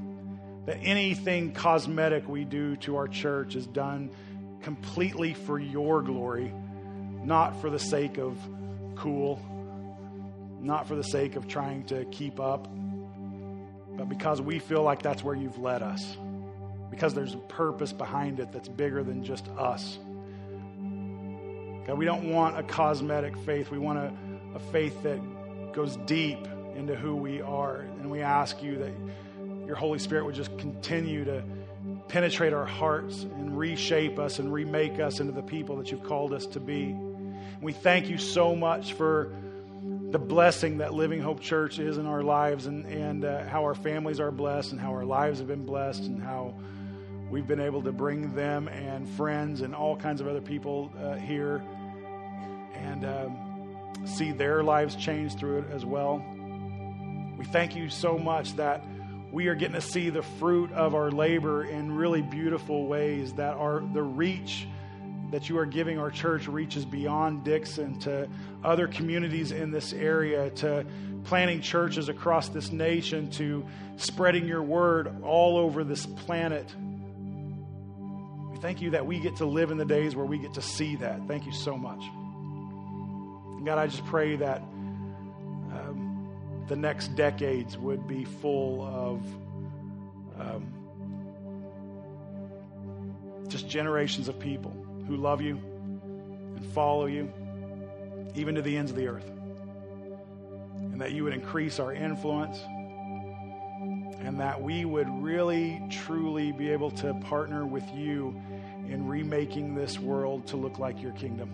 That 0.66 0.78
anything 0.82 1.51
cosmetic 1.51 2.28
we 2.28 2.43
do 2.43 2.76
to 2.78 2.97
our 2.97 3.08
church 3.08 3.56
is 3.56 3.66
done 3.66 4.12
completely 4.62 5.34
for 5.34 5.60
your 5.60 6.01
glory, 6.01 6.53
not 7.24 7.60
for 7.62 7.70
the 7.70 7.80
sake 7.80 8.18
of 8.18 8.38
cool, 8.95 9.41
not 10.60 10.88
for 10.88 10.95
the 10.95 11.03
sake 11.03 11.36
of 11.36 11.47
trying 11.47 11.86
to 11.86 12.06
keep 12.06 12.39
up, 12.39 12.68
but 13.98 14.10
because 14.10 14.41
we 14.41 14.60
feel 14.60 14.84
like 14.84 15.02
that's 15.02 15.24
where 15.24 15.36
you've 15.36 15.58
led 15.58 15.82
us. 15.82 16.18
Because 16.89 17.14
there's 17.14 17.34
a 17.34 17.38
purpose 17.38 17.91
behind 17.93 18.39
it 18.39 18.52
that's 18.52 18.70
bigger 18.70 19.04
than 19.04 19.24
just 19.24 19.48
us. 19.58 19.98
God, 21.88 21.98
we 21.98 22.06
don't 22.06 22.32
want 22.32 22.58
a 22.58 22.64
cosmetic 22.64 23.38
faith. 23.39 23.70
We 23.70 23.78
want 23.78 24.00
a, 24.00 24.14
a 24.56 24.60
faith 24.72 25.04
that 25.04 25.20
goes 25.74 25.98
deep 26.06 26.39
into 26.76 26.96
who 26.96 27.16
we 27.16 27.41
are. 27.41 27.78
And 27.78 28.10
we 28.10 28.22
ask 28.22 28.62
you 28.64 28.78
that 28.78 28.93
your 29.68 29.76
Holy 29.76 30.00
Spirit 30.00 30.26
would 30.26 30.36
just 30.36 30.58
continue 30.58 31.26
to 31.26 31.43
penetrate 32.08 32.54
our 32.54 32.66
hearts 32.66 33.24
and 33.24 33.58
reshape 33.58 34.20
us 34.20 34.39
and 34.39 34.52
remake 34.52 35.00
us 35.00 35.20
into 35.20 35.34
the 35.34 35.43
people 35.43 35.78
that 35.78 35.91
you've 35.91 36.04
called 36.04 36.34
us 36.34 36.46
to 36.48 36.60
be. 36.60 36.96
We 37.62 37.74
thank 37.74 38.10
you 38.10 38.18
so 38.18 38.56
much 38.56 38.93
for 38.93 39.32
the 40.16 40.20
blessing 40.20 40.78
that 40.78 40.93
Living 40.93 41.20
Hope 41.20 41.41
Church 41.41 41.78
is 41.78 41.97
in 41.97 42.05
our 42.05 42.24
lives 42.24 42.68
and, 42.68 42.86
and 42.86 43.26
uh, 43.26 43.43
how 43.49 43.63
our 43.63 43.76
families 43.76 44.22
are 44.22 44.32
blessed 44.32 44.72
and 44.72 44.80
how 44.80 44.91
our 44.93 45.03
lives 45.03 45.39
have 45.39 45.47
been 45.49 45.66
blessed 45.66 46.03
and 46.03 46.24
how 46.24 46.55
we've 47.30 47.47
been 47.47 47.59
able 47.59 47.82
to 47.82 47.91
bring 47.91 48.34
them 48.34 48.70
and 48.70 49.09
friends 49.09 49.59
and 49.59 49.76
all 49.76 49.97
kinds 49.97 50.22
of 50.22 50.28
other 50.30 50.39
people 50.39 50.89
uh, 51.03 51.16
here 51.16 51.61
and 52.76 53.03
um, 53.03 53.91
see 54.05 54.32
their 54.32 54.63
lives 54.63 54.95
change 54.95 55.36
through 55.36 55.57
it 55.57 55.66
as 55.70 55.84
well. 55.84 56.24
We 57.38 57.43
thank 57.43 57.76
you 57.76 57.89
so 57.89 58.18
much 58.18 58.55
that 58.55 58.86
we 59.34 59.47
are 59.47 59.55
getting 59.55 59.76
to 59.76 59.82
see 59.82 60.11
the 60.11 60.24
fruit 60.24 60.72
of 60.72 60.95
our 60.95 61.11
labor 61.11 61.66
in 61.66 61.91
really 61.91 62.22
beautiful 62.22 62.88
ways, 62.88 63.34
that 63.34 63.57
are 63.57 63.82
the 63.82 64.01
reach 64.01 64.66
that 65.36 65.49
you 65.49 65.57
are 65.57 65.65
giving 65.65 65.99
our 65.99 66.09
church 66.09 66.47
reaches 66.47 66.86
beyond 66.86 67.43
Dixon 67.43 67.99
to 67.99 68.25
other 68.63 68.88
communities 68.88 69.51
in 69.51 69.69
this 69.69 69.91
area, 69.91 70.49
to 70.51 70.86
planting 71.25 71.59
churches 71.59 72.07
across 72.07 72.47
this 72.47 72.71
nation, 72.71 73.29
to 73.31 73.65
spreading 73.97 74.47
your 74.47 74.63
word 74.63 75.21
all 75.23 75.57
over 75.57 75.83
this 75.83 76.05
planet. 76.05 76.73
We 78.49 78.59
thank 78.59 78.81
you 78.81 78.91
that 78.91 79.05
we 79.05 79.19
get 79.19 79.36
to 79.36 79.45
live 79.45 79.71
in 79.71 79.77
the 79.77 79.83
days 79.83 80.15
where 80.15 80.25
we 80.25 80.38
get 80.38 80.53
to 80.53 80.61
see 80.61 80.95
that. 80.95 81.27
Thank 81.27 81.45
you 81.45 81.51
so 81.51 81.75
much. 81.75 81.99
God, 83.65 83.77
I 83.77 83.88
just 83.88 84.05
pray 84.05 84.38
that 84.38 84.63
the 86.67 86.77
next 86.77 87.09
decades 87.09 87.77
would 87.77 88.07
be 88.07 88.23
full 88.23 88.81
of 88.81 89.21
um, 90.39 90.73
just 93.49 93.67
generations 93.67 94.29
of 94.29 94.39
people 94.39 94.84
who 95.08 95.18
love 95.18 95.41
you 95.41 95.60
and 96.56 96.66
follow 96.74 97.06
you, 97.06 97.32
even 98.36 98.56
to 98.56 98.62
the 98.62 98.76
ends 98.78 98.91
of 98.91 98.97
the 98.97 99.08
earth. 99.08 99.30
And 100.78 101.01
that 101.01 101.12
you 101.12 101.24
would 101.24 101.34
increase 101.34 101.80
our 101.80 101.93
influence, 101.93 102.60
and 104.20 104.39
that 104.39 104.62
we 104.62 104.86
would 104.86 105.10
really, 105.22 105.82
truly 105.89 106.51
be 106.51 106.72
able 106.72 106.91
to 106.91 107.14
partner 107.26 107.66
with 107.66 107.84
you 107.93 108.41
in 108.88 109.08
remaking 109.08 109.76
this 109.76 109.99
world 109.99 110.47
to 110.47 110.58
look 110.58 110.80
like 110.80 111.01
your 111.01 111.12
kingdom. 111.14 111.49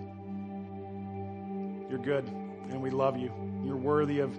You're 1.89 1.99
good, 1.99 2.27
and 2.69 2.81
we 2.81 2.89
love 2.89 3.17
you. 3.17 3.33
You're 3.65 3.75
worthy 3.75 4.19
of 4.19 4.37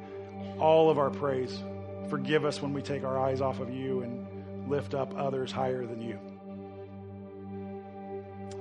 all 0.59 0.91
of 0.91 0.99
our 0.99 1.11
praise. 1.11 1.63
Forgive 2.09 2.45
us 2.45 2.63
when 2.63 2.73
we 2.73 2.83
take 2.83 3.05
our 3.05 3.19
eyes 3.19 3.41
off 3.41 3.61
of 3.61 3.71
you 3.71 4.03
and 4.03 4.69
lift 4.69 4.95
up 4.95 5.15
others 5.17 5.53
higher 5.53 5.85
than 5.87 6.01
you. 6.01 6.19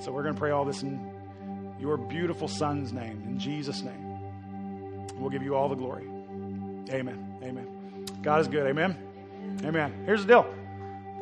So 0.02 0.12
we're 0.12 0.24
going 0.24 0.34
to 0.34 0.40
pray 0.40 0.50
all 0.50 0.66
this 0.66 0.82
in 0.82 1.00
your 1.80 1.96
beautiful 1.96 2.48
Son's 2.48 2.92
name, 2.92 3.22
in 3.28 3.38
Jesus' 3.38 3.84
name. 3.84 5.08
We'll 5.20 5.30
give 5.30 5.44
you 5.44 5.56
all 5.56 5.70
the 5.70 5.76
glory. 5.76 6.08
Amen. 6.90 7.38
Amen. 7.44 8.06
God 8.24 8.42
is 8.42 8.48
good. 8.48 8.66
Amen. 8.66 8.98
Amen. 9.64 9.94
Here's 10.08 10.26
the 10.26 10.28
deal. 10.28 10.56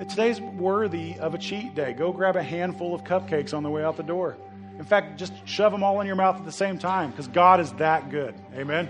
Today's 0.07 0.39
worthy 0.39 1.15
of 1.19 1.33
a 1.33 1.37
cheat 1.37 1.75
day. 1.75 1.91
Go 1.91 2.13
grab 2.13 2.37
a 2.37 2.43
handful 2.43 2.95
of 2.95 3.03
cupcakes 3.03 3.53
on 3.53 3.63
the 3.63 3.69
way 3.69 3.83
out 3.83 3.97
the 3.97 4.03
door. 4.03 4.37
In 4.77 4.85
fact, 4.85 5.19
just 5.19 5.33
shove 5.45 5.73
them 5.73 5.83
all 5.83 5.99
in 5.99 6.07
your 6.07 6.15
mouth 6.15 6.37
at 6.37 6.45
the 6.45 6.51
same 6.51 6.77
time 6.77 7.11
because 7.11 7.27
God 7.27 7.59
is 7.59 7.73
that 7.73 8.09
good. 8.09 8.33
Amen. 8.55 8.87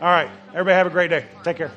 All 0.00 0.08
right. 0.08 0.30
Everybody 0.50 0.74
have 0.74 0.86
a 0.86 0.90
great 0.90 1.10
day. 1.10 1.26
Take 1.42 1.56
care. 1.56 1.72